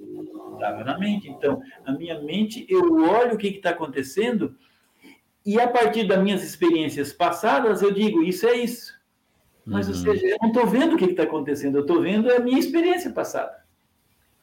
[0.62, 1.28] estava na mente.
[1.28, 4.56] Então, a minha mente, eu olho o que está acontecendo
[5.44, 8.94] e a partir das minhas experiências passadas, eu digo, isso é isso.
[9.66, 9.94] Mas, uhum.
[9.94, 12.60] ou seja, eu não estou vendo o que está acontecendo, eu estou vendo a minha
[12.60, 13.62] experiência passada.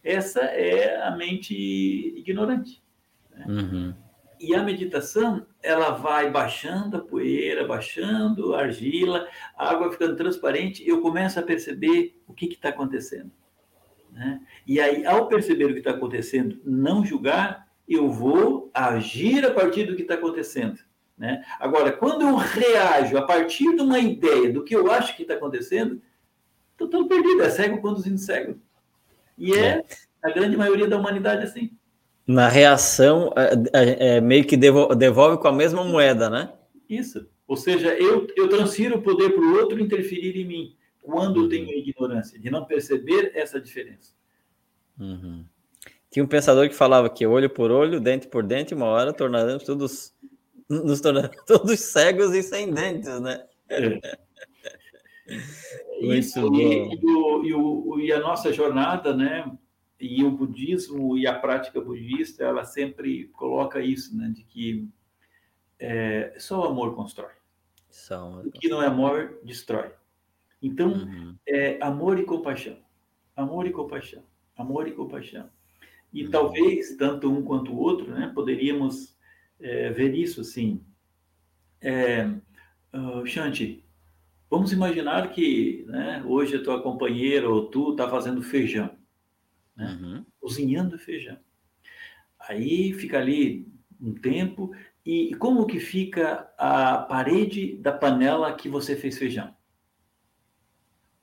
[0.03, 2.83] Essa é a mente ignorante.
[3.31, 3.45] Né?
[3.49, 3.95] Uhum.
[4.41, 10.87] E a meditação, ela vai baixando a poeira, baixando a argila, a água ficando transparente,
[10.87, 13.31] eu começo a perceber o que está acontecendo.
[14.13, 14.41] Né?
[14.67, 19.85] E aí, ao perceber o que está acontecendo, não julgar, eu vou agir a partir
[19.85, 20.79] do que está acontecendo.
[21.17, 21.45] Né?
[21.59, 25.35] Agora, quando eu reajo a partir de uma ideia do que eu acho que está
[25.35, 26.01] acontecendo,
[26.73, 28.61] estou todo perdido, é cego conduzindo cego.
[29.37, 29.85] E é, é
[30.23, 31.77] a grande maioria da humanidade assim.
[32.29, 36.53] Na reação, é, é, é meio que devolve, devolve, com a mesma moeda, né?
[36.89, 37.27] Isso.
[37.47, 41.49] Ou seja, eu, eu transfiro o poder para o outro interferir em mim quando eu
[41.49, 44.13] tenho ignorância, de não perceber essa diferença.
[45.01, 45.43] Uhum.
[46.11, 49.65] Tinha um pensador que falava que olho por olho, dente por dente, uma hora tornaremos
[49.65, 50.13] todos
[50.69, 53.43] nos tornando todos cegos e sem dentes, né?
[53.71, 54.01] É.
[56.01, 59.51] Isso e, e, o, e, o, e, a nossa jornada, né?
[60.01, 64.29] E o budismo e a prática budista, ela sempre coloca isso, né?
[64.29, 64.89] De que
[65.79, 67.33] é, só o amor constrói.
[67.91, 69.91] Só o que não é amor destrói.
[70.63, 71.35] Então, uhum.
[71.47, 72.77] é amor e compaixão.
[73.35, 74.23] Amor e compaixão.
[74.57, 75.49] Amor e compaixão.
[76.13, 76.31] E uhum.
[76.31, 79.17] talvez, tanto um quanto o outro, né, poderíamos
[79.61, 80.83] é, ver isso assim.
[81.81, 82.25] É,
[82.93, 83.85] uh, Shanti,
[84.51, 88.91] vamos imaginar que né, hoje a tua companheira ou tu está fazendo feijão,
[89.79, 90.27] né, uhum.
[90.41, 91.39] cozinhando feijão.
[92.39, 93.67] Aí fica ali
[94.01, 94.73] um tempo
[95.07, 99.57] e como que fica a parede da panela que você fez feijão?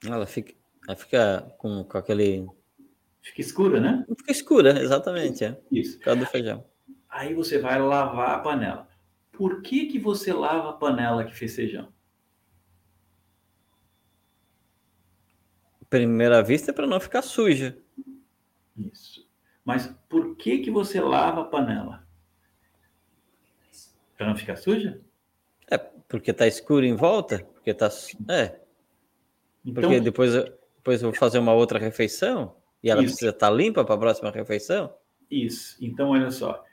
[0.03, 0.53] Ela fica,
[0.87, 2.47] ela fica com, com aquele.
[3.21, 4.05] Fica escura, né?
[4.17, 5.43] Fica escura, exatamente.
[5.43, 5.59] É.
[5.71, 5.97] Isso.
[5.97, 6.65] Por causa do feijão.
[7.09, 8.87] Aí você vai lavar a panela.
[9.31, 11.93] Por que, que você lava a panela que fez feijão?
[15.89, 17.77] Primeira vista é para não ficar suja.
[18.77, 19.27] Isso.
[19.63, 22.05] Mas por que, que você lava a panela?
[24.17, 25.01] Para não ficar suja?
[25.69, 27.39] É, porque tá escuro em volta?
[27.53, 27.89] Porque tá.
[28.29, 28.59] É.
[29.65, 33.13] Então, Porque depois, depois eu vou fazer uma outra refeição e ela isso.
[33.13, 34.93] precisa estar limpa para a próxima refeição?
[35.29, 35.75] Isso.
[35.83, 36.63] Então, olha só.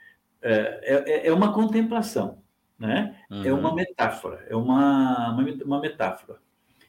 [0.41, 2.43] É, é, é uma contemplação,
[2.77, 3.19] né?
[3.31, 3.43] Uhum.
[3.43, 4.45] É uma metáfora.
[4.47, 6.39] É uma, uma, uma metáfora.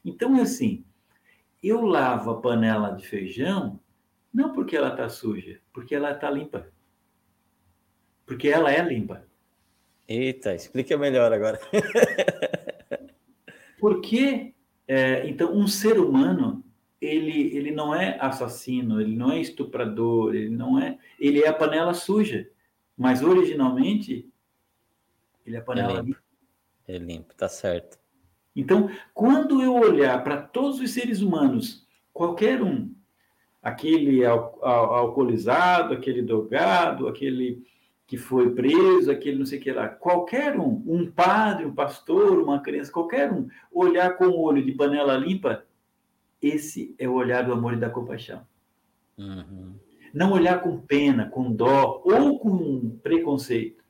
[0.03, 0.85] Então, é assim.
[1.63, 3.79] Eu lavo a panela de feijão
[4.35, 6.69] não porque ela está suja, porque ela está limpa.
[8.25, 9.25] Porque ela é limpa.
[10.05, 11.57] Eita, explica melhor agora.
[13.79, 14.53] porque
[14.85, 16.65] é, então, um ser humano,
[16.99, 20.99] ele, ele não é assassino, ele não é estuprador, ele não é.
[21.17, 22.49] Ele é a panela suja.
[22.97, 24.29] Mas originalmente,
[25.45, 26.23] ele é a panela é limpa.
[26.89, 27.97] É limpo, tá certo.
[28.53, 32.93] Então, quando eu olhar para todos os seres humanos, qualquer um,
[33.65, 37.65] aquele al al alcoolizado, aquele drogado, aquele
[38.05, 42.37] que foi preso, aquele não sei o que lá, qualquer um, um padre, um pastor,
[42.39, 45.65] uma criança, qualquer um, olhar com o olho de panela limpa,
[46.39, 48.45] esse é o olhar do amor e da compaixão.
[49.17, 49.73] Uhum.
[50.13, 53.83] Não olhar com pena, com dó ou com preconceito.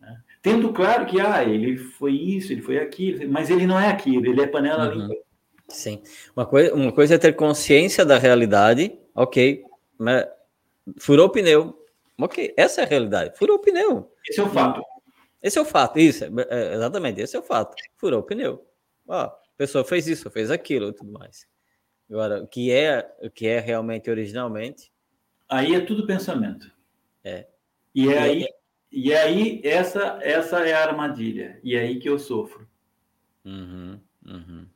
[0.00, 0.20] Né?
[0.42, 4.26] Tendo claro que, ah, ele foi isso, ele foi aquilo, mas ele não é aquilo,
[4.26, 5.02] ele é panela uhum.
[5.02, 5.25] limpa.
[5.68, 6.02] Sim.
[6.34, 9.64] Uma coisa, uma coisa é ter consciência da realidade, ok,
[9.98, 10.26] mas
[10.98, 11.76] furou o pneu,
[12.18, 13.36] Ok, essa é a realidade.
[13.36, 14.10] Furou o pneu.
[14.26, 14.82] Esse é o fato.
[15.42, 17.76] Esse é o fato, isso, é, é, exatamente, esse é o fato.
[17.96, 18.66] Furou o pneu.
[19.06, 21.46] Ó, a pessoa fez isso, fez aquilo e tudo mais.
[22.10, 24.90] Agora, o que é, o que é realmente originalmente?
[25.48, 26.72] Aí é tudo pensamento.
[27.22, 27.46] É.
[27.94, 28.46] E é aí,
[28.90, 31.60] e é aí essa, essa é a armadilha.
[31.62, 32.66] E é aí que eu sofro.
[33.44, 34.66] Uhum, uhum.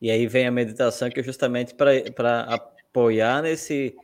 [0.00, 3.94] E aí vem a meditação que é justamente para apoiar nesse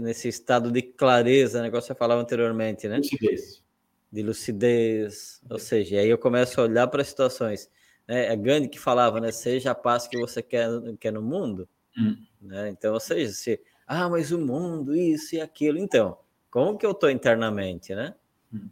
[0.00, 2.96] nesse estado de clareza, negócio né, que você falava anteriormente, né?
[2.96, 3.62] Lucidez.
[4.10, 7.70] de lucidez, ou seja, aí eu começo a olhar para as situações.
[8.06, 8.32] Né?
[8.32, 9.30] É Gandhi que falava, né?
[9.30, 10.68] Seja a paz que você quer,
[10.98, 11.68] quer no mundo.
[11.98, 12.16] Hum.
[12.40, 12.70] Né?
[12.70, 15.78] Então, ou seja, se, ah, mas o mundo, isso e aquilo.
[15.78, 16.18] Então,
[16.50, 18.14] como que eu estou internamente, né?
[18.52, 18.70] Hum.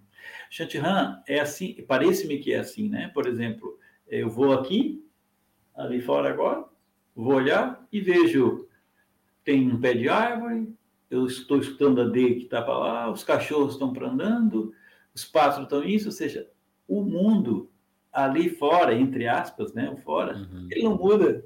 [0.50, 3.10] Shantiham é assim, parece-me que é assim, né?
[3.12, 3.78] Por exemplo,
[4.08, 5.05] eu vou aqui,
[5.76, 6.64] ali fora agora,
[7.14, 8.66] vou olhar e vejo
[9.44, 10.74] tem um pé de árvore,
[11.08, 14.74] eu estou escutando a D que está para lá, os cachorros estão para andando,
[15.14, 16.50] os pássaros estão isso, ou seja,
[16.88, 17.70] o mundo
[18.12, 20.66] ali fora, entre aspas, né, o fora, uhum.
[20.70, 21.44] ele não muda.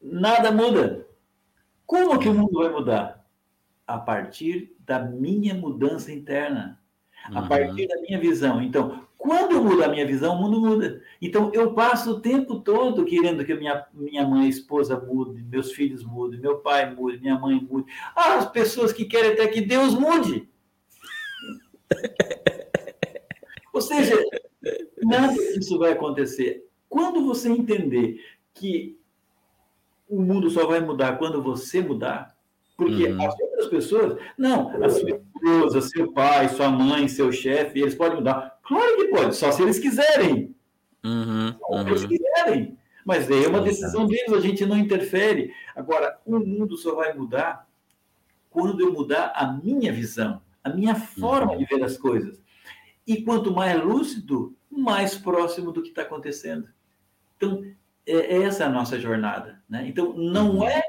[0.00, 1.06] Nada muda.
[1.84, 3.26] Como que o mundo vai mudar?
[3.84, 6.80] A partir da minha mudança interna,
[7.28, 7.38] uhum.
[7.38, 8.62] a partir da minha visão.
[8.62, 11.02] Então, quando eu mudo a minha visão, o mundo muda.
[11.20, 16.02] Então, eu passo o tempo todo querendo que minha, minha mãe, esposa mude, meus filhos
[16.02, 17.92] mudem, meu pai mude, minha mãe mude.
[18.16, 20.48] Ah, as pessoas que querem até que Deus mude.
[23.72, 24.16] Ou seja,
[25.02, 26.66] nada disso vai acontecer.
[26.88, 28.24] Quando você entender
[28.54, 28.98] que
[30.08, 32.34] o mundo só vai mudar quando você mudar,
[32.80, 33.26] porque uhum.
[33.28, 38.16] as outras pessoas, não, a sua esposa, seu pai, sua mãe, seu chefe, eles podem
[38.16, 38.58] mudar.
[38.62, 40.56] Claro que pode, só se eles quiserem.
[41.04, 42.08] Uhum, só se eles uhum.
[42.08, 42.78] quiserem.
[43.04, 45.52] Mas é uma decisão deles, a gente não interfere.
[45.76, 47.68] Agora, o mundo só vai mudar
[48.48, 51.58] quando eu mudar a minha visão, a minha forma uhum.
[51.58, 52.40] de ver as coisas.
[53.06, 56.66] E quanto mais lúcido, mais próximo do que está acontecendo.
[57.36, 57.62] Então,
[58.06, 59.62] é, é, essa a nossa jornada.
[59.68, 59.84] Né?
[59.86, 60.64] Então, não uhum.
[60.64, 60.82] é,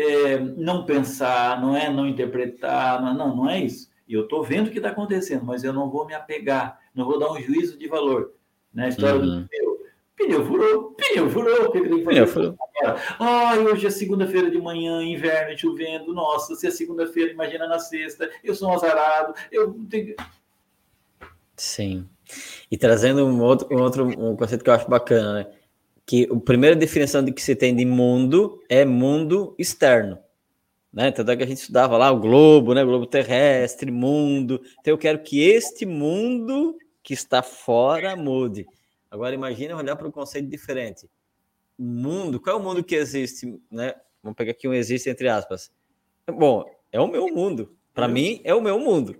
[0.00, 3.90] é, não pensar, não é não interpretar, não, não, não é isso.
[4.08, 7.04] E eu estou vendo o que está acontecendo, mas eu não vou me apegar, não
[7.04, 8.32] vou dar um juízo de valor.
[8.72, 8.86] Né?
[8.86, 9.42] A história uhum.
[9.42, 9.70] do pneu.
[10.16, 12.04] Pneu furou, pneu furou, o que tem que fazer?
[12.04, 12.58] Pneu furou.
[13.18, 16.12] Ah, hoje é segunda-feira de manhã, inverno, chovendo.
[16.12, 18.30] Nossa, se é segunda-feira, imagina na sexta.
[18.42, 19.34] Eu sou um azarado.
[19.50, 20.14] Eu tenho.
[21.56, 22.08] Sim.
[22.70, 25.46] E trazendo um outro, um outro um conceito que eu acho bacana, né?
[26.10, 30.18] Que a primeira definição de que se tem de mundo é mundo externo
[30.92, 31.10] né?
[31.10, 32.82] Tanto é que a gente estudava lá o globo, né?
[32.82, 34.60] O globo terrestre, mundo.
[34.80, 38.66] Então eu quero que este mundo que está fora mude.
[39.10, 41.08] Agora imagine olhar para um conceito diferente.
[41.78, 43.94] Mundo, qual é o mundo que existe, né?
[44.22, 45.72] Vamos pegar aqui um existe entre aspas.
[46.26, 47.74] Bom, é o meu mundo.
[47.94, 49.16] Para mim é o meu mundo.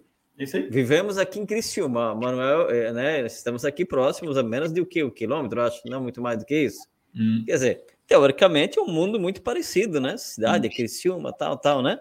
[0.71, 3.27] Vivemos aqui em Criciúma, Manuel, é, né?
[3.27, 5.03] Estamos aqui próximos a menos de o que?
[5.03, 6.89] O quilômetro, acho, não muito mais do que isso.
[7.15, 7.43] Hum.
[7.45, 10.17] Quer dizer, teoricamente é um mundo muito parecido, né?
[10.17, 10.71] Cidade, hum.
[10.71, 12.01] Criciúma, tal, tal, né?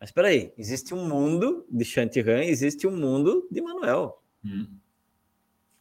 [0.00, 4.22] Mas espera aí, existe um mundo de Chantiran, existe um mundo de Manuel.
[4.44, 4.66] Hum.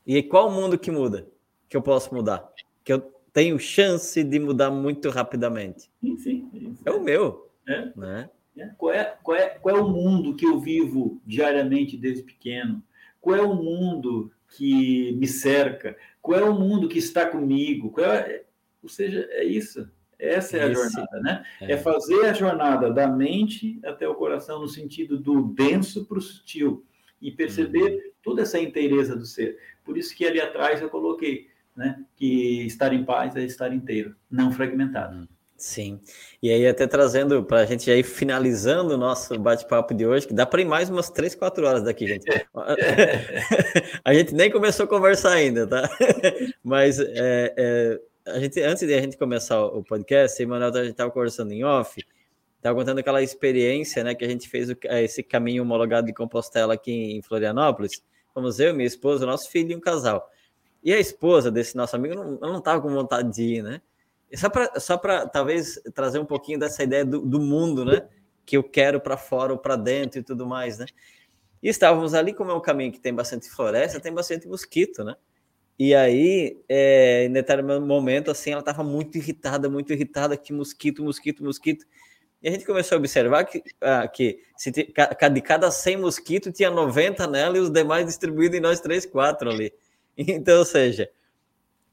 [0.05, 1.27] E qual mundo que muda?
[1.69, 2.51] Que eu posso mudar?
[2.83, 2.99] Que eu
[3.31, 5.89] tenho chance de mudar muito rapidamente?
[6.01, 6.77] Sim, sim.
[6.85, 7.49] É o meu.
[7.67, 7.91] É.
[7.95, 8.29] Né?
[8.57, 8.67] É.
[8.77, 12.83] Qual, é, qual, é, qual é o mundo que eu vivo diariamente desde pequeno?
[13.19, 15.97] Qual é o mundo que me cerca?
[16.21, 17.89] Qual é o mundo que está comigo?
[17.89, 18.43] Qual é,
[18.81, 19.89] ou seja, é isso.
[20.19, 21.45] Essa é a Esse, jornada, né?
[21.61, 21.73] É.
[21.73, 21.77] é.
[21.77, 26.85] fazer a jornada da mente até o coração, no sentido do denso para o sutil,
[27.21, 28.11] e perceber uhum.
[28.21, 29.57] toda essa inteireza do ser.
[29.83, 32.05] Por isso que ali atrás eu coloquei, né?
[32.15, 35.17] Que estar em paz é estar inteiro, não fragmentado.
[35.17, 35.27] Uhum.
[35.63, 36.01] Sim.
[36.41, 40.33] E aí, até trazendo para a gente ir finalizando o nosso bate-papo de hoje, que
[40.33, 42.25] dá para ir mais umas 3, 4 horas daqui, gente.
[44.03, 45.89] a gente nem começou a conversar ainda, tá?
[46.61, 50.91] Mas é, é a gente, antes de a gente começar o podcast, Emanuel, a gente
[50.91, 52.05] estava conversando em off,
[52.57, 56.13] estava contando aquela experiência, né, que a gente fez o, eh, esse caminho homologado de
[56.13, 58.03] Compostela aqui em Florianópolis.
[58.33, 60.29] Fomos eu, minha esposa, nosso filho e um casal.
[60.83, 63.81] E a esposa desse nosso amigo não estava com vontade de ir, né?
[64.35, 64.97] Só para só
[65.27, 68.07] talvez trazer um pouquinho dessa ideia do, do mundo, né?
[68.45, 70.85] Que eu quero para fora ou para dentro e tudo mais, né?
[71.61, 75.15] E estávamos ali, como é um caminho que tem bastante floresta, tem bastante mosquito, né?
[75.77, 81.03] E aí, é, em determinado momento, assim, ela estava muito irritada, muito irritada, que mosquito,
[81.03, 81.85] mosquito, mosquito.
[82.41, 86.69] E a gente começou a observar que, ah, que se de cada 100 mosquitos, tinha
[86.69, 89.73] 90 nela e os demais distribuídos em nós três, quatro ali.
[90.15, 91.09] Então, ou seja,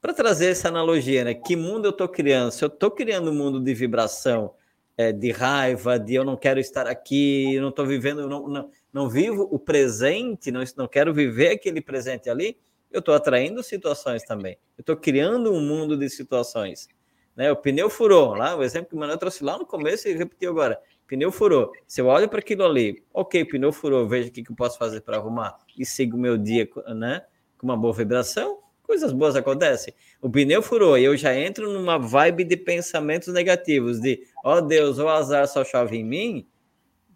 [0.01, 1.33] para trazer essa analogia, né?
[1.35, 2.51] Que mundo eu estou criando?
[2.51, 4.53] Se eu estou criando um mundo de vibração,
[4.97, 8.69] é, de raiva, de eu não quero estar aqui, eu não estou vivendo, não, não,
[8.91, 12.57] não vivo o presente, não, não quero viver aquele presente ali,
[12.91, 14.57] eu estou atraindo situações também.
[14.77, 16.89] Eu estou criando um mundo de situações.
[17.35, 17.51] Né?
[17.51, 20.51] O pneu furou, lá, o exemplo que o Manuel trouxe lá no começo e repetiu
[20.51, 20.79] agora.
[21.07, 21.71] Pneu furou.
[21.87, 24.77] Se eu olho para aquilo ali, ok, pneu furou, vejo o que, que eu posso
[24.77, 27.23] fazer para arrumar e sigo o meu dia né,
[27.57, 28.59] com uma boa vibração,
[28.91, 29.93] coisas boas acontecem.
[30.21, 34.61] O pneu furou e eu já entro numa vibe de pensamentos negativos, de ó oh,
[34.61, 36.45] Deus, o azar só chove em mim,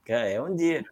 [0.06, 0.86] cara, é um dia.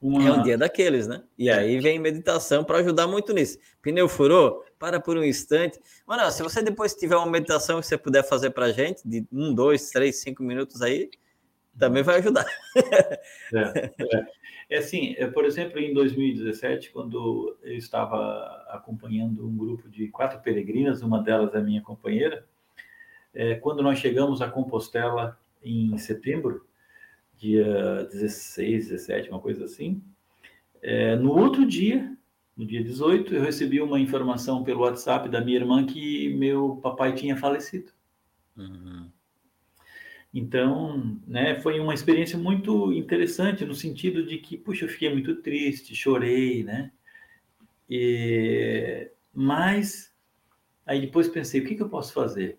[0.00, 0.28] Uma...
[0.28, 1.22] É um dia daqueles, né?
[1.38, 1.54] E é.
[1.54, 3.56] aí vem meditação para ajudar muito nisso.
[3.80, 4.64] Pneu furou?
[4.76, 5.78] Para por um instante.
[6.04, 9.54] Mano, se você depois tiver uma meditação que você puder fazer para gente, de um,
[9.54, 11.10] dois, três, cinco minutos aí,
[11.78, 12.44] também vai ajudar.
[13.54, 14.26] É, é.
[14.72, 20.40] É assim, é, por exemplo, em 2017, quando eu estava acompanhando um grupo de quatro
[20.40, 22.46] peregrinas, uma delas é minha companheira,
[23.34, 26.66] é, quando nós chegamos a Compostela em setembro,
[27.36, 30.02] dia 16, 17, uma coisa assim.
[30.80, 32.16] É, no outro dia,
[32.56, 37.14] no dia 18, eu recebi uma informação pelo WhatsApp da minha irmã que meu papai
[37.14, 37.92] tinha falecido.
[38.56, 39.10] Uhum.
[40.34, 45.36] Então, né, foi uma experiência muito interessante no sentido de que, puxa, eu fiquei muito
[45.36, 46.90] triste, chorei, né?
[47.88, 50.10] E, mas
[50.86, 52.58] aí depois pensei, o que, que eu posso fazer?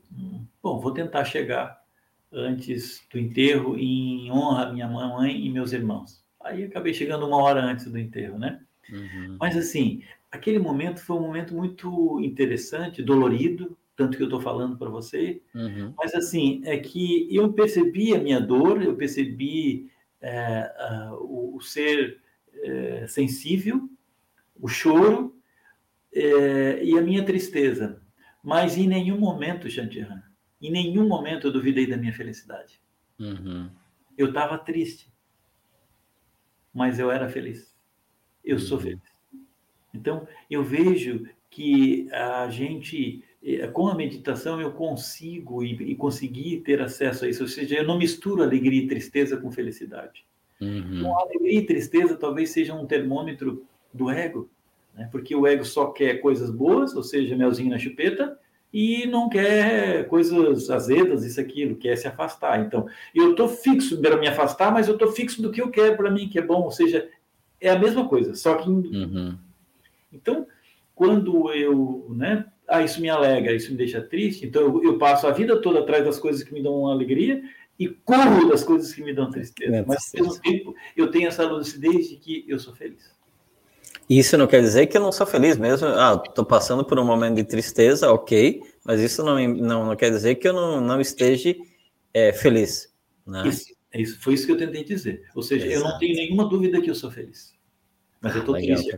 [0.61, 1.83] Bom, vou tentar chegar
[2.31, 6.23] antes do enterro em honra à minha mãe e meus irmãos.
[6.39, 8.61] Aí acabei chegando uma hora antes do enterro, né?
[8.91, 9.37] Uhum.
[9.39, 14.77] Mas assim, aquele momento foi um momento muito interessante, dolorido, tanto que eu estou falando
[14.77, 15.41] para você.
[15.53, 15.93] Uhum.
[15.97, 19.91] Mas assim, é que eu percebi a minha dor, eu percebi
[20.21, 20.71] é,
[21.19, 22.19] o, o, ser
[22.55, 23.89] é, sensível,
[24.59, 25.37] o choro
[26.13, 28.01] é, e a minha tristeza.
[28.43, 30.21] Mas em nenhum momento, Shantiran,
[30.61, 32.81] em nenhum momento eu duvidei da minha felicidade.
[33.19, 33.69] Uhum.
[34.17, 35.11] Eu estava triste,
[36.73, 37.73] mas eu era feliz.
[38.43, 38.83] Eu sou uhum.
[38.83, 39.13] feliz.
[39.93, 43.23] Então, eu vejo que a gente,
[43.73, 47.43] com a meditação, eu consigo e, e consegui ter acesso a isso.
[47.43, 50.25] Ou seja, eu não misturo alegria e tristeza com felicidade.
[50.61, 50.99] Uhum.
[50.99, 54.49] Então, alegria e tristeza talvez sejam um termômetro do ego,
[54.95, 55.09] né?
[55.11, 58.39] porque o ego só quer coisas boas, ou seja, melzinho na chupeta,
[58.73, 62.59] e não quer coisas azedas, isso, aquilo, quer se afastar.
[62.61, 65.95] Então, eu estou fixo para me afastar, mas eu estou fixo do que eu quero
[65.95, 67.07] para mim, que é bom, ou seja,
[67.61, 68.69] é a mesma coisa, só que.
[68.69, 69.37] Uhum.
[70.11, 70.47] Então,
[70.95, 72.07] quando eu.
[72.09, 75.61] Né, ah, isso me alegra, isso me deixa triste, então eu, eu, passo a vida
[75.61, 77.43] toda atrás das coisas que me dão alegria
[77.77, 79.75] e corro das coisas que me dão tristeza.
[79.75, 83.11] É, mas, ao mesmo tempo, eu tenho essa lucidez de que eu sou feliz.
[84.09, 85.87] Isso não quer dizer que eu não sou feliz mesmo.
[85.87, 90.09] Ah, estou passando por um momento de tristeza, ok, mas isso não, não, não quer
[90.11, 91.55] dizer que eu não, não esteja
[92.13, 92.93] é, feliz.
[93.25, 93.47] Né?
[93.47, 95.23] Isso, é isso, foi isso que eu tentei dizer.
[95.35, 95.79] Ou seja, Exato.
[95.79, 97.53] eu não tenho nenhuma dúvida que eu sou feliz.
[98.21, 98.95] Mas eu estou triste.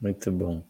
[0.00, 0.62] Muito bom.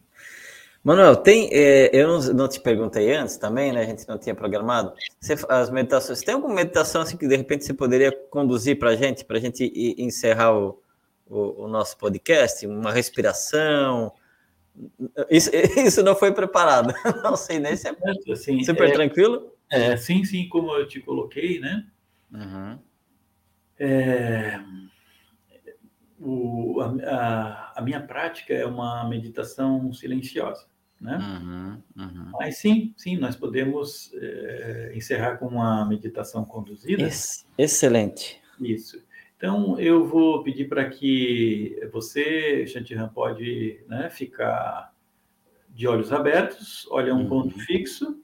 [0.89, 3.83] Manuel, tem, é, eu não, não, te perguntei antes também, né?
[3.83, 4.95] A gente não tinha programado.
[5.21, 8.97] Você, as meditações, tem alguma meditação assim que de repente você poderia conduzir para a
[8.97, 10.83] gente, para a gente encerrar o,
[11.27, 14.15] o, o nosso podcast, uma respiração.
[15.29, 16.95] Isso, isso não foi preparado.
[17.23, 17.95] Não sei nem se é
[18.33, 19.53] assim, super é, tranquilo.
[19.71, 21.85] É, sim, sim, como eu te coloquei, né?
[22.33, 22.79] Uhum.
[23.79, 24.59] É,
[26.19, 30.67] o, a, a, minha prática é uma meditação silenciosa,
[31.01, 31.17] né?
[31.17, 32.31] Uhum, uhum.
[32.33, 37.03] Mas sim, sim, nós podemos é, encerrar com uma meditação conduzida.
[37.03, 38.41] Ex excelente.
[38.61, 39.03] Isso.
[39.37, 44.93] Então, eu vou pedir para que você, Shantiran, pode né, ficar
[45.69, 47.29] de olhos abertos, olha um uhum.
[47.29, 48.21] ponto fixo,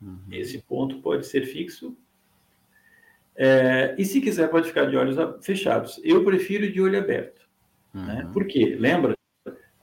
[0.00, 0.18] uhum.
[0.30, 1.94] esse ponto pode ser fixo,
[3.36, 6.00] é, e se quiser pode ficar de olhos fechados.
[6.02, 7.46] Eu prefiro de olho aberto.
[7.92, 8.00] Né?
[8.00, 8.06] Uhum.
[8.06, 8.30] Né?
[8.32, 8.76] Por quê?
[8.78, 9.15] Lembra?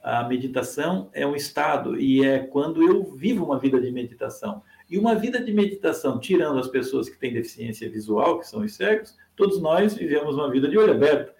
[0.04, 4.62] A meditação é um estado e é quando eu vivo uma vida de meditação.
[4.90, 8.74] E uma vida de meditação, tirando as pessoas que têm deficiência visual, que são os
[8.74, 11.32] cegos, todos nós vivemos uma vida de olho aberto.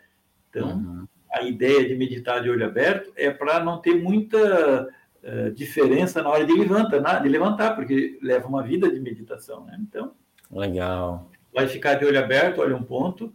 [0.48, 1.06] Então, uhum.
[1.30, 4.88] a ideia de meditar de olho aberto é para não ter muita
[5.22, 9.66] uh, diferença na hora de levantar, de levantar, porque leva uma vida de meditação.
[9.66, 9.76] Né?
[9.78, 10.12] Então,
[10.50, 11.30] legal.
[11.52, 13.30] Vai ficar de olho aberto, olha um ponto.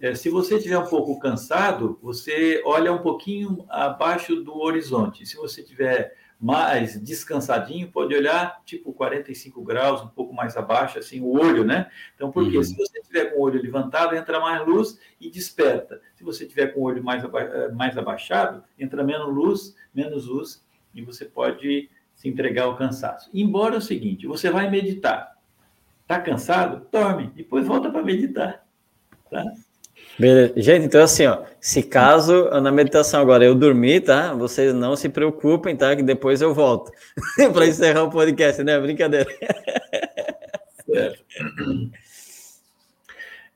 [0.00, 5.24] É, se você estiver um pouco cansado, você olha um pouquinho abaixo do horizonte.
[5.24, 11.20] Se você tiver mais descansadinho, pode olhar tipo 45 graus, um pouco mais abaixo, assim,
[11.20, 11.90] o olho, né?
[12.14, 12.62] Então, porque uhum.
[12.62, 16.02] se você tiver com o olho levantado, entra mais luz e desperta.
[16.14, 20.26] Se você tiver com o olho mais, aba eh, mais abaixado, entra menos luz, menos
[20.26, 20.62] luz,
[20.94, 23.30] e você pode se entregar ao cansaço.
[23.32, 25.34] Embora é o seguinte, você vai meditar.
[26.06, 26.86] Tá cansado?
[26.92, 28.66] Dorme, depois volta para meditar,
[29.30, 29.42] tá?
[30.18, 30.54] Beleza.
[30.56, 34.32] Gente, então assim, ó, se caso na meditação agora eu dormir, tá?
[34.32, 35.94] Vocês não se preocupem, tá?
[35.96, 36.92] Que depois eu volto
[37.52, 38.78] para encerrar o podcast, né?
[38.78, 39.26] Brincadeira.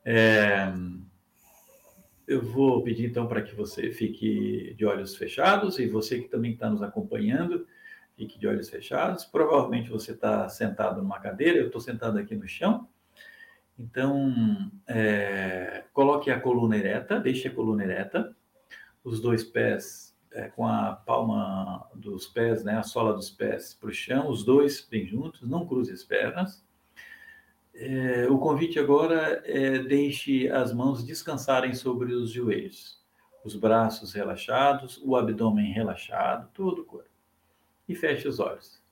[0.05, 0.73] É,
[2.27, 6.53] eu vou pedir então para que você fique de olhos fechados e você que também
[6.53, 7.67] está nos acompanhando,
[8.17, 9.25] fique de olhos fechados.
[9.25, 12.89] Provavelmente você está sentado numa cadeira, eu estou sentado aqui no chão.
[13.79, 18.35] Então, é, coloque a coluna ereta, deixe a coluna ereta.
[19.05, 23.89] os dois pés é, com a palma dos pés, né, a sola dos pés para
[23.89, 26.65] o chão, os dois bem juntos, não cruze as pernas.
[27.75, 33.01] É, o convite agora é deixe as mãos descansarem sobre os joelhos,
[33.45, 37.09] os braços relaxados, o abdômen relaxado, todo o corpo.
[37.89, 38.83] E feche os olhos.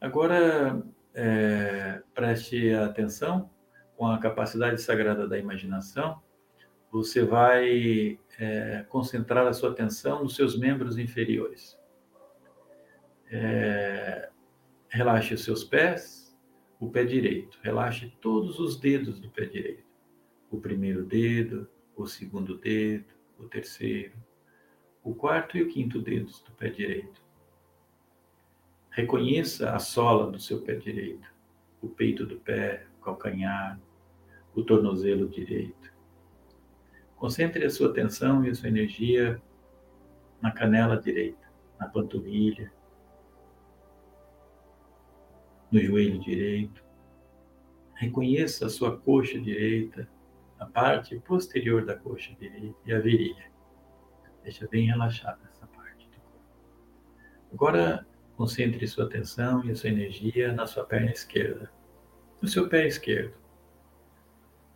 [0.00, 0.82] Agora,
[1.14, 3.50] é, preste atenção
[4.02, 6.20] com a capacidade sagrada da imaginação
[6.90, 11.78] você vai é, concentrar a sua atenção nos seus membros inferiores.
[13.30, 14.28] É,
[14.88, 16.36] relaxe os seus pés,
[16.80, 17.56] o pé direito.
[17.62, 19.84] Relaxe todos os dedos do pé direito.
[20.50, 24.16] O primeiro dedo, o segundo dedo, o terceiro,
[25.04, 27.22] o quarto e o quinto dedos do pé direito.
[28.90, 31.32] Reconheça a sola do seu pé direito,
[31.80, 33.78] o peito do pé, o calcanhar,
[34.54, 35.92] o tornozelo direito
[37.22, 39.40] Concentre a sua atenção e a sua energia
[40.40, 41.48] na canela direita,
[41.78, 42.72] na panturrilha,
[45.70, 46.84] no joelho direito.
[47.94, 50.08] Reconheça a sua coxa direita,
[50.58, 53.52] a parte posterior da coxa direita e a virilha.
[54.42, 56.44] Deixa bem relaxada essa parte do corpo.
[57.52, 58.04] Agora,
[58.36, 61.70] concentre sua atenção e sua energia na sua perna esquerda,
[62.40, 63.41] no seu pé esquerdo.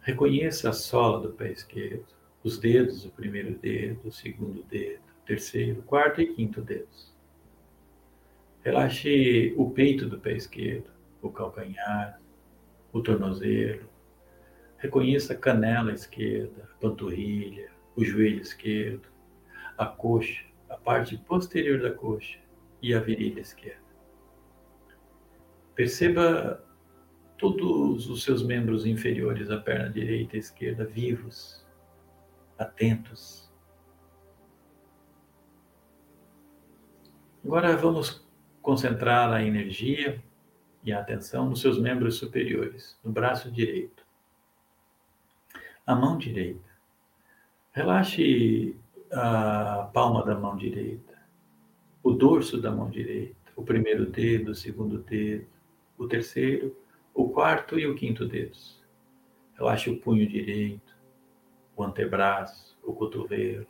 [0.06, 2.06] Reconheça a sola do pé esquerdo
[2.44, 7.12] os dedos, o primeiro dedo, o segundo dedo, terceiro, quarto e quinto dedos.
[8.62, 12.20] Relaxe o peito do pé esquerdo, o calcanhar,
[12.92, 13.90] o tornozelo.
[14.78, 19.08] Reconheça a canela esquerda, a panturrilha, o joelho esquerdo,
[19.76, 22.38] a coxa, a parte posterior da coxa
[22.80, 23.82] e a virilha esquerda.
[25.74, 26.64] Perceba
[27.36, 31.64] todos os seus membros inferiores, a perna direita e esquerda, vivos,
[32.58, 33.50] atentos.
[37.44, 38.26] Agora vamos
[38.62, 40.22] concentrar a energia
[40.82, 44.04] e a atenção nos seus membros superiores, no braço direito,
[45.86, 46.68] a mão direita.
[47.72, 48.76] Relaxe
[49.12, 51.14] a palma da mão direita,
[52.02, 55.46] o dorso da mão direita, o primeiro dedo, o segundo dedo,
[55.98, 56.76] o terceiro,
[57.16, 58.84] o quarto e o quinto dedos.
[59.54, 60.94] Relaxe o punho direito,
[61.74, 63.66] o antebraço, o cotovelo,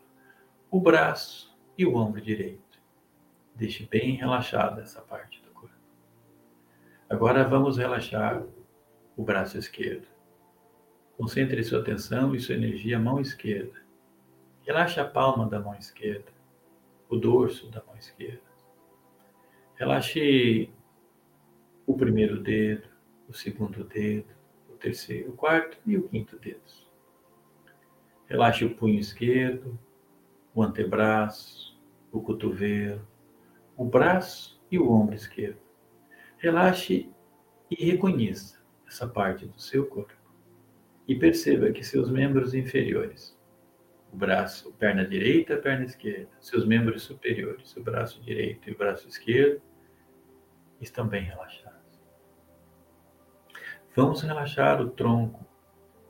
[0.68, 2.82] o braço e o ombro direito.
[3.54, 5.76] Deixe bem relaxada essa parte do corpo.
[7.08, 8.44] Agora vamos relaxar
[9.16, 10.08] o braço esquerdo.
[11.16, 13.80] Concentre sua atenção e sua energia à mão esquerda.
[14.62, 16.32] Relaxe a palma da mão esquerda,
[17.08, 18.42] o dorso da mão esquerda.
[19.76, 20.68] Relaxe
[21.86, 22.85] o primeiro dedo,
[23.28, 24.34] o segundo dedo,
[24.68, 26.86] o terceiro, o quarto e o quinto dedos.
[28.26, 29.78] Relaxe o punho esquerdo,
[30.54, 31.78] o antebraço,
[32.10, 33.06] o cotovelo,
[33.76, 35.58] o braço e o ombro esquerdo.
[36.38, 37.10] Relaxe
[37.70, 40.14] e reconheça essa parte do seu corpo.
[41.06, 43.36] E perceba que seus membros inferiores,
[44.12, 49.06] o braço, perna direita, perna esquerda, seus membros superiores, o braço direito e o braço
[49.06, 49.60] esquerdo,
[50.80, 51.65] estão bem relaxados.
[53.96, 55.42] Vamos relaxar o tronco,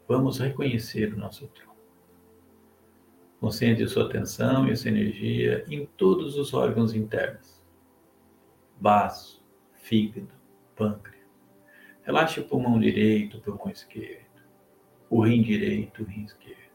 [0.09, 1.77] vamos reconhecer o nosso tronco.
[3.39, 7.63] Concentre sua atenção e sua energia em todos os órgãos internos:
[8.81, 9.41] baço,
[9.75, 10.35] fígado,
[10.75, 11.25] pâncreas.
[12.03, 14.43] Relaxe o pulmão direito, o pulmão esquerdo,
[15.09, 16.73] o rim direito, o rim esquerdo.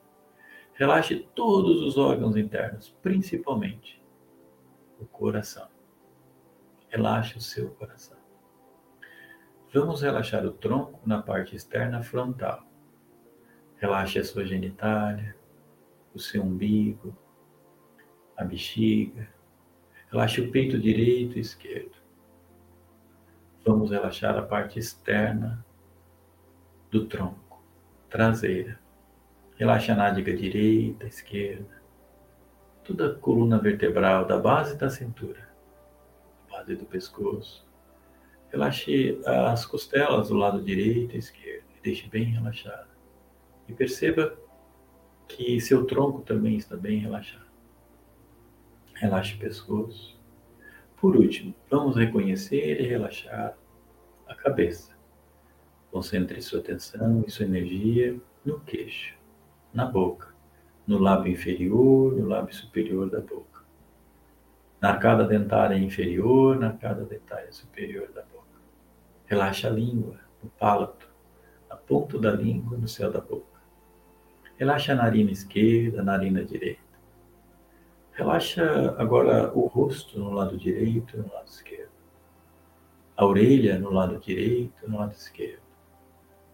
[0.76, 4.02] Relaxe todos os órgãos internos, principalmente
[4.98, 5.68] o coração.
[6.88, 8.21] Relaxe o seu coração.
[9.74, 12.68] Vamos relaxar o tronco na parte externa frontal.
[13.78, 15.34] Relaxe a sua genitália,
[16.14, 17.16] o seu umbigo,
[18.36, 19.30] a bexiga.
[20.12, 21.96] Relaxe o peito direito e esquerdo.
[23.66, 25.66] Vamos relaxar a parte externa
[26.90, 27.64] do tronco,
[28.10, 28.78] traseira.
[29.56, 31.82] Relaxe a nádega direita, esquerda,
[32.84, 35.48] toda a coluna vertebral, da base da cintura,
[36.50, 37.71] base do pescoço.
[38.52, 42.90] Relaxe as costelas do lado direito e esquerdo deixe bem relaxado.
[43.68, 44.38] E perceba
[45.28, 47.50] que seu tronco também está bem relaxado.
[48.96, 50.20] Relaxe o pescoço.
[50.98, 53.58] Por último, vamos reconhecer e relaxar
[54.28, 54.96] a cabeça.
[55.92, 59.18] Concentre sua atenção e sua energia no queixo,
[59.74, 60.34] na boca,
[60.86, 63.64] no lábio inferior, no lábio superior da boca,
[64.80, 68.41] na arcada dentária inferior, na arcada dentária superior da boca.
[69.32, 71.10] Relaxa a língua, o palato,
[71.70, 73.62] a ponta da língua no céu da boca.
[74.58, 77.00] Relaxa a narina esquerda, a narina direita.
[78.12, 81.94] Relaxa agora o rosto no lado direito e no lado esquerdo.
[83.16, 85.64] A orelha no lado direito e no lado esquerdo.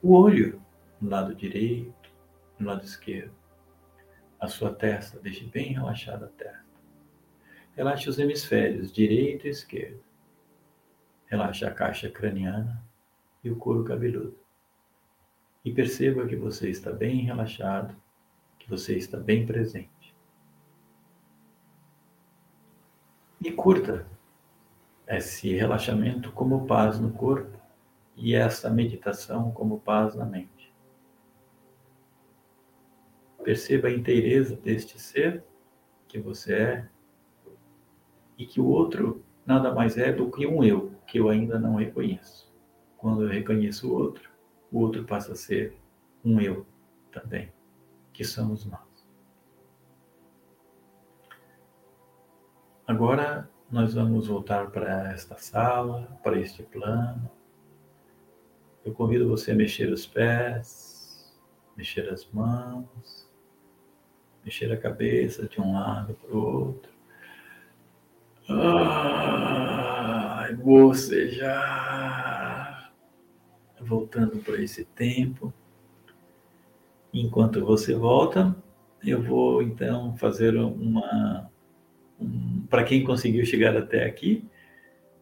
[0.04, 0.62] O olho
[1.02, 2.12] no lado direito
[2.60, 3.34] e no lado esquerdo.
[4.40, 6.64] A sua testa, deixe bem relaxada a testa.
[7.76, 10.07] Relaxe os hemisférios direito e esquerdo.
[11.28, 12.82] Relaxe a caixa craniana
[13.44, 14.38] e o couro cabeludo.
[15.64, 17.96] E perceba que você está bem relaxado,
[18.58, 20.16] que você está bem presente.
[23.42, 24.08] E curta
[25.08, 27.58] esse relaxamento como paz no corpo
[28.16, 30.74] e essa meditação como paz na mente.
[33.44, 35.44] Perceba a inteireza deste ser
[36.08, 36.90] que você é
[38.38, 41.76] e que o outro nada mais é do que um eu que eu ainda não
[41.76, 42.54] reconheço.
[42.98, 44.30] Quando eu reconheço o outro,
[44.70, 45.80] o outro passa a ser
[46.24, 46.66] um eu
[47.12, 47.52] também,
[48.12, 48.82] que somos nós.
[52.86, 57.30] Agora nós vamos voltar para esta sala, para este plano.
[58.84, 61.38] Eu convido você a mexer os pés,
[61.76, 63.30] mexer as mãos,
[64.44, 66.97] mexer a cabeça de um lado para o outro.
[68.50, 72.92] Ai, você já
[73.82, 75.54] voltando para esse tempo.
[77.14, 78.56] Enquanto você volta,
[79.04, 81.50] eu vou então fazer uma
[82.20, 84.46] um, para quem conseguiu chegar até aqui,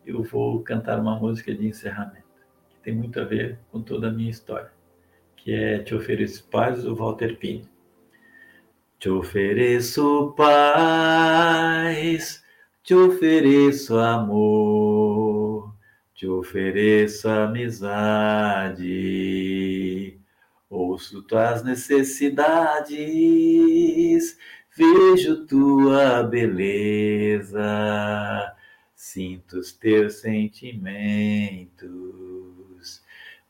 [0.05, 2.23] eu vou cantar uma música de encerramento,
[2.69, 4.71] que tem muito a ver com toda a minha história,
[5.35, 7.67] que é Te Ofereço Paz, do Walter Pino.
[8.97, 12.44] Te ofereço paz,
[12.85, 15.75] te ofereço amor,
[16.13, 18.87] te ofereço amizade,
[20.69, 22.95] ouço tuas necessidades
[24.77, 27.63] Vejo tua beleza,
[28.93, 30.91] sinto os teus sentimentos.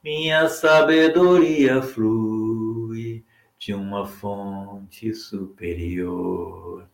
[0.03, 3.25] Minha sabedoria flui
[3.57, 6.87] de uma fonte superior.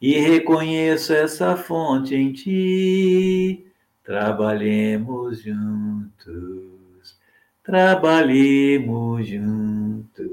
[0.00, 3.66] E reconheço essa fonte em ti.
[4.04, 7.18] Trabalhemos juntos,
[7.62, 10.30] trabalhemos juntos.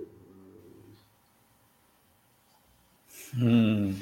[3.37, 3.93] Hum.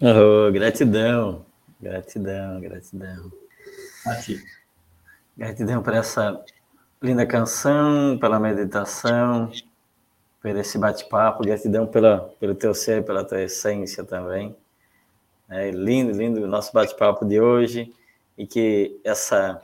[0.00, 1.46] Oh, gratidão,
[1.80, 3.32] gratidão, gratidão.
[4.06, 4.42] Aqui.
[5.36, 6.42] Gratidão por essa
[7.00, 9.52] linda canção, pela meditação,
[10.40, 14.56] por esse bate-papo, gratidão pela, pelo teu ser, pela tua essência também.
[15.48, 17.92] É lindo, lindo o nosso bate-papo de hoje
[18.38, 19.60] e que essa,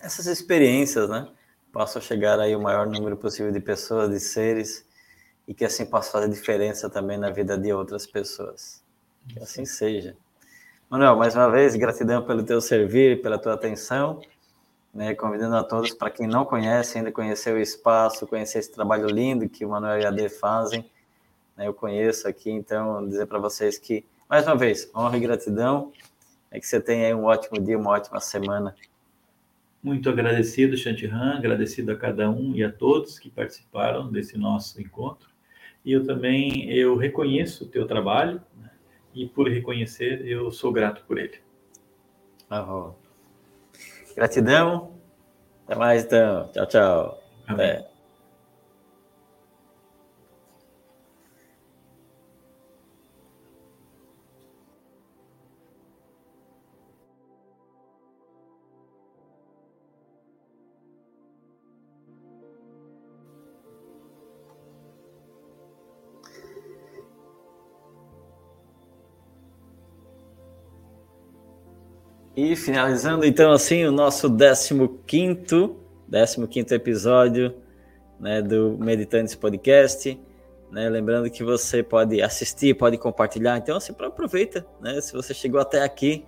[0.00, 1.26] essas experiências, né,
[1.72, 4.86] possam chegar aí o maior número possível de pessoas, de seres
[5.46, 8.84] e que assim possa fazer diferença também na vida de outras pessoas.
[9.28, 10.16] Que assim seja.
[10.88, 14.20] Manuel, mais uma vez, gratidão pelo teu servir, pela tua atenção,
[14.92, 19.06] né, convidando a todos, para quem não conhece, ainda conhecer o espaço, conhecer esse trabalho
[19.06, 20.88] lindo que o Manuel e a Ade fazem,
[21.56, 25.92] né, eu conheço aqui, então, dizer para vocês que, mais uma vez, honra e gratidão,
[26.50, 28.74] é que você tenha aí um ótimo dia, uma ótima semana.
[29.82, 35.28] Muito agradecido, Shantihan, agradecido a cada um e a todos que participaram desse nosso encontro
[35.88, 38.70] e eu também eu reconheço o teu trabalho né?
[39.14, 41.38] e por reconhecer eu sou grato por ele.
[42.50, 42.92] Oh.
[44.16, 44.98] Gratidão.
[45.66, 46.50] Até mais então.
[46.52, 47.22] Tchau, tchau.
[47.46, 47.70] Amém.
[47.70, 47.97] Até.
[72.56, 75.76] Finalizando então assim o nosso 15º,
[76.48, 77.54] 15 episódio
[78.18, 80.20] né, do Meditantes Podcast.
[80.70, 83.56] Né, lembrando que você pode assistir, pode compartilhar.
[83.56, 85.00] Então, assim, aproveita, né?
[85.00, 86.26] Se você chegou até aqui,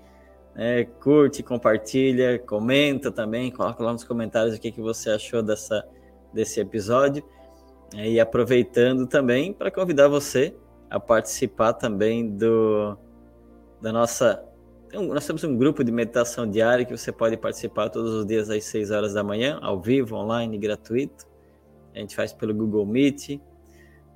[0.55, 5.86] né, curte, compartilha, comenta também, coloca lá nos comentários o que, que você achou dessa,
[6.32, 7.22] desse episódio.
[7.94, 10.55] Né, e aproveitando também para convidar você
[10.88, 12.97] a participar também do,
[13.80, 14.42] da nossa
[14.92, 18.64] nós temos um grupo de meditação diária que você pode participar todos os dias às
[18.64, 21.26] 6 horas da manhã, ao vivo, online, gratuito.
[21.94, 23.40] A gente faz pelo Google Meet.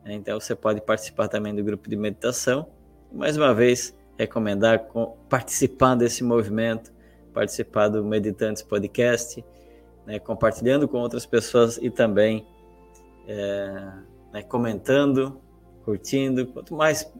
[0.04, 0.14] Né?
[0.14, 2.66] Então você pode participar também do grupo de meditação.
[3.12, 4.88] Mais uma vez, recomendar
[5.28, 6.92] participar desse movimento,
[7.32, 9.44] participar do Meditantes Podcast,
[10.04, 10.18] né?
[10.18, 12.44] compartilhando com outras pessoas e também
[13.28, 13.92] é,
[14.32, 14.42] né?
[14.42, 15.40] comentando,
[15.84, 16.46] curtindo.
[16.46, 17.12] Quanto mais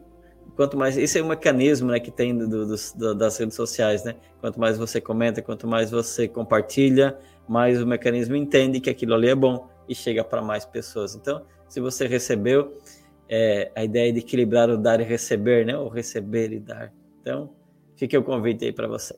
[0.55, 0.97] quanto mais.
[0.97, 4.15] Esse é o mecanismo né, que tem do, do, do, das redes sociais, né?
[4.39, 7.17] Quanto mais você comenta, quanto mais você compartilha,
[7.47, 11.15] mais o mecanismo entende que aquilo ali é bom e chega para mais pessoas.
[11.15, 12.79] Então, se você recebeu,
[13.27, 15.77] é, a ideia de equilibrar o dar e receber, né?
[15.77, 16.93] O receber e dar.
[17.21, 17.53] Então,
[17.95, 19.15] fique o convite aí para você.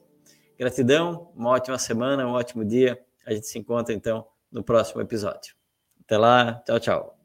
[0.58, 3.00] Gratidão, uma ótima semana, um ótimo dia.
[3.26, 5.56] A gente se encontra então no próximo episódio.
[6.02, 7.17] Até lá, tchau, tchau.